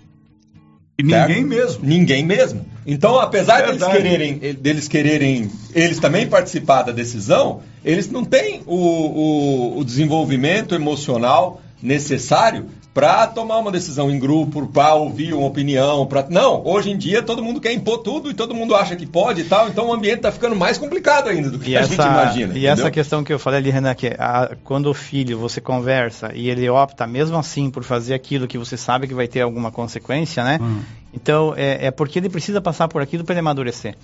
E 1.00 1.04
ninguém 1.04 1.46
mesmo. 1.46 1.80
Ninguém 1.82 2.26
mesmo. 2.26 2.66
Então, 2.86 3.18
apesar 3.18 3.62
deles 3.62 3.88
quererem, 3.88 4.38
deles 4.56 4.88
quererem, 4.90 5.50
eles 5.74 5.98
também 5.98 6.28
participar 6.28 6.82
da 6.82 6.92
decisão, 6.92 7.62
eles 7.86 8.12
não 8.12 8.26
têm 8.26 8.62
o, 8.66 8.76
o, 8.76 9.80
o 9.80 9.86
desenvolvimento 9.86 10.76
emocional 10.76 11.62
necessário 11.82 12.66
para 12.94 13.28
tomar 13.28 13.58
uma 13.60 13.72
decisão 13.72 14.10
em 14.10 14.18
grupo, 14.18 14.68
para 14.68 14.96
ouvir 14.96 15.34
uma 15.34 15.46
opinião, 15.46 16.06
para 16.06 16.26
não. 16.30 16.66
Hoje 16.66 16.90
em 16.90 16.98
dia 16.98 17.22
todo 17.22 17.44
mundo 17.44 17.62
quer 17.62 17.72
impor 17.72 18.00
tudo 18.00 18.30
e 18.32 18.34
todo 18.34 18.56
mundo 18.56 18.76
acha 18.76 18.96
que 18.96 19.06
pode 19.06 19.42
e 19.42 19.44
tal, 19.44 19.70
então 19.70 19.88
o 19.88 19.94
ambiente 19.94 20.18
está 20.18 20.32
ficando 20.32 20.56
mais 20.56 20.78
complicado 20.78 21.30
ainda 21.30 21.50
do 21.50 21.60
que 21.60 21.72
e 21.72 21.78
a 21.78 21.82
essa, 21.82 21.90
gente 21.90 22.02
imagina. 22.02 22.48
E 22.48 22.50
entendeu? 22.50 22.72
essa 22.72 22.92
questão 22.92 23.24
que 23.24 23.32
eu 23.32 23.40
falei 23.40 23.60
ali, 23.60 23.70
Renan, 23.70 23.94
que 23.94 24.08
é 24.08 24.16
a, 24.20 24.56
quando 24.64 24.88
o 24.88 24.94
filho 24.94 25.38
você 25.38 25.62
conversa 25.62 26.32
e 26.34 26.50
ele 26.50 26.68
opta 26.70 27.06
mesmo 27.06 27.38
assim 27.38 27.70
por 27.70 27.84
fazer 27.84 28.14
aquilo 28.14 28.48
que 28.48 28.58
você 28.58 28.76
sabe 28.76 29.08
que 29.08 29.14
vai 29.14 29.28
ter 29.28 29.42
alguma 29.42 29.72
consequência, 29.72 30.44
né? 30.44 30.60
Hum. 30.62 30.82
Então 31.14 31.54
é, 31.56 31.88
é 31.88 31.92
porque 31.92 32.20
ele 32.20 32.30
precisa 32.30 32.60
passar 32.60 32.88
por 32.88 33.02
aquilo 33.02 33.24
para 33.24 33.34
ele 33.34 33.40
amadurecer. 33.40 33.96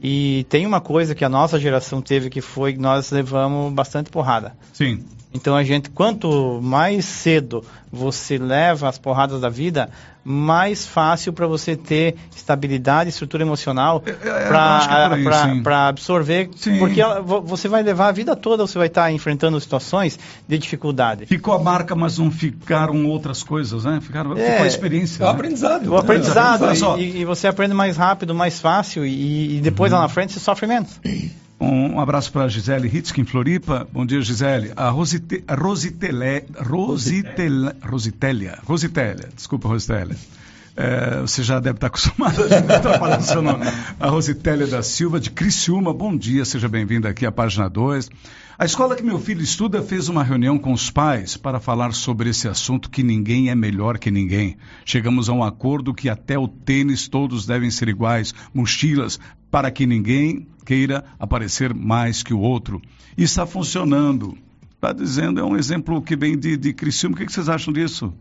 E 0.00 0.44
tem 0.48 0.66
uma 0.66 0.80
coisa 0.80 1.14
que 1.14 1.24
a 1.24 1.28
nossa 1.28 1.60
geração 1.60 2.02
teve 2.02 2.28
que 2.28 2.40
foi 2.40 2.72
que 2.72 2.80
nós 2.80 3.10
levamos 3.12 3.72
bastante 3.72 4.10
porrada. 4.10 4.56
Sim. 4.72 5.04
Então 5.34 5.56
a 5.56 5.64
gente, 5.64 5.90
quanto 5.90 6.60
mais 6.62 7.04
cedo 7.04 7.64
você 7.90 8.38
leva 8.38 8.88
as 8.88 8.98
porradas 8.98 9.40
da 9.40 9.48
vida, 9.48 9.90
mais 10.24 10.86
fácil 10.86 11.32
para 11.32 11.46
você 11.46 11.76
ter 11.76 12.16
estabilidade, 12.34 13.10
estrutura 13.10 13.42
emocional 13.42 14.02
para 15.62 15.88
absorver, 15.88 16.50
sim. 16.56 16.78
porque 16.78 17.00
ela, 17.00 17.20
você 17.20 17.68
vai 17.68 17.82
levar 17.82 18.08
a 18.08 18.12
vida 18.12 18.36
toda, 18.36 18.66
você 18.66 18.78
vai 18.78 18.86
estar 18.86 19.04
tá 19.04 19.12
enfrentando 19.12 19.60
situações 19.60 20.18
de 20.46 20.58
dificuldade. 20.58 21.26
Ficou 21.26 21.54
a 21.54 21.58
marca, 21.58 21.94
mas 21.94 22.18
não 22.18 22.30
ficaram 22.30 23.06
outras 23.06 23.42
coisas, 23.42 23.84
né? 23.84 24.00
Ficaram, 24.00 24.36
é, 24.36 24.50
ficou 24.50 24.64
a 24.64 24.68
experiência. 24.68 25.22
É 25.22 25.26
o 25.26 25.28
né? 25.28 25.34
aprendizado. 25.34 25.86
O 25.88 25.96
aprendizado, 25.96 26.64
é, 26.66 27.00
e, 27.00 27.20
e, 27.20 27.24
você 27.24 27.48
aprende 27.48 27.74
mais 27.74 27.96
rápido, 27.96 28.34
mais 28.34 28.60
fácil, 28.60 29.04
e, 29.04 29.58
e 29.58 29.60
depois 29.60 29.92
uhum. 29.92 29.98
lá 29.98 30.04
na 30.04 30.08
frente 30.08 30.32
você 30.32 30.40
sofre 30.40 30.66
menos. 30.66 31.00
Um 31.62 32.00
abraço 32.00 32.32
para 32.32 32.48
Gisele 32.48 32.88
Hitzke, 32.88 33.20
em 33.20 33.24
Floripa. 33.24 33.86
Bom 33.92 34.04
dia, 34.04 34.20
Gisele. 34.20 34.72
A, 34.74 34.90
Rosite, 34.90 35.44
a 35.46 35.54
Rositele, 35.54 36.44
Rositele, 36.58 37.70
Rositelia, 37.80 38.58
Rositelia, 38.66 39.28
desculpa, 39.32 39.68
Rositelia. 39.68 40.16
É, 40.74 41.20
você 41.20 41.40
já 41.44 41.60
deve 41.60 41.76
estar 41.76 41.86
acostumado 41.86 42.42
a 42.42 42.76
atrapalhar 42.76 43.20
o 43.20 43.22
seu 43.22 43.40
nome. 43.40 43.64
A 44.00 44.08
Rositélia 44.08 44.66
da 44.66 44.82
Silva, 44.82 45.20
de 45.20 45.30
Criciúma, 45.30 45.94
bom 45.94 46.16
dia, 46.16 46.44
seja 46.44 46.68
bem-vinda 46.68 47.08
aqui 47.08 47.24
à 47.24 47.30
página 47.30 47.70
2. 47.70 48.10
A 48.58 48.64
escola 48.64 48.96
que 48.96 49.02
meu 49.04 49.20
filho 49.20 49.42
estuda 49.42 49.82
fez 49.82 50.08
uma 50.08 50.24
reunião 50.24 50.58
com 50.58 50.72
os 50.72 50.90
pais 50.90 51.36
para 51.36 51.60
falar 51.60 51.92
sobre 51.92 52.30
esse 52.30 52.48
assunto 52.48 52.90
que 52.90 53.04
ninguém 53.04 53.50
é 53.50 53.54
melhor 53.54 53.98
que 53.98 54.10
ninguém. 54.10 54.56
Chegamos 54.84 55.28
a 55.28 55.32
um 55.32 55.44
acordo 55.44 55.94
que 55.94 56.08
até 56.08 56.36
o 56.36 56.48
tênis 56.48 57.06
todos 57.06 57.46
devem 57.46 57.70
ser 57.70 57.88
iguais, 57.88 58.34
mochilas, 58.52 59.20
para 59.52 59.70
que 59.70 59.86
ninguém 59.86 60.48
queira 60.64 61.04
aparecer 61.18 61.74
mais 61.74 62.22
que 62.22 62.32
o 62.32 62.40
outro. 62.40 62.80
E 63.18 63.22
está 63.22 63.44
funcionando. 63.44 64.36
Está 64.72 64.94
dizendo, 64.94 65.38
é 65.38 65.44
um 65.44 65.56
exemplo 65.56 66.00
que 66.00 66.16
vem 66.16 66.38
de, 66.38 66.56
de 66.56 66.72
Criciúma. 66.72 67.14
O 67.14 67.18
que, 67.18 67.26
que 67.26 67.32
vocês 67.32 67.50
acham 67.50 67.70
disso? 67.70 68.14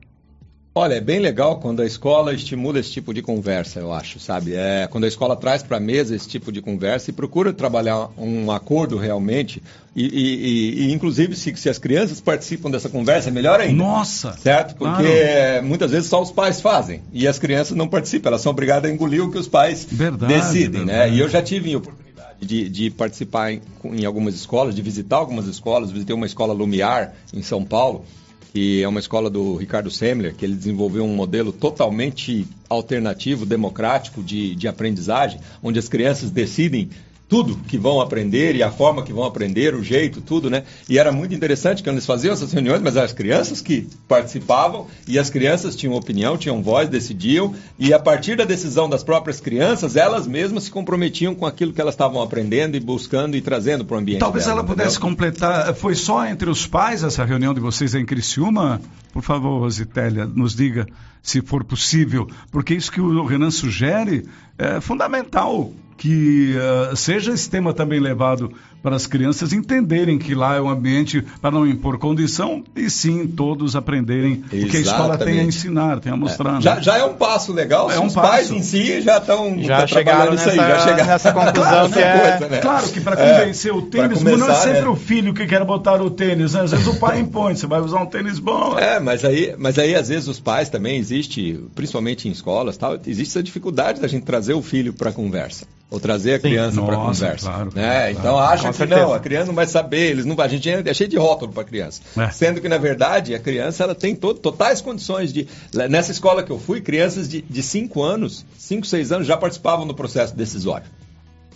Olha, 0.73 0.93
é 0.93 1.01
bem 1.01 1.19
legal 1.19 1.59
quando 1.59 1.81
a 1.81 1.85
escola 1.85 2.33
estimula 2.33 2.79
esse 2.79 2.91
tipo 2.91 3.13
de 3.13 3.21
conversa, 3.21 3.81
eu 3.81 3.91
acho, 3.91 4.21
sabe? 4.21 4.53
É, 4.55 4.87
quando 4.89 5.03
a 5.03 5.07
escola 5.07 5.35
traz 5.35 5.61
para 5.61 5.75
a 5.75 5.79
mesa 5.81 6.15
esse 6.15 6.29
tipo 6.29 6.49
de 6.49 6.61
conversa 6.61 7.09
e 7.09 7.13
procura 7.13 7.51
trabalhar 7.51 8.09
um 8.17 8.49
acordo 8.49 8.95
realmente, 8.95 9.61
e, 9.93 10.05
e, 10.05 10.83
e 10.83 10.93
inclusive 10.93 11.35
se, 11.35 11.53
se, 11.57 11.67
as 11.67 11.77
crianças 11.77 12.21
participam 12.21 12.71
dessa 12.71 12.87
conversa, 12.87 13.27
é 13.27 13.31
melhor 13.33 13.59
ainda. 13.59 13.83
Nossa! 13.83 14.31
Certo? 14.37 14.75
Porque 14.75 15.03
claro. 15.03 15.65
muitas 15.65 15.91
vezes 15.91 16.07
só 16.07 16.21
os 16.21 16.31
pais 16.31 16.61
fazem 16.61 17.01
e 17.11 17.27
as 17.27 17.37
crianças 17.37 17.75
não 17.75 17.89
participam, 17.89 18.29
elas 18.29 18.39
são 18.39 18.53
obrigadas 18.53 18.89
a 18.89 18.93
engolir 18.93 19.25
o 19.25 19.29
que 19.29 19.37
os 19.37 19.49
pais 19.49 19.85
verdade, 19.91 20.33
decidem, 20.33 20.85
né? 20.85 20.93
verdade. 20.93 21.11
né? 21.11 21.17
E 21.17 21.19
eu 21.19 21.27
já 21.27 21.41
tive 21.41 21.75
oportunidade 21.75 22.37
de, 22.39 22.69
de 22.69 22.89
participar 22.89 23.51
em, 23.51 23.61
em 23.83 24.05
algumas 24.05 24.35
escolas, 24.35 24.73
de 24.73 24.81
visitar 24.81 25.17
algumas 25.17 25.47
escolas, 25.47 25.91
visitei 25.91 26.15
uma 26.15 26.25
escola 26.25 26.53
Lumiar 26.53 27.13
em 27.33 27.41
São 27.41 27.61
Paulo 27.65 28.05
que 28.51 28.83
é 28.83 28.87
uma 28.87 28.99
escola 28.99 29.29
do 29.29 29.55
Ricardo 29.55 29.89
Semler, 29.89 30.35
que 30.35 30.43
ele 30.43 30.55
desenvolveu 30.55 31.05
um 31.05 31.15
modelo 31.15 31.53
totalmente 31.53 32.45
alternativo, 32.69 33.45
democrático 33.45 34.21
de, 34.21 34.55
de 34.55 34.67
aprendizagem, 34.67 35.39
onde 35.63 35.79
as 35.79 35.87
crianças 35.87 36.29
decidem 36.29 36.89
tudo 37.31 37.55
que 37.65 37.77
vão 37.77 38.01
aprender 38.01 38.57
e 38.57 38.61
a 38.61 38.69
forma 38.69 39.03
que 39.03 39.13
vão 39.13 39.23
aprender, 39.23 39.73
o 39.73 39.81
jeito, 39.81 40.19
tudo, 40.19 40.49
né? 40.49 40.63
E 40.89 40.99
era 40.99 41.13
muito 41.13 41.33
interessante 41.33 41.81
que 41.81 41.89
eles 41.89 42.05
faziam 42.05 42.33
essas 42.33 42.51
reuniões, 42.51 42.81
mas 42.81 42.97
as 42.97 43.13
crianças 43.13 43.61
que 43.61 43.87
participavam 44.05 44.87
e 45.07 45.17
as 45.17 45.29
crianças 45.29 45.73
tinham 45.73 45.95
opinião, 45.95 46.37
tinham 46.37 46.61
voz, 46.61 46.89
decidiam 46.89 47.55
e 47.79 47.93
a 47.93 47.99
partir 47.99 48.35
da 48.35 48.43
decisão 48.43 48.89
das 48.89 49.01
próprias 49.01 49.39
crianças, 49.39 49.95
elas 49.95 50.27
mesmas 50.27 50.65
se 50.65 50.71
comprometiam 50.71 51.33
com 51.33 51.45
aquilo 51.45 51.71
que 51.71 51.79
elas 51.79 51.93
estavam 51.93 52.21
aprendendo 52.21 52.75
e 52.75 52.81
buscando 52.81 53.37
e 53.37 53.41
trazendo 53.41 53.85
para 53.85 53.95
o 53.95 53.99
ambiente. 54.01 54.19
Talvez 54.19 54.43
dela, 54.43 54.59
ela 54.59 54.67
pudesse 54.67 54.97
entendeu? 54.97 55.09
completar. 55.09 55.73
Foi 55.73 55.95
só 55.95 56.25
entre 56.25 56.49
os 56.49 56.67
pais 56.67 57.01
essa 57.01 57.23
reunião 57.23 57.53
de 57.53 57.61
vocês 57.61 57.95
em 57.95 58.05
Criciúma? 58.05 58.81
Por 59.13 59.23
favor, 59.23 59.57
Rositélia, 59.59 60.25
nos 60.25 60.53
diga 60.53 60.85
se 61.21 61.41
for 61.41 61.63
possível, 61.63 62.27
porque 62.51 62.73
isso 62.73 62.91
que 62.91 63.01
o 63.01 63.25
Renan 63.25 63.51
sugere 63.51 64.25
é 64.57 64.81
fundamental 64.81 65.71
que 65.97 66.55
uh, 66.55 66.95
seja 66.95 67.31
esse 67.31 67.47
tema 67.47 67.73
também 67.73 67.99
levado 67.99 68.51
para 68.81 68.95
as 68.95 69.05
crianças 69.05 69.53
entenderem 69.53 70.17
que 70.17 70.33
lá 70.33 70.55
é 70.55 70.61
um 70.61 70.69
ambiente 70.69 71.23
para 71.41 71.51
não 71.51 71.67
impor 71.67 71.97
condição 71.97 72.63
e 72.75 72.89
sim 72.89 73.27
todos 73.27 73.75
aprenderem 73.75 74.43
Exatamente. 74.51 74.65
o 74.65 74.69
que 74.69 74.77
a 74.77 74.79
escola 74.79 75.17
tem 75.17 75.39
a 75.39 75.43
ensinar, 75.43 75.99
tem 75.99 76.11
a 76.11 76.17
mostrar. 76.17 76.49
É. 76.49 76.53
Né? 76.53 76.61
Já, 76.61 76.81
já, 76.81 76.97
é 76.97 77.05
um 77.05 77.13
passo 77.13 77.53
legal, 77.53 77.91
é 77.91 77.99
um 77.99 78.07
os 78.07 78.13
passo. 78.13 78.27
pais 78.27 78.51
em 78.51 78.61
si 78.61 79.01
já 79.01 79.17
estão 79.17 79.61
já 79.61 79.85
chegaram 79.85 80.31
nessa, 80.31 80.49
aí, 80.51 80.57
já 80.57 80.79
chegaram 80.79 81.05
nessa 81.05 81.31
conclusão 81.31 81.61
claro, 81.61 81.89
que 81.91 81.99
é... 81.99 82.31
Coisa, 82.31 82.49
né? 82.49 82.57
Claro 82.59 82.89
que 82.89 83.01
para 83.01 83.21
é, 83.21 83.39
convencer 83.39 83.73
o 83.73 83.81
tênis, 83.83 84.17
começar, 84.17 84.37
não 84.37 84.49
é 84.49 84.55
sempre 84.55 84.81
né? 84.81 84.87
o 84.87 84.95
filho 84.95 85.33
que 85.33 85.45
quer 85.45 85.63
botar 85.63 86.01
o 86.01 86.09
tênis, 86.09 86.53
né? 86.53 86.61
às 86.61 86.71
vezes 86.71 86.87
o 86.87 86.95
pai 86.95 87.19
impõe, 87.19 87.55
você 87.55 87.67
vai 87.67 87.81
usar 87.81 87.99
um 87.99 88.05
tênis 88.05 88.39
bom. 88.39 88.77
É, 88.77 88.99
mas 88.99 89.23
aí, 89.23 89.55
mas 89.57 89.77
aí 89.77 89.95
às 89.95 90.09
vezes 90.09 90.27
os 90.27 90.39
pais 90.39 90.69
também 90.69 90.97
existe, 90.97 91.59
principalmente 91.75 92.27
em 92.27 92.31
escolas, 92.31 92.77
tal, 92.77 92.97
existe 93.05 93.31
essa 93.31 93.43
dificuldade 93.43 94.01
da 94.01 94.07
gente 94.07 94.23
trazer 94.23 94.53
o 94.53 94.61
filho 94.61 94.93
para 94.93 95.09
a 95.11 95.13
conversa 95.13 95.65
ou 95.91 95.99
trazer 95.99 96.35
a 96.35 96.39
criança 96.39 96.81
para 96.81 96.95
conversa. 96.95 97.49
Claro, 97.49 97.71
né? 97.75 97.83
claro, 97.83 98.11
então 98.11 98.39
acha 98.39 98.70
certeza. 98.73 99.01
não, 99.01 99.13
a 99.13 99.19
criança 99.19 99.47
não 99.47 99.53
vai 99.55 99.65
saber, 99.65 100.11
eles 100.11 100.25
não, 100.25 100.39
a 100.39 100.47
gente 100.47 100.69
é, 100.69 100.81
é 100.85 100.93
cheio 100.93 101.09
de 101.09 101.17
rótulo 101.17 101.51
para 101.51 101.63
criança. 101.63 102.01
É. 102.17 102.29
Sendo 102.29 102.61
que, 102.61 102.69
na 102.69 102.77
verdade, 102.77 103.33
a 103.35 103.39
criança 103.39 103.83
ela 103.83 103.95
tem 103.95 104.15
to, 104.15 104.33
totais 104.33 104.81
condições 104.81 105.31
de. 105.31 105.47
Nessa 105.89 106.11
escola 106.11 106.43
que 106.43 106.51
eu 106.51 106.59
fui, 106.59 106.81
crianças 106.81 107.27
de 107.29 107.63
5 107.63 108.01
anos, 108.01 108.45
5, 108.57 108.85
6 108.85 109.11
anos 109.11 109.27
já 109.27 109.37
participavam 109.37 109.87
do 109.87 109.93
processo 109.93 110.35
decisório 110.35 110.85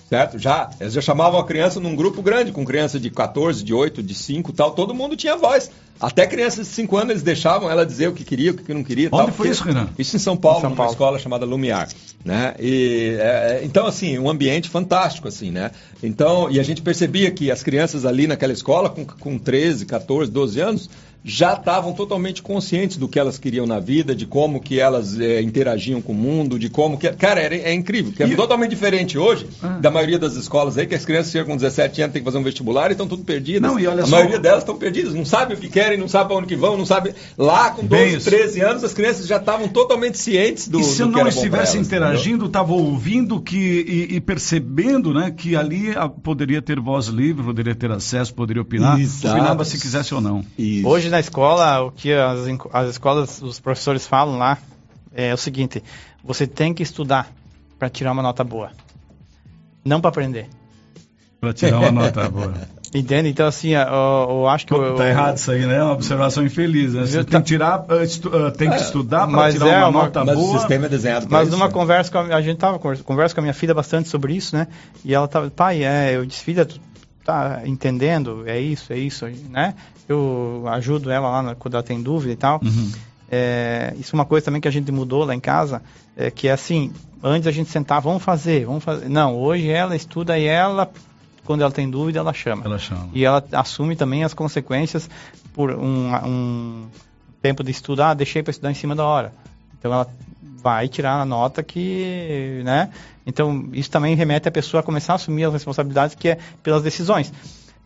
certo? 0.10 0.38
Já, 0.38 0.70
eles 0.80 0.94
já 0.94 1.02
chamavam 1.02 1.40
a 1.40 1.46
criança 1.46 1.80
num 1.80 1.96
grupo 1.96 2.22
grande, 2.22 2.52
com 2.52 2.64
criança 2.64 3.00
de 3.00 3.10
14, 3.10 3.64
de 3.64 3.74
8, 3.74 4.04
de 4.04 4.14
5 4.14 4.54
tal, 4.54 4.72
todo 4.72 4.94
mundo 4.94 5.16
tinha 5.16 5.36
voz. 5.36 5.72
Até 6.00 6.28
crianças 6.28 6.68
de 6.68 6.74
5 6.74 6.98
anos 6.98 7.10
eles 7.12 7.24
deixavam 7.24 7.70
ela 7.70 7.86
dizer 7.86 8.10
o 8.10 8.14
que 8.14 8.24
queria, 8.24 8.52
o 8.52 8.56
que 8.56 8.74
não 8.74 8.84
queria. 8.84 9.08
Onde 9.12 9.28
tal, 9.28 9.32
foi 9.32 9.50
isso, 9.50 9.64
Renan? 9.64 9.90
Isso 9.98 10.16
em 10.16 10.20
São 10.20 10.36
Paulo, 10.36 10.60
em 10.60 10.62
São 10.62 10.70
numa 10.72 10.78
Paulo. 10.78 10.92
escola 10.92 11.20
chamada 11.20 11.46
Lumiar, 11.46 11.88
né? 12.24 12.54
E, 12.60 13.16
é, 13.18 13.24
é, 13.24 13.62
então, 13.64 13.88
assim, 13.88 14.20
um 14.20 14.30
ambiente 14.30 14.70
fantástico, 14.70 15.28
assim, 15.28 15.52
né? 15.52 15.72
Então, 16.04 16.52
e 16.52 16.60
a 16.60 16.64
gente 16.64 16.82
percebia 16.82 17.32
que 17.32 17.50
as 17.50 17.64
crianças 17.64 18.06
ali 18.06 18.28
naquela 18.28 18.54
escola, 18.54 18.90
com, 18.90 19.06
com 19.06 19.40
13, 19.40 19.86
14, 19.86 20.30
12 20.30 20.60
anos, 20.60 20.90
já 21.28 21.54
estavam 21.54 21.92
totalmente 21.92 22.44
conscientes 22.44 22.98
do 22.98 23.08
que 23.08 23.18
elas 23.18 23.40
queriam 23.40 23.66
na 23.66 23.80
vida, 23.80 24.16
de 24.16 24.28
como 24.28 24.62
que 24.62 24.80
elas 24.80 25.20
é, 25.20 25.42
interagiam 25.42 26.00
com 26.00 26.12
o 26.12 26.16
mundo, 26.16 26.60
de 26.60 26.70
como 26.70 27.00
que... 27.00 27.10
Cara, 27.14 27.42
é, 27.42 27.72
é 27.72 27.74
incrível, 27.74 28.14
que 28.14 28.22
é 28.22 28.28
e... 28.28 28.36
totalmente 28.36 28.70
diferente 28.70 29.18
hoje 29.18 29.48
ah. 29.64 29.80
da 29.80 29.90
maioria 29.90 30.20
das 30.20 30.36
escolas 30.36 30.78
aí, 30.78 30.86
que 30.86 30.94
as 30.94 31.04
crianças 31.04 31.32
chegam 31.32 31.48
com 31.48 31.56
17 31.56 32.04
anos, 32.04 32.14
têm 32.14 32.22
que 32.22 32.26
fazer 32.26 32.38
um 32.38 32.44
vestibular 32.44 32.90
e 32.90 32.92
estão 32.92 33.08
tudo 33.08 33.24
perdidas. 33.24 33.64
Não, 33.64 33.80
e 33.80 33.88
olha 33.88 34.04
a 34.04 34.06
só... 34.06 34.18
maioria 34.18 34.38
delas 34.38 34.60
estão 34.60 34.78
perdidas, 34.78 35.16
não 35.16 35.26
sabem 35.26 35.58
o 35.58 35.60
que 35.60 35.68
querem, 35.68 35.98
não 35.98 36.08
sabem 36.08 36.28
para 36.28 36.38
onde 36.38 36.48
que 36.48 36.56
vão, 36.56 36.78
não 36.78 36.86
sabem... 36.86 37.16
Lá, 37.36 37.72
com 37.72 37.84
12, 37.84 38.20
13 38.20 38.62
anos, 38.62 38.84
as 38.84 38.94
crianças 38.94 39.26
já 39.26 39.38
estavam 39.38 39.68
totalmente 39.68 40.20
cientes 40.20 40.68
do, 40.68 40.80
e 40.80 40.84
se 40.84 41.04
do 41.04 41.10
não 41.10 41.28
estivesse 41.28 41.80
interagindo, 41.80 42.46
estavam 42.46 42.78
ouvindo 42.78 43.42
que, 43.42 43.58
e, 43.58 44.16
e, 44.18 44.22
percebendo 44.22 45.12
né, 45.12 45.32
que 45.36 45.56
ali 45.56 45.90
a, 45.98 46.08
poderia 46.08 46.62
ter 46.62 46.80
voz 46.80 47.08
livre, 47.08 47.44
poderia 47.44 47.74
ter 47.74 47.90
acesso, 47.90 48.32
poderia 48.32 48.62
opinar, 48.62 49.00
Exato. 49.00 49.36
opinava 49.36 49.66
se 49.66 49.80
quisesse 49.80 50.14
ou 50.14 50.22
não. 50.22 50.46
Isso. 50.56 50.88
Hoje 50.88 51.15
na 51.16 51.20
escola, 51.20 51.82
o 51.82 51.92
que 51.92 52.12
as, 52.14 52.40
as 52.74 52.90
escolas, 52.90 53.42
os 53.42 53.60
professores 53.60 54.06
falam 54.06 54.38
lá 54.38 54.58
é 55.14 55.34
o 55.34 55.38
seguinte: 55.38 55.82
você 56.24 56.46
tem 56.46 56.74
que 56.74 56.84
estudar 56.84 57.32
para 57.80 57.90
tirar 57.90 58.12
uma 58.12 58.22
nota 58.22 58.44
boa, 58.44 58.72
não 59.84 60.02
para 60.02 60.10
aprender. 60.10 60.48
Para 61.40 61.54
tirar 61.54 61.80
uma 61.80 61.92
nota 61.92 62.30
boa. 62.30 62.54
Entende? 62.94 63.28
Então, 63.28 63.46
assim, 63.46 63.72
eu, 63.72 63.82
eu 63.82 64.48
acho 64.48 64.66
que. 64.66 64.74
Pô, 64.74 64.82
eu, 64.82 64.96
tá 64.96 65.08
errado 65.10 65.36
isso 65.36 65.52
aí, 65.52 65.66
né? 65.66 65.76
É 65.76 65.84
uma 65.84 65.92
observação 65.92 66.46
infeliz. 66.46 66.94
Né? 66.94 67.06
Você 67.06 67.26
tem 67.26 67.42
que 67.42 67.48
tirar, 67.48 67.86
eh, 67.90 68.04
estu, 68.04 68.30
uh, 68.30 68.52
tem 68.52 68.70
que 68.70 68.76
é, 68.76 68.80
estudar 68.80 69.28
para 69.28 69.52
tirar 69.52 69.68
é 69.68 69.78
uma, 69.80 69.88
uma, 69.90 70.04
nota 70.04 70.24
mas 70.24 70.36
boa. 70.36 70.48
Mas 70.48 70.56
o 70.56 70.60
sistema 70.60 70.86
é 70.86 70.90
desenhado 70.90 71.28
Mas 71.30 71.50
numa 71.50 71.68
né? 71.68 71.74
conversa 71.74 72.10
com 72.10 72.20
a, 72.20 72.36
a 72.38 72.42
gente 72.42 72.58
tava 72.58 72.80
conversa 72.80 73.36
com 73.36 73.42
a 73.42 73.44
minha 73.44 73.54
filha 73.54 73.74
bastante 73.74 74.08
sobre 74.08 74.34
isso, 74.34 74.56
né? 74.56 74.68
E 75.04 75.14
ela 75.14 75.28
tava, 75.28 75.52
pai, 75.52 75.84
é, 75.84 76.16
eu 76.16 76.26
disse, 76.26 76.42
filha, 76.42 76.66
tu 76.66 76.80
tá 77.26 77.62
entendendo, 77.66 78.44
é 78.46 78.60
isso, 78.60 78.94
é 78.94 78.98
isso, 78.98 79.26
né? 79.50 79.74
Eu 80.08 80.64
ajudo 80.68 81.10
ela 81.10 81.42
lá 81.42 81.56
quando 81.56 81.74
ela 81.74 81.84
tem 81.84 82.02
dúvida 82.02 82.32
e 82.32 82.36
tal. 82.36 82.62
Uhum. 82.64 82.92
É, 83.30 83.96
isso 83.98 84.16
é 84.16 84.20
uma 84.20 84.26
coisa 84.26 84.46
também 84.46 84.62
que 84.62 84.68
a 84.68 84.72
gente 84.72 84.92
mudou 84.92 85.26
lá 85.26 85.34
em 85.34 85.40
casa, 85.40 85.82
é, 86.16 86.30
que 86.30 86.48
é 86.48 86.52
assim, 86.52 86.94
antes 87.24 87.48
a 87.48 87.52
gente 87.52 87.70
sentar, 87.72 88.00
vamos 88.00 88.22
fazer, 88.22 88.66
vamos 88.66 88.84
fazer. 88.84 89.10
Não, 89.10 89.36
hoje 89.36 89.68
ela 89.68 89.96
estuda 89.96 90.38
e 90.38 90.46
ela, 90.46 90.92
quando 91.44 91.62
ela 91.62 91.72
tem 91.72 91.90
dúvida, 91.90 92.20
ela 92.20 92.34
chama. 92.34 92.64
Ela 92.64 92.78
chama. 92.78 93.10
E 93.14 93.26
ela 93.26 93.44
assume 93.54 93.96
também 93.96 94.24
as 94.24 94.34
consequências 94.34 95.10
por 95.52 95.72
um, 95.72 96.14
um 96.24 96.86
tempo 97.42 97.64
de 97.64 97.72
estudar, 97.72 98.12
ah, 98.12 98.14
deixei 98.14 98.44
para 98.44 98.52
estudar 98.52 98.70
em 98.70 98.76
cima 98.76 98.96
da 98.96 99.04
hora. 99.04 99.34
Então 99.80 99.92
ela 99.92 100.08
vai 100.66 100.88
tirar 100.88 101.22
a 101.22 101.26
nota 101.26 101.62
que, 101.62 102.64
né? 102.66 102.90
Então, 103.24 103.70
isso 103.72 103.92
também 103.92 104.16
remete 104.16 104.48
a 104.48 104.52
pessoa 104.52 104.82
a 104.82 104.84
começar 104.84 105.14
a 105.14 105.16
assumir 105.18 105.44
as 105.44 105.54
responsabilidades 105.54 106.16
que 106.16 106.30
é 106.30 106.40
pelas 106.64 106.82
decisões. 106.82 107.32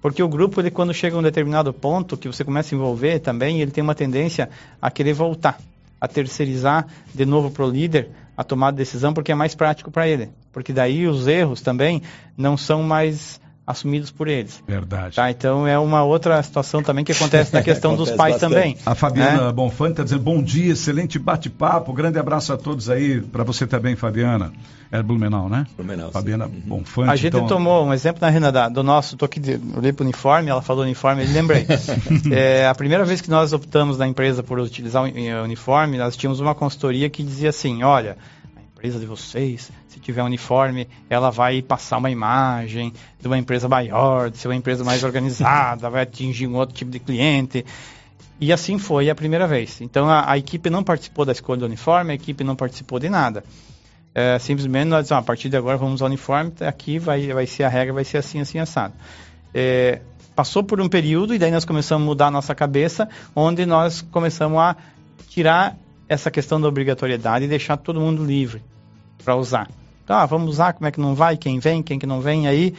Porque 0.01 0.23
o 0.23 0.30
grupo, 0.30 0.61
ele 0.61 0.71
quando 0.71 0.93
chega 0.93 1.13
a 1.13 1.19
um 1.19 1.21
determinado 1.21 1.73
ponto 1.73 2.15
que 2.15 2.30
você 2.30 2.41
começa 2.41 2.73
a 2.73 2.77
envolver 2.77 3.19
também, 3.19 3.59
ele 3.59 3.69
tem 3.69 3.84
uma 3.84 3.93
tendência 3.93 4.49
a 4.82 4.89
querer 4.89 5.11
voltar, 5.11 5.59
a 5.99 6.07
terceirizar 6.07 6.88
de 7.13 7.25
novo 7.25 7.51
para 7.51 7.65
o 7.65 7.69
líder 7.69 8.11
a 8.38 8.45
tomar 8.45 8.69
a 8.69 8.71
decisão, 8.71 9.13
porque 9.13 9.34
é 9.34 9.36
mais 9.36 9.53
prático 9.53 9.91
para 9.91 10.07
ele. 10.07 10.30
Porque 10.53 10.71
daí 10.71 11.05
os 11.05 11.27
erros 11.27 11.59
também 11.59 12.01
não 12.38 12.55
são 12.55 12.82
mais 12.82 13.41
assumidos 13.70 14.09
por 14.09 14.28
eles. 14.28 14.63
Verdade. 14.67 15.15
Tá? 15.15 15.30
Então 15.30 15.67
é 15.67 15.78
uma 15.78 16.03
outra 16.03 16.41
situação 16.41 16.82
também 16.82 17.05
que 17.05 17.11
acontece 17.11 17.53
na 17.53 17.61
questão 17.63 17.91
acontece 17.91 18.11
dos 18.11 18.17
pais 18.17 18.34
bastante. 18.34 18.51
também. 18.51 18.78
A 18.84 18.95
Fabiana 18.95 19.45
né? 19.45 19.51
Bonfante 19.51 19.91
está 19.91 20.03
dizendo 20.03 20.24
bom 20.24 20.41
dia, 20.41 20.74
excelente 20.74 21.20
bate-papo, 21.20 21.93
grande 21.93 22.17
abraço 22.17 22.51
a 22.51 22.57
todos 22.57 22.89
aí, 22.89 23.22
para 23.22 23.43
você 23.43 23.67
também, 23.67 23.95
Fabiana. 23.95 24.51
É 24.91 25.03
Blumenau, 25.03 25.47
né? 25.47 25.67
Blumenau. 25.78 26.09
Fabiana 26.09 26.47
sim. 26.47 26.53
Uhum. 26.55 26.61
Bonfante. 26.65 27.11
A 27.11 27.15
gente 27.15 27.28
então... 27.36 27.45
tomou 27.45 27.86
um 27.86 27.93
exemplo 27.93 28.20
na 28.22 28.30
Rena 28.32 28.51
da, 28.51 28.67
do 28.67 28.82
nosso, 28.82 29.15
tô 29.15 29.26
aqui, 29.26 29.39
de, 29.39 29.59
olhei 29.78 29.93
para 29.93 30.03
o 30.03 30.05
uniforme, 30.07 30.49
ela 30.49 30.63
falou 30.63 30.84
uniforme, 30.84 31.24
lembrei. 31.26 31.67
é, 32.34 32.67
a 32.67 32.74
primeira 32.74 33.05
vez 33.05 33.22
que 33.22 33.30
nós 33.30 33.53
optamos 33.53 33.99
na 33.99 34.07
empresa 34.07 34.41
por 34.41 34.57
utilizar 34.57 35.03
o 35.03 35.43
uniforme, 35.43 35.99
nós 35.99 36.17
tínhamos 36.17 36.39
uma 36.39 36.55
consultoria 36.55 37.07
que 37.07 37.22
dizia 37.22 37.49
assim, 37.49 37.84
olha, 37.84 38.17
empresa 38.80 38.97
de 38.97 39.05
vocês, 39.05 39.69
se 39.89 39.99
tiver 39.99 40.23
uniforme, 40.23 40.88
ela 41.09 41.30
vai 41.30 41.61
passar 41.61 41.97
uma 41.97 42.09
imagem 42.09 42.93
de 43.19 43.27
uma 43.27 43.38
empresa 43.38 43.67
maior, 43.67 44.30
de 44.32 44.38
ser 44.38 44.47
uma 44.47 44.55
empresa 44.55 44.86
mais 44.86 45.03
organizada, 45.03 45.89
vai 45.91 46.03
atingir 46.03 46.47
um 46.47 46.55
outro 46.55 46.73
tipo 46.73 46.89
de 46.89 46.97
cliente. 46.97 47.65
E 48.39 48.53
assim 48.53 48.80
foi 48.80 49.09
a 49.09 49.15
primeira 49.15 49.45
vez. 49.45 49.82
Então 49.82 50.09
a, 50.09 50.32
a 50.32 50.38
equipe 50.38 50.69
não 50.69 50.82
participou 50.82 51.25
da 51.25 51.34
escolha 51.34 51.59
do 51.59 51.65
uniforme, 51.65 52.13
a 52.13 52.15
equipe 52.15 52.41
não 52.41 52.55
participou 52.55 52.99
de 52.99 53.09
nada. 53.09 53.43
É, 54.15 54.39
simplesmente 54.39 54.88
nós 54.88 55.03
dizemos, 55.03 55.19
ah, 55.19 55.23
a 55.23 55.25
partir 55.25 55.49
de 55.49 55.57
agora 55.57 55.75
vamos 55.77 55.95
usar 55.95 56.05
o 56.05 56.07
uniforme, 56.07 56.53
aqui 56.61 56.97
vai, 56.97 57.27
vai 57.34 57.45
ser 57.45 57.63
a 57.63 57.69
regra, 57.69 57.93
vai 57.93 58.05
ser 58.05 58.19
assim, 58.19 58.39
assim, 58.39 58.59
assado. 58.59 58.93
É, 59.53 59.99
passou 60.34 60.63
por 60.63 60.80
um 60.80 60.88
período 60.88 61.36
e 61.36 61.38
daí 61.38 61.51
nós 61.51 61.65
começamos 61.65 62.01
a 62.01 62.05
mudar 62.05 62.27
a 62.27 62.32
nossa 62.32 62.55
cabeça, 62.55 63.09
onde 63.36 63.65
nós 63.65 64.01
começamos 64.01 64.57
a 64.57 64.77
tirar 65.27 65.77
essa 66.10 66.32
questão 66.32 66.60
da 66.60 66.68
obrigatoriedade 66.68 67.45
e 67.45 67.47
deixar 67.47 67.78
todo 67.78 68.01
mundo 68.01 68.26
livre 68.26 68.62
para 69.24 69.36
usar. 69.36 69.70
Tá, 70.05 70.26
vamos 70.26 70.49
usar, 70.49 70.74
como 70.74 70.88
é 70.88 70.91
que 70.91 70.99
não 70.99 71.14
vai, 71.14 71.38
quem 71.38 71.60
vem, 71.60 71.84
quem 71.84 71.99
que 71.99 72.07
não 72.07 72.20
vem, 72.20 72.47
aí 72.47 72.74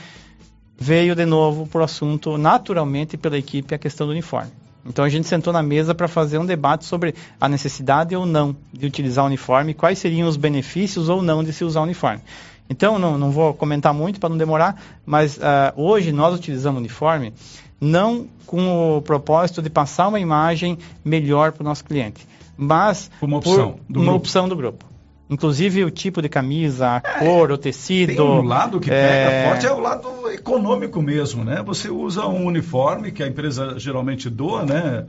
veio 0.76 1.14
de 1.14 1.24
novo 1.24 1.66
para 1.66 1.82
o 1.82 1.84
assunto, 1.84 2.36
naturalmente, 2.36 3.16
pela 3.16 3.38
equipe, 3.38 3.72
a 3.72 3.78
questão 3.78 4.06
do 4.06 4.10
uniforme. 4.10 4.50
Então 4.84 5.04
a 5.04 5.08
gente 5.08 5.28
sentou 5.28 5.52
na 5.52 5.62
mesa 5.62 5.94
para 5.94 6.08
fazer 6.08 6.38
um 6.38 6.46
debate 6.46 6.84
sobre 6.84 7.14
a 7.40 7.48
necessidade 7.48 8.16
ou 8.16 8.26
não 8.26 8.56
de 8.72 8.86
utilizar 8.86 9.24
o 9.24 9.28
uniforme, 9.28 9.74
quais 9.74 9.98
seriam 9.98 10.28
os 10.28 10.36
benefícios 10.36 11.08
ou 11.08 11.22
não 11.22 11.44
de 11.44 11.52
se 11.52 11.64
usar 11.64 11.80
o 11.80 11.84
uniforme. 11.84 12.22
Então 12.68 12.98
não, 12.98 13.18
não 13.18 13.30
vou 13.30 13.52
comentar 13.52 13.92
muito 13.92 14.18
para 14.18 14.30
não 14.30 14.38
demorar, 14.38 14.80
mas 15.04 15.36
uh, 15.36 15.40
hoje 15.76 16.12
nós 16.12 16.34
utilizamos 16.34 16.78
o 16.78 16.80
uniforme 16.80 17.32
não 17.80 18.28
com 18.46 18.96
o 18.96 19.02
propósito 19.02 19.62
de 19.62 19.70
passar 19.70 20.08
uma 20.08 20.20
imagem 20.20 20.78
melhor 21.04 21.52
para 21.52 21.62
o 21.62 21.64
nosso 21.64 21.84
cliente, 21.84 22.26
mas 22.56 23.10
uma 23.20 23.38
opção, 23.38 23.80
do, 23.88 24.00
uma 24.00 24.06
grupo. 24.06 24.16
opção 24.18 24.48
do 24.48 24.56
grupo. 24.56 24.90
Inclusive 25.30 25.84
o 25.84 25.92
tipo 25.92 26.20
de 26.20 26.28
camisa, 26.28 26.88
a 26.88 26.96
é, 26.96 27.18
cor, 27.20 27.52
o 27.52 27.56
tecido. 27.56 28.16
Tem 28.16 28.20
um 28.20 28.42
lado 28.42 28.80
que 28.80 28.90
é... 28.90 28.94
pega 28.94 29.48
forte 29.48 29.66
é 29.66 29.72
o 29.72 29.78
lado 29.78 30.28
econômico 30.32 31.00
mesmo, 31.00 31.44
né? 31.44 31.62
Você 31.64 31.88
usa 31.88 32.26
um 32.26 32.46
uniforme 32.46 33.12
que 33.12 33.22
a 33.22 33.28
empresa 33.28 33.78
geralmente 33.78 34.28
doa, 34.28 34.66
né? 34.66 35.06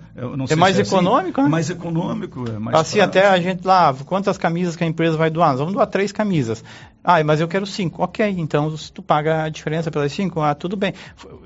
é 0.48 0.56
mais 0.56 0.78
é 0.78 0.84
econômico, 0.84 1.42
assim, 1.42 1.50
né? 1.50 1.52
Mais 1.52 1.70
econômico, 1.72 2.46
é 2.48 2.60
mais 2.60 2.78
Assim, 2.78 2.98
prático. 2.98 3.18
até 3.18 3.28
a 3.30 3.42
gente 3.42 3.66
lá, 3.66 3.96
quantas 4.06 4.38
camisas 4.38 4.76
que 4.76 4.84
a 4.84 4.88
empresa 4.88 5.18
vai 5.18 5.32
doar? 5.32 5.50
Nós 5.50 5.60
vamos 5.60 5.74
doar 5.74 5.88
três 5.88 6.12
camisas. 6.12 6.64
Ah, 7.04 7.24
mas 7.24 7.42
eu 7.42 7.48
quero 7.48 7.66
cinco. 7.66 8.04
Ok, 8.04 8.24
então 8.38 8.78
se 8.78 8.92
tu 8.92 9.02
paga 9.02 9.46
a 9.46 9.50
diferença 9.50 9.90
pelas 9.90 10.12
cinco, 10.12 10.40
ah, 10.40 10.54
tudo 10.54 10.78
bem. 10.78 10.94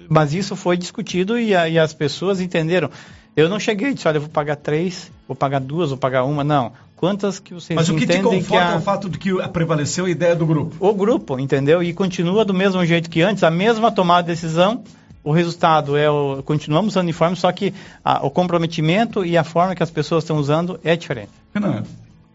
Mas 0.10 0.34
isso 0.34 0.54
foi 0.54 0.76
discutido 0.76 1.40
e, 1.40 1.52
e 1.52 1.80
as 1.80 1.94
pessoas 1.94 2.42
entenderam. 2.42 2.90
Eu 3.38 3.48
não 3.48 3.58
cheguei 3.58 3.92
e 3.92 3.94
disse, 3.94 4.06
olha, 4.06 4.18
eu 4.18 4.22
vou 4.22 4.30
pagar 4.30 4.58
três, 4.58 5.10
vou 5.28 5.36
pagar 5.36 5.60
duas, 5.60 5.90
vou 5.90 5.98
pagar 5.98 6.24
uma. 6.24 6.44
Não. 6.44 6.72
Quantas 6.96 7.40
que 7.40 7.54
vocês 7.54 7.76
Mas 7.76 7.90
o 7.90 7.96
que 7.96 8.08
te 8.08 8.22
conforta 8.22 8.48
que 8.48 8.56
a... 8.56 8.74
é 8.74 8.78
o 8.78 8.82
fato 8.82 9.10
de 9.10 9.18
que 9.18 9.32
prevaleceu 9.50 10.06
a 10.06 10.10
ideia 10.10 10.36
do 10.36 10.46
grupo. 10.46 10.76
O 10.80 10.94
grupo, 10.94 11.40
entendeu? 11.40 11.84
E 11.84 11.94
continua 11.94 12.46
do 12.46 12.54
mesmo 12.54 12.86
jeito 12.86 13.10
que 13.10 13.22
antes, 13.22 13.44
a 13.44 13.52
mesma 13.52 13.92
tomada 13.92 14.24
de 14.24 14.30
decisão. 14.30 14.84
O 15.24 15.32
resultado 15.32 15.98
é 15.98 16.08
o. 16.08 16.44
Continuamos 16.44 16.94
usando 16.94 17.06
uniforme, 17.06 17.36
só 17.36 17.52
que 17.52 17.74
a, 18.04 18.24
o 18.24 18.30
comprometimento 18.30 19.26
e 19.26 19.36
a 19.36 19.44
forma 19.44 19.74
que 19.74 19.82
as 19.82 19.90
pessoas 19.90 20.24
estão 20.24 20.38
usando 20.38 20.80
é 20.84 20.96
diferente. 20.96 21.32
Renan, 21.52 21.84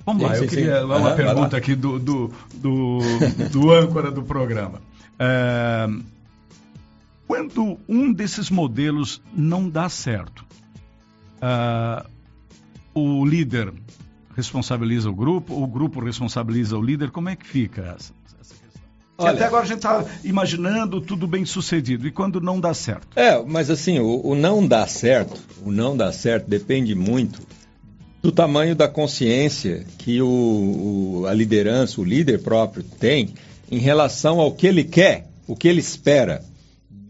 Vamos 0.04 0.22
lá, 0.22 0.34
sim, 0.34 0.42
eu 0.42 0.48
sim, 0.48 0.56
queria 0.56 0.78
sim. 0.78 0.84
uma 0.84 1.10
uhum, 1.10 1.16
pergunta 1.16 1.56
aqui 1.56 1.74
do, 1.74 1.98
do, 1.98 2.32
do, 2.54 2.98
do 3.52 3.72
âncora 3.72 4.10
do 4.10 4.22
programa. 4.22 4.80
É, 5.18 5.88
quando 7.28 7.78
um 7.88 8.12
desses 8.12 8.50
modelos 8.50 9.22
não 9.32 9.68
dá 9.68 9.88
certo, 9.88 10.44
uh, 11.36 12.08
o 12.94 13.24
líder 13.24 13.72
responsabiliza 14.36 15.10
o 15.10 15.14
grupo, 15.14 15.54
o 15.54 15.66
grupo 15.66 16.00
responsabiliza 16.00 16.76
o 16.76 16.82
líder, 16.82 17.10
como 17.10 17.28
é 17.28 17.36
que 17.36 17.46
fica 17.46 17.82
essa, 17.82 18.12
essa 18.40 18.54
questão? 18.54 18.82
Olha, 19.18 19.32
até 19.32 19.44
agora 19.44 19.64
a 19.64 19.66
gente 19.66 19.78
está 19.78 20.04
imaginando 20.24 21.00
tudo 21.00 21.26
bem 21.26 21.44
sucedido, 21.44 22.06
e 22.06 22.10
quando 22.10 22.40
não 22.40 22.60
dá 22.60 22.72
certo? 22.72 23.08
É, 23.16 23.42
mas 23.42 23.70
assim, 23.70 23.98
o, 23.98 24.26
o 24.26 24.34
não 24.34 24.66
dá 24.66 24.86
certo, 24.86 25.40
o 25.64 25.70
não 25.70 25.96
dá 25.96 26.12
certo 26.12 26.48
depende 26.48 26.94
muito 26.94 27.40
do 28.22 28.30
tamanho 28.30 28.74
da 28.76 28.86
consciência 28.86 29.84
que 29.98 30.20
o, 30.20 30.28
o, 30.28 31.26
a 31.26 31.34
liderança, 31.34 32.00
o 32.00 32.04
líder 32.04 32.42
próprio 32.42 32.82
tem 32.82 33.34
em 33.70 33.78
relação 33.78 34.40
ao 34.40 34.52
que 34.52 34.66
ele 34.66 34.84
quer, 34.84 35.26
o 35.46 35.56
que 35.56 35.68
ele 35.68 35.80
espera 35.80 36.42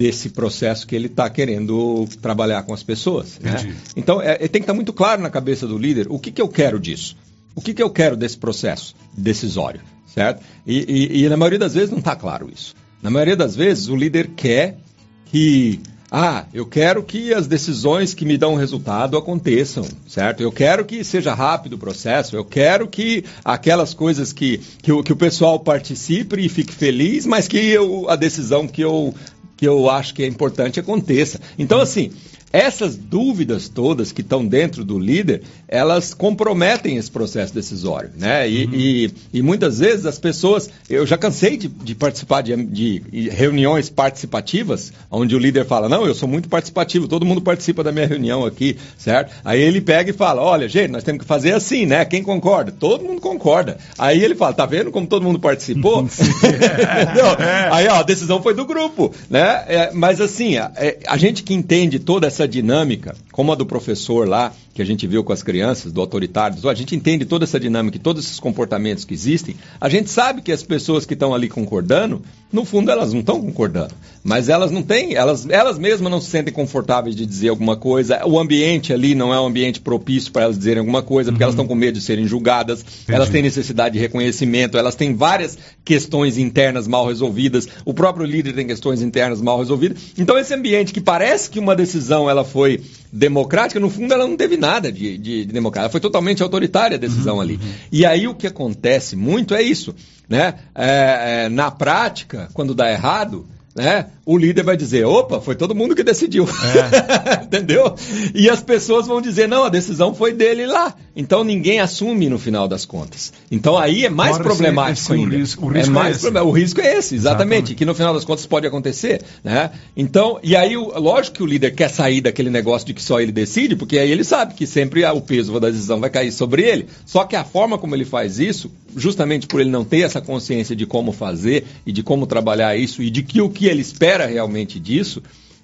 desse 0.01 0.31
processo 0.31 0.87
que 0.87 0.97
ele 0.97 1.09
está 1.09 1.29
querendo 1.29 2.09
trabalhar 2.23 2.63
com 2.63 2.73
as 2.73 2.83
pessoas. 2.83 3.39
Né? 3.39 3.77
Então, 3.95 4.19
é, 4.23 4.39
tem 4.39 4.49
que 4.49 4.59
estar 4.61 4.69
tá 4.69 4.75
muito 4.75 4.95
claro 4.95 5.21
na 5.21 5.29
cabeça 5.29 5.67
do 5.67 5.77
líder 5.77 6.07
o 6.09 6.19
que, 6.19 6.33
que 6.33 6.41
eu 6.41 6.49
quero 6.49 6.81
disso. 6.81 7.19
O 7.55 7.61
que, 7.61 7.75
que 7.75 7.83
eu 7.83 7.91
quero 7.91 8.17
desse 8.17 8.39
processo 8.39 8.95
decisório, 9.13 9.83
certo? 10.07 10.43
E, 10.67 11.19
e, 11.19 11.25
e 11.25 11.29
na 11.29 11.37
maioria 11.37 11.59
das 11.59 11.75
vezes 11.75 11.91
não 11.91 11.99
está 11.99 12.17
claro 12.17 12.49
isso. 12.51 12.75
Na 13.03 13.11
maioria 13.11 13.37
das 13.37 13.55
vezes, 13.55 13.89
o 13.89 13.97
líder 13.97 14.29
quer 14.29 14.79
que 15.27 15.81
ah, 16.11 16.47
eu 16.55 16.65
quero 16.65 17.03
que 17.03 17.35
as 17.35 17.47
decisões 17.47 18.15
que 18.15 18.25
me 18.25 18.39
dão 18.39 18.55
resultado 18.55 19.19
aconteçam, 19.19 19.87
certo? 20.09 20.43
Eu 20.43 20.51
quero 20.51 20.85
que 20.87 21.05
seja 21.05 21.35
rápido 21.35 21.75
o 21.75 21.79
processo, 21.79 22.35
eu 22.35 22.45
quero 22.45 22.89
que 22.89 23.25
aquelas 23.45 23.93
coisas 23.93 24.33
que, 24.33 24.59
que, 24.83 24.91
o, 24.91 25.03
que 25.03 25.13
o 25.13 25.17
pessoal 25.17 25.61
participe 25.61 26.41
e 26.41 26.49
fique 26.49 26.73
feliz, 26.73 27.27
mas 27.27 27.47
que 27.47 27.59
eu, 27.59 28.09
a 28.09 28.17
decisão 28.17 28.67
que 28.67 28.81
eu 28.81 29.15
que 29.61 29.69
eu 29.69 29.91
acho 29.91 30.15
que 30.15 30.23
é 30.23 30.27
importante 30.27 30.81
aconteça. 30.81 31.39
Então, 31.59 31.83
assim, 31.83 32.11
essas 32.53 32.97
dúvidas 32.97 33.69
todas 33.69 34.11
que 34.13 34.23
estão 34.23 34.45
dentro 34.45 34.85
do 34.85 34.99
líder, 34.99 35.43
elas 35.69 36.13
comprometem 36.13 36.97
esse 36.97 37.11
processo 37.11 37.55
decisório, 37.55 38.11
né? 38.17 38.49
E, 38.49 38.65
uhum. 38.65 38.71
e, 38.75 39.11
e 39.35 39.43
muitas 39.43 39.79
vezes 39.79 40.05
as 40.05 40.19
pessoas, 40.19 40.69
eu 40.89 41.07
já 41.07 41.17
cansei 41.17 41.57
de, 41.57 41.69
de 41.69 41.95
participar 41.95 42.43
de, 42.43 42.57
de, 42.57 43.29
reuniões 43.31 43.89
participativas, 43.89 44.93
onde 45.11 45.37
o 45.37 45.39
líder 45.39 45.65
fala, 45.65 45.89
não, 45.89 46.05
eu 46.05 46.15
sou 46.15 46.29
muito 46.29 46.49
participativo, 46.49 47.07
todo 47.07 47.25
mundo 47.25 47.41
participa 47.41 47.85
da 47.85 47.93
minha 47.93 48.07
reunião 48.07 48.45
aqui, 48.45 48.77
certo? 48.99 49.33
Aí 49.45 49.61
ele 49.61 49.81
pega 49.81 50.11
e 50.11 50.15
fala, 50.15 50.43
olha, 50.43 50.69
gente, 50.69 50.91
nós 50.91 51.05
temos 51.05 51.23
que 51.23 51.27
fazer 51.27 51.53
assim, 51.53 51.87
né? 51.87 52.05
Quem 52.05 52.23
concorda? 52.23 52.73
Todo 52.73 53.05
mundo 53.05 53.21
concorda. 53.21 53.79
Aí 53.97 54.23
ele 54.23 54.35
fala, 54.35 54.53
tá 54.53 54.67
vendo 54.67 54.91
como 54.91 55.07
todo 55.07 55.23
mundo 55.23 55.39
participou? 55.39 56.09
Aí, 57.71 57.87
ó, 57.89 57.97
a 57.97 58.03
decisão 58.03 58.43
foi 58.43 58.55
do 58.55 58.65
grupo, 58.65 59.15
né? 59.29 59.65
É, 59.69 59.91
mas 59.93 60.21
assim, 60.21 60.57
a, 60.57 60.73
é, 60.77 60.99
a 61.07 61.17
gente 61.17 61.43
que 61.43 61.55
entende 61.55 61.99
toda 61.99 62.27
essa 62.27 62.40
essa 62.41 62.49
dinâmica, 62.49 63.15
como 63.33 63.53
a 63.53 63.55
do 63.55 63.67
professor 63.67 64.27
lá, 64.27 64.53
que 64.73 64.81
a 64.81 64.85
gente 64.85 65.07
viu 65.07 65.23
com 65.23 65.33
as 65.33 65.43
crianças, 65.43 65.93
do 65.93 66.01
autoritário, 66.01 66.57
a 66.69 66.75
gente 66.75 66.97
entende 66.97 67.25
toda 67.27 67.45
essa 67.45 67.61
dinâmica 67.61 67.99
e 67.99 68.01
todos 68.01 68.25
esses 68.25 68.41
comportamentos 68.41 69.05
que 69.05 69.13
existem, 69.13 69.57
a 69.79 69.89
gente 69.89 70.09
sabe 70.09 70.41
que 70.41 70.51
as 70.51 70.63
pessoas 70.63 71.05
que 71.05 71.13
estão 71.13 71.35
ali 71.35 71.49
concordando, 71.49 72.23
no 72.51 72.65
fundo 72.65 72.91
elas 72.91 73.13
não 73.13 73.21
estão 73.21 73.41
concordando. 73.41 73.95
Mas 74.23 74.49
elas 74.49 74.71
não 74.71 74.83
têm, 74.83 75.15
elas, 75.15 75.47
elas 75.49 75.79
mesmas 75.79 76.11
não 76.11 76.21
se 76.21 76.31
sentem 76.31 76.53
confortáveis 76.53 77.17
de 77.17 77.27
dizer 77.27 77.49
alguma 77.49 77.77
coisa, 77.77 78.25
o 78.27 78.39
ambiente 78.39 78.93
ali 78.93 79.15
não 79.15 79.35
é 79.35 79.41
um 79.41 79.47
ambiente 79.47 79.81
propício 79.81 80.33
para 80.33 80.45
elas 80.45 80.57
dizerem 80.57 80.81
alguma 80.81 81.03
coisa, 81.03 81.31
porque 81.31 81.43
uhum. 81.43 81.49
elas 81.49 81.55
estão 81.55 81.67
com 81.67 81.75
medo 81.75 81.99
de 81.99 82.05
serem 82.05 82.27
julgadas, 82.27 82.81
Entendi. 82.81 83.13
elas 83.13 83.29
têm 83.29 83.43
necessidade 83.43 83.95
de 83.95 83.99
reconhecimento, 83.99 84.79
elas 84.79 84.95
têm 84.95 85.15
várias 85.15 85.59
questões 85.85 86.39
internas 86.39 86.87
mal 86.87 87.07
resolvidas, 87.07 87.69
o 87.85 87.93
próprio 87.93 88.25
líder 88.25 88.55
tem 88.55 88.67
questões 88.67 89.03
internas 89.03 89.43
mal 89.43 89.59
resolvidas. 89.59 89.99
Então 90.17 90.39
esse 90.39 90.55
ambiente 90.55 90.93
que 90.93 91.01
parece 91.01 91.51
que 91.51 91.59
uma 91.59 91.75
decisão 91.75 92.30
ela 92.31 92.45
foi 92.45 92.83
democrática, 93.13 93.81
no 93.81 93.91
fundo 93.91 94.15
ela 94.15 94.27
não 94.27 94.37
teve 94.37 94.57
nada 94.57 94.91
de, 94.91 95.19
de, 95.19 95.45
de 95.45 95.53
democrática, 95.53 95.87
ela 95.87 95.93
foi 95.93 96.01
totalmente 96.01 96.43
autoritária 96.43 96.97
a 96.97 97.01
decisão 97.01 97.37
uhum, 97.37 97.41
ali. 97.41 97.55
Uhum. 97.55 97.73
E 97.91 98.07
aí 98.07 98.29
o 98.29 98.35
que 98.35 98.47
acontece 98.47 99.17
muito 99.17 99.55
é 99.55 99.63
isso, 99.63 99.95
né? 100.29 100.55
É, 100.75 101.45
é, 101.45 101.49
na 101.49 101.71
prática, 101.71 102.49
quando 102.53 102.75
dá 102.75 102.91
errado, 102.91 103.47
né? 103.75 104.07
O 104.31 104.39
líder 104.39 104.63
vai 104.63 104.77
dizer, 104.77 105.05
opa, 105.05 105.41
foi 105.41 105.57
todo 105.57 105.75
mundo 105.75 105.93
que 105.93 106.05
decidiu. 106.05 106.47
É. 106.47 107.43
Entendeu? 107.43 107.97
E 108.33 108.49
as 108.49 108.63
pessoas 108.63 109.09
vão 109.09 109.21
dizer, 109.21 109.49
não, 109.49 109.65
a 109.65 109.69
decisão 109.69 110.15
foi 110.15 110.33
dele 110.33 110.67
lá. 110.67 110.95
Então 111.17 111.43
ninguém 111.43 111.81
assume 111.81 112.29
no 112.29 112.39
final 112.39 112.69
das 112.69 112.85
contas. 112.85 113.33
Então 113.51 113.77
aí 113.77 114.07
é 114.07 114.09
mais 114.09 114.37
Agora, 114.37 114.45
problemático 114.45 114.93
esse, 114.93 115.03
esse, 115.03 115.21
ainda. 115.21 115.35
O 115.35 115.39
risco, 115.41 115.67
o 115.67 115.69
risco 115.69 115.91
é, 115.91 115.93
mais 115.93 116.25
é 116.25 116.43
O 116.43 116.51
risco 116.53 116.81
é 116.81 116.97
esse, 116.97 117.17
exatamente, 117.17 117.17
exatamente, 117.17 117.75
que 117.75 117.85
no 117.85 117.93
final 117.93 118.15
das 118.15 118.25
contas 118.25 118.47
pode 118.47 118.69
acontecer. 118.69 119.21
Né? 119.43 119.73
Então, 119.97 120.39
e 120.45 120.55
aí, 120.55 120.77
lógico 120.77 121.39
que 121.39 121.43
o 121.43 121.47
líder 121.47 121.75
quer 121.75 121.91
sair 121.91 122.21
daquele 122.21 122.51
negócio 122.51 122.87
de 122.87 122.95
que 122.95 123.03
só 123.03 123.21
ele 123.21 123.33
decide, 123.33 123.75
porque 123.75 123.99
aí 123.99 124.13
ele 124.13 124.23
sabe 124.23 124.55
que 124.55 124.65
sempre 124.65 125.05
o 125.05 125.21
peso 125.21 125.59
da 125.59 125.71
decisão 125.71 125.99
vai 125.99 126.09
cair 126.09 126.31
sobre 126.31 126.63
ele. 126.63 126.87
Só 127.05 127.25
que 127.25 127.35
a 127.35 127.43
forma 127.43 127.77
como 127.77 127.97
ele 127.97 128.05
faz 128.05 128.39
isso, 128.39 128.71
justamente 128.97 129.49
por 129.49 129.61
ele 129.61 129.71
não 129.71 129.85
ter 129.85 130.03
essa 130.03 130.21
consciência 130.21 130.77
de 130.77 130.87
como 130.87 131.11
fazer 131.11 131.67
e 131.85 131.91
de 131.91 132.05
como 132.05 132.29
trabalhar 132.29 132.77
isso 132.77 133.03
e 133.03 133.11
de 133.11 133.25
que 133.25 133.41
o 133.41 133.51
que 133.51 133.67
ele 133.67 133.81
espera 133.81 134.20
realmente 134.27 134.79
disso, 134.79 135.23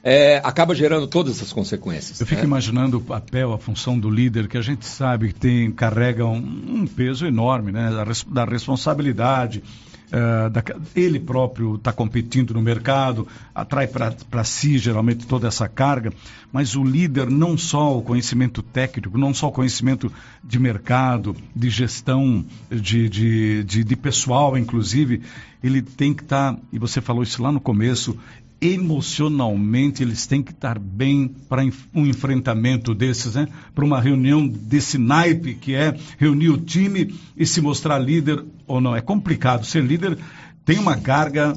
é, 0.08 0.40
acaba 0.44 0.72
gerando 0.72 1.08
todas 1.08 1.36
essas 1.36 1.52
consequências. 1.52 2.20
Eu 2.20 2.26
fico 2.28 2.42
né? 2.42 2.46
imaginando 2.46 2.98
o 2.98 3.00
papel, 3.00 3.52
a 3.52 3.58
função 3.58 3.98
do 3.98 4.08
líder, 4.08 4.46
que 4.46 4.56
a 4.56 4.62
gente 4.62 4.86
sabe 4.86 5.32
que 5.32 5.34
tem, 5.34 5.72
carrega 5.72 6.24
um, 6.24 6.36
um 6.36 6.86
peso 6.86 7.26
enorme, 7.26 7.72
né? 7.72 7.90
Da, 7.90 8.04
da 8.44 8.48
responsabilidade. 8.48 9.64
Uh, 10.06 10.48
da, 10.48 10.62
ele 10.94 11.18
próprio 11.18 11.74
está 11.74 11.92
competindo 11.92 12.54
no 12.54 12.62
mercado, 12.62 13.26
atrai 13.52 13.88
para 13.88 14.44
si 14.44 14.78
geralmente 14.78 15.26
toda 15.26 15.48
essa 15.48 15.68
carga, 15.68 16.12
mas 16.52 16.76
o 16.76 16.84
líder, 16.84 17.28
não 17.28 17.58
só 17.58 17.98
o 17.98 18.02
conhecimento 18.02 18.62
técnico, 18.62 19.18
não 19.18 19.34
só 19.34 19.48
o 19.48 19.52
conhecimento 19.52 20.12
de 20.44 20.60
mercado, 20.60 21.34
de 21.54 21.68
gestão, 21.68 22.44
de, 22.70 23.08
de, 23.08 23.64
de, 23.64 23.82
de 23.82 23.96
pessoal, 23.96 24.56
inclusive, 24.56 25.22
ele 25.60 25.82
tem 25.82 26.14
que 26.14 26.22
estar, 26.22 26.52
tá, 26.52 26.60
e 26.72 26.78
você 26.78 27.00
falou 27.00 27.24
isso 27.24 27.42
lá 27.42 27.50
no 27.50 27.60
começo, 27.60 28.16
emocionalmente 28.60 30.02
eles 30.02 30.26
têm 30.26 30.42
que 30.42 30.52
estar 30.52 30.78
bem 30.78 31.28
para 31.28 31.62
um 31.94 32.06
enfrentamento 32.06 32.94
desses, 32.94 33.34
né? 33.34 33.48
Para 33.74 33.84
uma 33.84 34.00
reunião 34.00 34.46
desse 34.46 34.98
naipe 34.98 35.54
que 35.54 35.74
é 35.74 35.94
reunir 36.18 36.48
o 36.48 36.58
time 36.58 37.14
e 37.36 37.44
se 37.46 37.60
mostrar 37.60 37.98
líder 37.98 38.44
ou 38.66 38.80
não. 38.80 38.96
É 38.96 39.00
complicado. 39.00 39.64
Ser 39.64 39.82
líder 39.82 40.18
tem 40.64 40.78
uma 40.78 40.96
carga. 40.96 41.54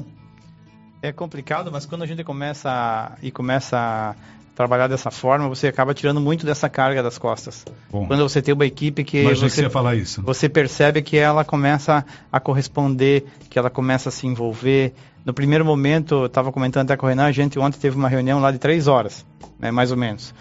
É 1.02 1.10
complicado, 1.10 1.72
mas 1.72 1.86
quando 1.86 2.02
a 2.02 2.06
gente 2.06 2.22
começa 2.22 3.16
e 3.22 3.30
começa 3.30 3.78
a 3.78 4.14
trabalhar 4.54 4.88
dessa 4.88 5.10
forma, 5.10 5.48
você 5.48 5.68
acaba 5.68 5.94
tirando 5.94 6.20
muito 6.20 6.44
dessa 6.44 6.68
carga 6.68 7.02
das 7.02 7.16
costas. 7.16 7.64
Bom, 7.90 8.06
quando 8.06 8.22
você 8.22 8.42
tem 8.42 8.52
uma 8.52 8.66
equipe 8.66 9.02
que 9.02 9.22
você, 9.22 9.46
que 9.46 9.50
você, 9.50 9.70
falar 9.70 9.96
isso. 9.96 10.20
você 10.20 10.50
percebe 10.50 11.00
que 11.00 11.16
ela 11.16 11.46
começa 11.46 12.04
a 12.30 12.38
corresponder, 12.38 13.24
que 13.48 13.58
ela 13.58 13.70
começa 13.70 14.10
a 14.10 14.12
se 14.12 14.26
envolver, 14.26 14.92
no 15.24 15.34
primeiro 15.34 15.64
momento, 15.64 16.14
eu 16.14 16.26
estava 16.26 16.50
comentando 16.50 16.86
até 16.86 16.96
com 16.96 17.06
o 17.06 17.08
Renan, 17.08 17.26
a 17.26 17.32
gente 17.32 17.58
ontem 17.58 17.78
teve 17.78 17.96
uma 17.96 18.08
reunião 18.08 18.40
lá 18.40 18.50
de 18.50 18.58
três 18.58 18.86
horas, 18.86 19.24
né, 19.58 19.70
mais 19.70 19.90
ou 19.90 19.96
menos. 19.96 20.34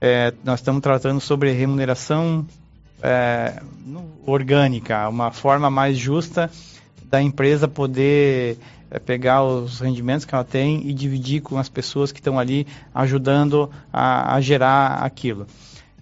É, 0.00 0.32
nós 0.44 0.60
estamos 0.60 0.80
tratando 0.82 1.20
sobre 1.20 1.52
remuneração 1.52 2.46
é, 3.02 3.60
orgânica, 4.26 5.08
uma 5.08 5.30
forma 5.30 5.70
mais 5.70 5.96
justa 5.98 6.50
da 7.10 7.22
empresa 7.22 7.66
poder 7.66 8.58
é, 8.90 8.98
pegar 8.98 9.42
os 9.42 9.80
rendimentos 9.80 10.24
que 10.24 10.34
ela 10.34 10.44
tem 10.44 10.86
e 10.86 10.92
dividir 10.92 11.40
com 11.40 11.58
as 11.58 11.68
pessoas 11.68 12.12
que 12.12 12.20
estão 12.20 12.38
ali 12.38 12.66
ajudando 12.94 13.70
a, 13.92 14.34
a 14.34 14.40
gerar 14.40 15.02
aquilo. 15.02 15.46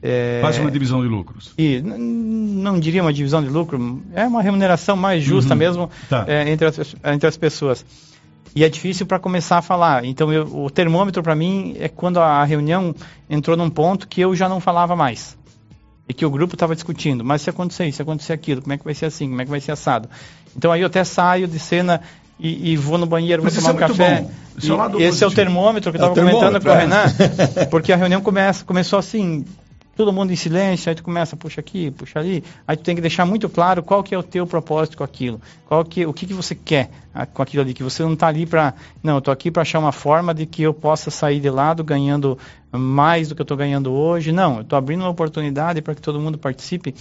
É, 0.03 0.41
Faz 0.43 0.59
uma 0.59 0.71
divisão 0.71 1.01
de 1.01 1.09
lucros. 1.09 1.53
E 1.57 1.81
não 1.81 2.79
diria 2.79 3.03
uma 3.03 3.13
divisão 3.13 3.43
de 3.43 3.49
lucro, 3.49 4.03
é 4.15 4.27
uma 4.27 4.43
remuneração 4.43 4.97
mais 4.97 5.25
justa 5.25 5.55
uhum, 5.55 5.59
mesmo 5.59 5.91
tá. 6.09 6.25
é, 6.29 6.51
entre, 6.51 6.67
as, 6.67 6.95
entre 7.05 7.27
as 7.27 7.37
pessoas. 7.37 7.85
E 8.55 8.65
é 8.65 8.69
difícil 8.69 9.07
para 9.07 9.19
começar 9.19 9.59
a 9.59 9.63
falar. 9.63 10.05
Então, 10.05 10.33
eu, 10.33 10.45
o 10.45 10.71
termômetro 10.71 11.23
para 11.23 11.35
mim 11.35 11.77
é 11.79 11.89
quando 11.89 12.19
a 12.19 12.43
reunião 12.45 12.95
entrou 13.29 13.57
num 13.57 13.69
ponto 13.69 14.09
que 14.09 14.21
eu 14.21 14.35
já 14.35 14.49
não 14.49 14.61
falava 14.61 14.97
mais. 14.97 15.37
E 16.09 16.15
que 16.15 16.25
o 16.25 16.31
grupo 16.31 16.55
estava 16.55 16.75
discutindo. 16.75 17.25
Mas 17.25 17.43
se 17.43 17.51
acontecer 17.51 17.87
isso, 17.87 17.97
se 17.97 18.03
acontecer 18.03 18.33
aquilo, 18.33 18.63
como 18.63 18.73
é 18.73 18.79
que 18.79 18.85
vai 18.85 18.95
ser 18.95 19.07
assim, 19.07 19.29
como 19.29 19.43
é 19.43 19.45
que 19.45 19.51
vai 19.51 19.61
ser 19.61 19.73
assado? 19.73 20.09
Então, 20.57 20.73
aí 20.73 20.81
eu 20.81 20.87
até 20.87 21.05
saio 21.05 21.47
de 21.49 21.59
cena 21.59 22.01
e, 22.39 22.73
e 22.73 22.77
vou 22.77 22.97
no 22.99 23.07
banheiro, 23.07 23.43
vou 23.43 23.51
tomar 23.51 23.71
é 23.71 23.73
um 23.73 23.77
café. 23.77 24.27
É 24.99 25.03
esse 25.03 25.23
é 25.23 25.27
o 25.27 25.31
termômetro 25.31 25.93
que 25.93 25.99
eu 25.99 26.07
estava 26.07 26.19
é 26.19 26.33
comentando 26.33 26.63
com 26.63 26.69
o 26.69 26.73
Renan. 26.73 27.05
Porque 27.71 27.93
a 27.93 27.97
reunião 27.97 28.21
começa, 28.21 28.65
começou 28.65 28.99
assim, 28.99 29.45
todo 29.97 30.13
mundo 30.13 30.31
em 30.31 30.37
silêncio, 30.37 30.91
aí 30.91 30.95
tu 30.95 31.03
começa, 31.03 31.35
puxa 31.37 31.61
aqui, 31.61 31.91
puxa 31.91 32.21
ali, 32.21 32.45
aí 32.69 32.77
tu 32.77 32.83
tem 32.83 32.95
que 32.95 33.01
deixar 33.01 33.25
muito 33.25 33.49
claro 33.49 33.83
qual 33.83 34.03
que 34.03 34.15
é 34.15 34.19
o 34.19 34.23
teu 34.23 34.47
propósito 34.47 34.99
com 34.99 35.03
aquilo, 35.03 35.41
qual 35.65 35.83
que, 35.83 36.05
o 36.05 36.13
que, 36.13 36.27
que 36.27 36.35
você 36.35 36.55
quer 36.55 36.91
ah, 37.15 37.25
com 37.25 37.43
aquilo 37.43 37.63
ali, 37.63 37.73
que 37.73 37.83
você 37.83 38.03
não 38.03 38.13
está 38.13 38.27
ali 38.27 38.45
para, 38.45 38.75
não, 39.03 39.15
eu 39.15 39.19
estou 39.19 39.33
aqui 39.33 39.51
para 39.51 39.63
achar 39.63 39.79
uma 39.79 39.93
forma 39.93 40.35
de 40.35 40.45
que 40.45 40.63
eu 40.63 40.75
possa 40.75 41.11
sair 41.11 41.41
de 41.41 41.49
lado 41.49 41.83
ganhando 41.83 42.39
mais 42.71 43.29
do 43.29 43.35
que 43.35 43.41
eu 43.41 43.45
estou 43.45 43.57
ganhando 43.57 43.91
hoje, 43.91 44.33
não, 44.33 44.57
eu 44.57 44.63
estou 44.63 44.77
abrindo 44.77 45.01
uma 45.01 45.09
oportunidade 45.09 45.81
para 45.81 45.95
que 45.95 46.03
todo 46.03 46.21
mundo 46.21 46.37
participe, 46.37 46.95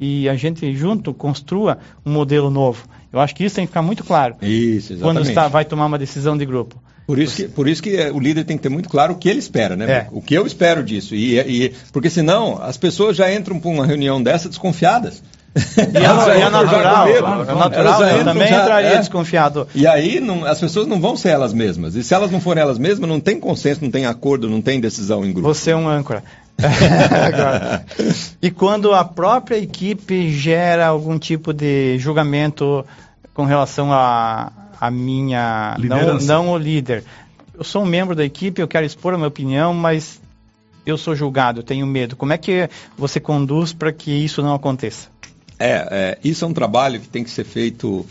e 0.00 0.26
a 0.28 0.34
gente 0.34 0.74
junto 0.74 1.12
construa 1.12 1.78
um 2.06 2.12
modelo 2.12 2.50
novo. 2.50 2.86
Eu 3.12 3.20
acho 3.20 3.34
que 3.34 3.44
isso 3.44 3.56
tem 3.56 3.66
que 3.66 3.70
ficar 3.70 3.82
muito 3.82 4.04
claro. 4.04 4.36
Isso, 4.40 4.92
exatamente. 4.92 5.00
Quando 5.02 5.28
está, 5.28 5.48
vai 5.48 5.64
tomar 5.64 5.86
uma 5.86 5.98
decisão 5.98 6.36
de 6.36 6.46
grupo. 6.46 6.80
Por 7.08 7.18
isso, 7.18 7.36
que, 7.36 7.44
por 7.44 7.66
isso 7.66 7.82
que 7.82 7.96
o 8.10 8.20
líder 8.20 8.44
tem 8.44 8.58
que 8.58 8.62
ter 8.62 8.68
muito 8.68 8.86
claro 8.86 9.14
o 9.14 9.16
que 9.16 9.30
ele 9.30 9.38
espera, 9.38 9.74
né? 9.74 9.90
É. 9.90 10.06
O 10.12 10.20
que 10.20 10.34
eu 10.34 10.46
espero 10.46 10.84
disso. 10.84 11.14
E, 11.14 11.38
e, 11.38 11.74
porque 11.90 12.10
senão 12.10 12.62
as 12.62 12.76
pessoas 12.76 13.16
já 13.16 13.32
entram 13.32 13.58
para 13.58 13.70
uma 13.70 13.86
reunião 13.86 14.22
dessa 14.22 14.46
desconfiadas. 14.46 15.22
E 15.56 15.80
é, 15.80 16.36
é, 16.36 16.40
é 16.42 16.50
natural, 16.50 17.08
é 17.08 17.54
natural, 17.54 18.02
eu 18.04 18.24
também 18.24 18.48
já, 18.48 18.62
entraria 18.62 18.90
é. 18.90 18.98
desconfiado. 18.98 19.66
E 19.74 19.86
aí 19.86 20.20
não, 20.20 20.44
as 20.44 20.60
pessoas 20.60 20.86
não 20.86 21.00
vão 21.00 21.16
ser 21.16 21.30
elas 21.30 21.54
mesmas. 21.54 21.94
E 21.94 22.04
se 22.04 22.12
elas 22.12 22.30
não 22.30 22.42
forem 22.42 22.62
elas 22.62 22.78
mesmas, 22.78 23.08
não 23.08 23.20
tem 23.20 23.40
consenso, 23.40 23.82
não 23.82 23.90
tem 23.90 24.04
acordo, 24.04 24.46
não 24.46 24.60
tem 24.60 24.78
decisão 24.78 25.24
em 25.24 25.32
grupo. 25.32 25.48
Você 25.48 25.70
é 25.70 25.76
um 25.76 25.88
âncora. 25.88 26.22
e 28.42 28.50
quando 28.50 28.92
a 28.92 29.02
própria 29.02 29.56
equipe 29.56 30.30
gera 30.30 30.86
algum 30.86 31.18
tipo 31.18 31.54
de 31.54 31.96
julgamento 31.98 32.84
com 33.32 33.46
relação 33.46 33.90
a, 33.94 34.52
a 34.80 34.90
minha. 34.90 35.76
Não, 35.78 36.18
não 36.18 36.50
o 36.50 36.58
líder. 36.58 37.04
Eu 37.56 37.64
sou 37.64 37.82
um 37.82 37.86
membro 37.86 38.14
da 38.14 38.24
equipe, 38.24 38.62
eu 38.62 38.68
quero 38.68 38.86
expor 38.86 39.14
a 39.14 39.16
minha 39.16 39.28
opinião, 39.28 39.74
mas 39.74 40.20
eu 40.86 40.96
sou 40.96 41.14
julgado, 41.14 41.60
eu 41.60 41.64
tenho 41.64 41.86
medo. 41.86 42.16
Como 42.16 42.32
é 42.32 42.38
que 42.38 42.70
você 42.96 43.18
conduz 43.18 43.72
para 43.72 43.92
que 43.92 44.10
isso 44.10 44.42
não 44.42 44.54
aconteça? 44.54 45.08
É, 45.58 45.88
é, 45.90 46.18
isso 46.22 46.44
é 46.44 46.48
um 46.48 46.54
trabalho 46.54 47.00
que 47.00 47.08
tem 47.08 47.24
que 47.24 47.30
ser 47.30 47.44
feito 47.44 48.06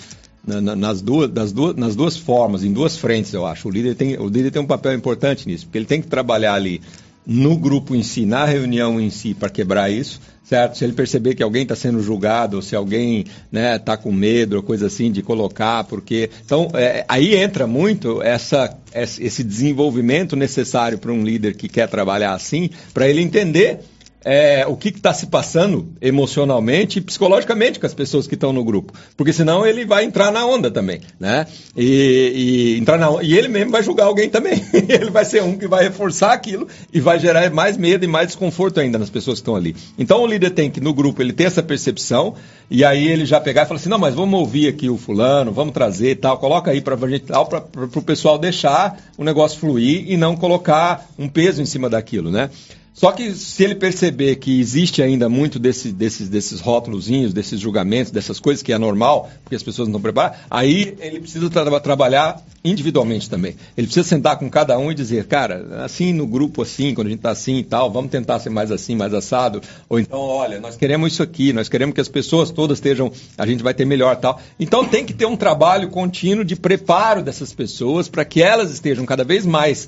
na, 0.46 0.60
na, 0.60 0.76
nas, 0.76 1.02
duas, 1.02 1.32
nas, 1.32 1.52
duas, 1.52 1.76
nas 1.76 1.96
duas 1.96 2.18
formas, 2.18 2.64
em 2.64 2.74
duas 2.74 2.98
frentes, 2.98 3.34
eu 3.34 3.46
acho. 3.46 3.68
O 3.68 3.72
líder, 3.72 3.96
tem, 3.96 4.18
o 4.18 4.28
líder 4.28 4.52
tem 4.52 4.62
um 4.62 4.68
papel 4.68 4.94
importante 4.94 5.48
nisso, 5.48 5.66
porque 5.66 5.78
ele 5.78 5.86
tem 5.86 6.02
que 6.02 6.08
trabalhar 6.08 6.54
ali 6.54 6.82
no 7.28 7.58
grupo 7.58 7.94
em 7.94 8.04
si, 8.04 8.26
na 8.26 8.46
reunião 8.46 9.02
em 9.02 9.10
si, 9.10 9.34
para 9.34 9.50
quebrar 9.50 9.92
isso, 9.92 10.22
certo? 10.46 10.78
Se 10.78 10.86
ele 10.86 10.94
perceber 10.94 11.36
que 11.36 11.44
alguém 11.44 11.64
está 11.64 11.76
sendo 11.76 12.02
julgado, 12.02 12.56
ou 12.56 12.62
se 12.62 12.74
alguém 12.74 13.20
está 13.20 13.34
né, 13.52 13.78
tá 13.78 13.98
com 13.98 14.14
medo 14.14 14.56
ou 14.56 14.64
coisa 14.64 14.88
assim 14.88 15.12
de 15.12 15.22
colocar, 15.22 15.84
porque. 15.84 16.30
Então, 16.46 16.70
é, 16.74 17.04
aí 17.06 17.36
entra 17.36 17.68
muito 17.68 18.22
essa, 18.22 18.74
esse 18.94 19.44
desenvolvimento 19.44 20.38
necessário 20.38 20.98
para 20.98 21.12
um 21.12 21.22
líder 21.22 21.56
que 21.56 21.68
quer 21.68 21.90
trabalhar 21.90 22.34
assim, 22.34 22.70
para 22.94 23.10
ele 23.10 23.22
entender 23.22 23.82
é, 24.30 24.68
o 24.68 24.76
que 24.76 24.90
está 24.90 25.14
se 25.14 25.28
passando 25.28 25.94
emocionalmente 26.02 27.00
e 27.00 27.02
psicologicamente 27.02 27.80
com 27.80 27.86
as 27.86 27.94
pessoas 27.94 28.28
que 28.28 28.34
estão 28.34 28.52
no 28.52 28.62
grupo. 28.62 28.92
Porque 29.16 29.32
senão 29.32 29.66
ele 29.66 29.86
vai 29.86 30.04
entrar 30.04 30.34
na 30.34 30.46
onda 30.46 30.70
também, 30.70 31.00
né? 31.18 31.48
E, 31.78 32.74
e, 32.76 32.78
entrar 32.78 32.98
na 32.98 33.10
onda, 33.10 33.24
e 33.24 33.38
ele 33.38 33.48
mesmo 33.48 33.72
vai 33.72 33.82
julgar 33.82 34.04
alguém 34.04 34.30
também. 34.30 34.62
ele 34.90 35.10
vai 35.12 35.24
ser 35.24 35.42
um 35.44 35.58
que 35.58 35.66
vai 35.66 35.86
reforçar 35.86 36.34
aquilo 36.34 36.68
e 36.94 37.00
vai 37.00 37.18
gerar 37.20 37.50
mais 37.52 37.78
medo 37.78 38.04
e 38.04 38.08
mais 38.08 38.28
desconforto 38.28 38.82
ainda 38.82 39.00
nas 39.00 39.10
pessoas 39.10 39.38
que 39.38 39.44
estão 39.44 39.56
ali. 39.56 39.74
Então 39.98 40.22
o 40.22 40.28
líder 40.28 40.50
tem 40.50 40.70
que, 40.70 40.82
no 40.82 40.94
grupo, 40.94 41.22
ele 41.22 41.32
ter 41.32 41.46
essa 41.46 41.64
percepção 41.64 42.36
e 42.70 42.84
aí 42.84 43.08
ele 43.08 43.26
já 43.26 43.40
pegar 43.40 43.64
e 43.64 43.66
falar 43.66 43.80
assim, 43.80 43.88
não, 43.88 43.98
mas 43.98 44.14
vamos 44.14 44.38
ouvir 44.38 44.68
aqui 44.68 44.90
o 44.90 44.98
fulano, 44.98 45.54
vamos 45.54 45.74
trazer 45.74 46.12
e 46.12 46.16
tal, 46.16 46.38
coloca 46.38 46.70
aí 46.70 46.82
para 46.82 46.96
o 46.96 48.02
pessoal 48.02 48.38
deixar 48.38 48.98
o 49.18 49.24
negócio 49.24 49.58
fluir 49.58 50.04
e 50.06 50.18
não 50.18 50.36
colocar 50.36 51.08
um 51.18 51.30
peso 51.30 51.62
em 51.62 51.66
cima 51.66 51.90
daquilo, 51.90 52.30
né? 52.30 52.50
Só 52.98 53.12
que 53.12 53.32
se 53.36 53.64
ele 53.64 53.76
perceber 53.76 54.38
que 54.38 54.60
existe 54.60 55.04
ainda 55.04 55.30
muito 55.30 55.60
desse, 55.60 55.92
desses, 55.92 56.30
desses 56.30 56.60
rótulozinhos, 56.60 57.32
desses 57.32 57.60
julgamentos, 57.60 58.12
dessas 58.12 58.40
coisas 58.40 58.64
que 58.64 58.74
é 58.74 58.78
normal, 58.80 59.30
porque 59.44 59.56
as 59.56 59.62
pessoas 59.62 59.88
não 59.88 59.92
estão 59.92 60.02
preparadas, 60.02 60.40
aí 60.50 60.98
ele 61.00 61.20
precisa 61.20 61.48
tra 61.48 61.80
trabalhar 61.80 62.44
individualmente 62.66 63.30
também. 63.30 63.56
Ele 63.78 63.86
precisa 63.86 64.08
sentar 64.08 64.40
com 64.40 64.50
cada 64.50 64.80
um 64.80 64.92
e 64.92 64.96
dizer, 64.96 65.28
cara, 65.28 65.84
assim 65.86 66.12
no 66.12 66.26
grupo 66.26 66.64
assim, 66.64 66.96
quando 66.96 67.06
a 67.06 67.10
gente 67.12 67.20
está 67.20 67.30
assim 67.30 67.58
e 67.58 67.64
tal, 67.64 67.92
vamos 67.92 68.10
tentar 68.10 68.40
ser 68.40 68.50
mais 68.50 68.72
assim, 68.72 68.96
mais 68.96 69.14
assado. 69.14 69.62
Ou 69.88 70.00
então, 70.00 70.18
olha, 70.18 70.60
nós 70.60 70.76
queremos 70.76 71.14
isso 71.14 71.22
aqui, 71.22 71.54
nós 71.54 71.70
queremos 71.70 71.94
que 71.94 72.02
as 72.02 72.10
pessoas 72.10 72.50
todas 72.50 72.80
estejam, 72.80 73.12
a 73.38 73.46
gente 73.46 73.62
vai 73.62 73.76
ter 73.76 73.86
melhor 73.86 74.16
tal. 74.16 74.42
Então 74.60 74.84
tem 74.84 75.06
que 75.06 75.14
ter 75.14 75.28
um 75.28 75.38
trabalho 75.38 75.90
contínuo 75.90 76.44
de 76.44 76.56
preparo 76.56 77.22
dessas 77.22 77.54
pessoas 77.54 78.10
para 78.10 78.26
que 78.26 78.42
elas 78.42 78.72
estejam 78.72 79.06
cada 79.06 79.24
vez 79.24 79.46
mais 79.46 79.88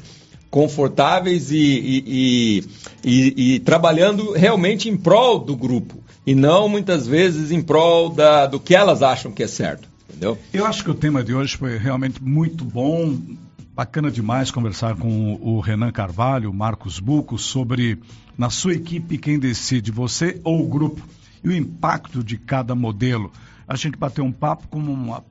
confortáveis 0.50 1.52
e, 1.52 1.58
e, 1.58 2.64
e, 3.04 3.56
e, 3.56 3.60
trabalhando 3.60 4.32
realmente 4.34 4.90
em 4.90 4.98
prol 4.98 5.40
do 5.40 5.56
grupo 5.56 6.04
e 6.26 6.34
não 6.34 6.68
muitas 6.68 7.08
vezes 7.08 7.52
em 7.52 7.62
prol 7.62 8.10
da, 8.10 8.46
do 8.46 8.60
que 8.60 8.76
elas 8.76 9.02
acham 9.02 9.32
que 9.32 9.44
é 9.44 9.48
certo. 9.48 9.88
Entendeu? 10.10 10.38
Eu 10.54 10.66
acho 10.66 10.84
que 10.84 10.90
o 10.90 10.96
tema 10.96 11.24
de 11.24 11.34
hoje 11.34 11.56
foi 11.56 11.78
realmente 11.78 12.22
muito 12.22 12.66
bom. 12.66 13.18
Bacana 13.76 14.12
demais 14.12 14.52
conversar 14.52 14.96
com 14.96 15.40
o 15.42 15.60
Renan 15.60 15.92
Carvalho, 15.92 16.54
Marcos 16.54 17.00
Buco, 17.00 17.38
sobre 17.38 17.98
na 18.38 18.50
sua 18.50 18.74
equipe 18.74 19.18
quem 19.18 19.40
decide, 19.40 19.92
você 19.92 20.42
ou 20.44 20.62
o 20.62 20.68
grupo, 20.68 21.02
e 21.44 21.48
o 21.48 21.54
impacto 21.54 22.24
de 22.24 22.38
cada 22.38 22.76
modelo. 22.76 23.32
A 23.68 23.76
gente 23.76 23.98
bateu 23.98 24.26
um 24.26 24.32
papo 24.32 24.68
com 24.68 24.80
uma 24.80 25.24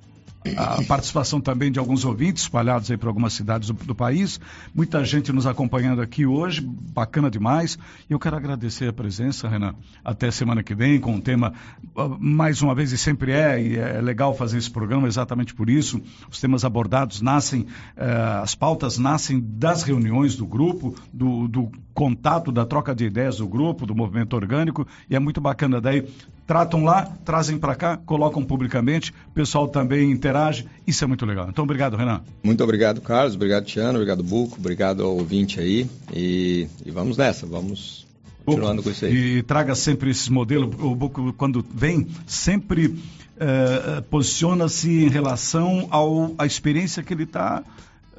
a 0.56 0.82
participação 0.84 1.40
também 1.40 1.70
de 1.70 1.78
alguns 1.78 2.04
ouvintes 2.04 2.44
espalhados 2.44 2.90
aí 2.90 2.96
por 2.96 3.08
algumas 3.08 3.32
cidades 3.32 3.68
do, 3.68 3.74
do, 3.74 3.94
país. 3.94 4.40
Muita 4.74 5.04
gente 5.04 5.32
nos 5.32 5.46
acompanhando 5.46 6.00
aqui 6.00 6.24
hoje, 6.24 6.60
bacana 6.60 7.30
demais. 7.30 7.78
E 8.08 8.12
eu 8.12 8.18
quero 8.18 8.36
agradecer 8.36 8.88
a 8.88 8.92
presença, 8.92 9.48
Renan. 9.48 9.74
Até 10.04 10.30
semana 10.30 10.62
que 10.62 10.74
vem 10.74 11.00
com 11.00 11.12
um 11.12 11.20
tema, 11.20 11.52
ah, 11.96 12.16
mais 12.18 12.62
uma 12.62 12.74
vez, 12.74 12.92
e 12.92 12.98
sempre 12.98 13.32
é, 13.32 13.60
e 13.60 13.76
é 13.76 14.00
legal 14.00 14.34
fazer 14.34 14.58
esse 14.58 14.70
programa 14.70 15.08
exatamente 15.08 15.54
por 15.54 15.68
isso. 15.68 16.00
Os 16.30 16.40
temas 16.40 16.64
abordados 16.64 17.20
nascem, 17.20 17.66
eh, 17.96 18.40
as 18.42 18.54
pautas 18.54 18.98
nascem 18.98 19.40
das 19.40 19.82
reuniões 19.82 20.36
do 20.36 20.46
grupo, 20.46 20.94
do, 21.12 21.48
do 21.48 21.70
contato, 21.92 22.52
da 22.52 22.64
troca 22.64 22.94
de 22.94 23.04
ideias 23.04 23.38
do 23.38 23.48
grupo, 23.48 23.86
do 23.86 23.94
movimento 23.94 24.34
orgânico, 24.34 24.86
e 25.10 25.16
é 25.16 25.18
muito 25.18 25.40
bacana 25.40 25.80
daí 25.80 26.06
tratam 26.48 26.82
lá, 26.82 27.04
trazem 27.26 27.58
para 27.58 27.74
cá, 27.74 27.98
colocam 27.98 28.42
publicamente, 28.42 29.12
o 29.28 29.32
pessoal 29.32 29.68
também 29.68 30.10
interage, 30.10 30.66
isso 30.86 31.04
é 31.04 31.06
muito 31.06 31.26
legal. 31.26 31.46
Então, 31.50 31.62
obrigado, 31.62 31.94
Renan. 31.94 32.22
Muito 32.42 32.64
obrigado, 32.64 33.02
Carlos, 33.02 33.34
obrigado, 33.34 33.66
Tiano, 33.66 33.98
obrigado, 33.98 34.24
Buco, 34.24 34.56
obrigado 34.58 35.04
ao 35.04 35.14
ouvinte 35.14 35.60
aí, 35.60 35.86
e, 36.10 36.66
e 36.86 36.90
vamos 36.90 37.18
nessa, 37.18 37.46
vamos 37.46 38.06
continuando 38.46 38.82
com 38.82 38.88
isso 38.88 39.04
aí. 39.04 39.14
E 39.14 39.42
traga 39.42 39.74
sempre 39.74 40.10
esses 40.10 40.30
modelos, 40.30 40.74
o 40.80 40.94
Buco, 40.94 41.34
quando 41.34 41.62
vem, 41.70 42.08
sempre 42.26 42.98
eh, 43.38 44.02
posiciona-se 44.08 44.90
em 44.90 45.08
relação 45.08 45.86
ao, 45.90 46.34
à 46.38 46.46
experiência 46.46 47.02
que 47.02 47.12
ele 47.12 47.24
está 47.24 47.62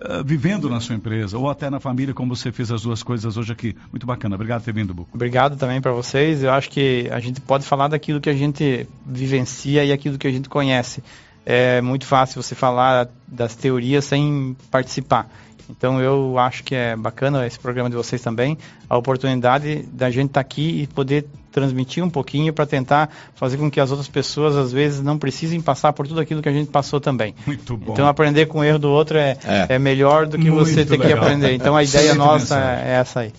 eh, 0.02 0.24
vivendo 0.24 0.70
na 0.70 0.80
sua 0.80 0.96
empresa 0.96 1.38
ou 1.38 1.50
até 1.50 1.70
na 1.70 1.80
família, 1.80 2.14
como 2.14 2.36
você 2.36 2.52
fez 2.52 2.72
as 2.72 2.84
duas 2.84 3.04
coisas 3.04 3.36
hoje 3.36 3.52
aqui. 3.52 3.76
Muito 3.92 4.06
bacana. 4.06 4.36
Obrigado 4.36 4.62
por 4.62 4.66
ter 4.66 4.74
vindo, 4.74 4.94
Buco. 4.94 5.10
Obrigado 5.14 5.58
também 5.58 5.82
para 5.82 5.92
vocês. 5.92 6.42
Eu 6.42 6.52
acho 6.52 6.70
que 6.70 7.10
a 7.12 7.20
gente 7.20 7.42
pode 7.42 7.66
falar 7.66 7.90
daquilo 7.90 8.22
que 8.22 8.30
a 8.30 8.34
gente 8.34 8.88
vivencia 9.06 9.84
e 9.84 9.92
aquilo 9.92 10.18
que 10.18 10.28
a 10.28 10.32
gente 10.32 10.48
conhece. 10.48 11.04
É 11.46 11.82
muito 11.82 12.06
fácil 12.06 12.42
você 12.42 12.56
falar 12.56 13.10
das 13.28 13.56
teorias 13.56 14.06
sem 14.06 14.56
participar. 14.72 15.30
Então 15.70 16.02
eu 16.02 16.38
acho 16.38 16.64
que 16.64 16.74
é 16.74 16.96
bacana 16.96 17.46
esse 17.46 17.60
programa 17.60 17.90
de 17.90 17.96
vocês 17.96 18.22
também, 18.22 18.58
a 18.90 18.98
oportunidade 18.98 19.84
da 19.94 20.10
gente 20.10 20.28
estar 20.28 20.40
tá 20.40 20.42
aqui 20.42 20.82
e 20.82 20.88
poder 20.88 21.28
transmitir 21.52 22.04
um 22.04 22.10
pouquinho 22.10 22.54
para 22.54 22.66
tentar 22.66 23.10
fazer 23.36 23.58
com 23.58 23.70
que 23.70 23.80
as 23.80 23.92
outras 23.92 24.08
pessoas 24.08 24.56
às 24.56 24.72
vezes 24.72 25.02
não 25.02 25.18
precisem 25.18 25.62
passar 25.62 25.94
por 25.94 26.08
tudo 26.08 26.20
aquilo 26.20 26.42
que 26.42 26.50
a 26.50 26.54
gente 26.54 26.70
passou 26.70 27.00
também. 27.00 27.36
Muito 27.46 27.78
bom. 27.78 27.94
Então 27.94 28.08
aprender 28.08 28.46
com 28.48 28.60
o 28.60 28.64
erro 28.64 28.80
do 28.80 28.90
outro 28.90 29.18
é, 29.18 29.38
é. 29.44 29.76
é 29.76 29.80
melhor 29.80 30.28
do 30.28 30.38
que 30.38 30.50
Muito 30.50 30.66
você 30.66 30.86
ter 30.86 30.92
legal. 30.92 31.08
que 31.08 31.14
aprender. 31.14 31.54
Então 31.54 31.76
a 31.76 31.84
ideia 31.84 32.14
nossa 32.16 32.60
é 32.60 32.92
essa 33.00 33.22
aí. 33.22 33.34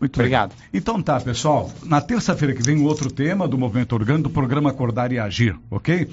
Muito 0.00 0.20
Obrigado. 0.20 0.50
Bem. 0.50 0.58
Então 0.74 1.02
tá, 1.02 1.18
pessoal. 1.20 1.70
Na 1.82 2.00
terça-feira 2.00 2.54
que 2.54 2.62
vem, 2.62 2.84
outro 2.84 3.10
tema 3.10 3.48
do 3.48 3.56
Movimento 3.56 3.94
Orgânico 3.94 4.28
do 4.28 4.30
programa 4.30 4.70
Acordar 4.70 5.10
e 5.10 5.18
Agir, 5.18 5.56
ok? 5.70 6.08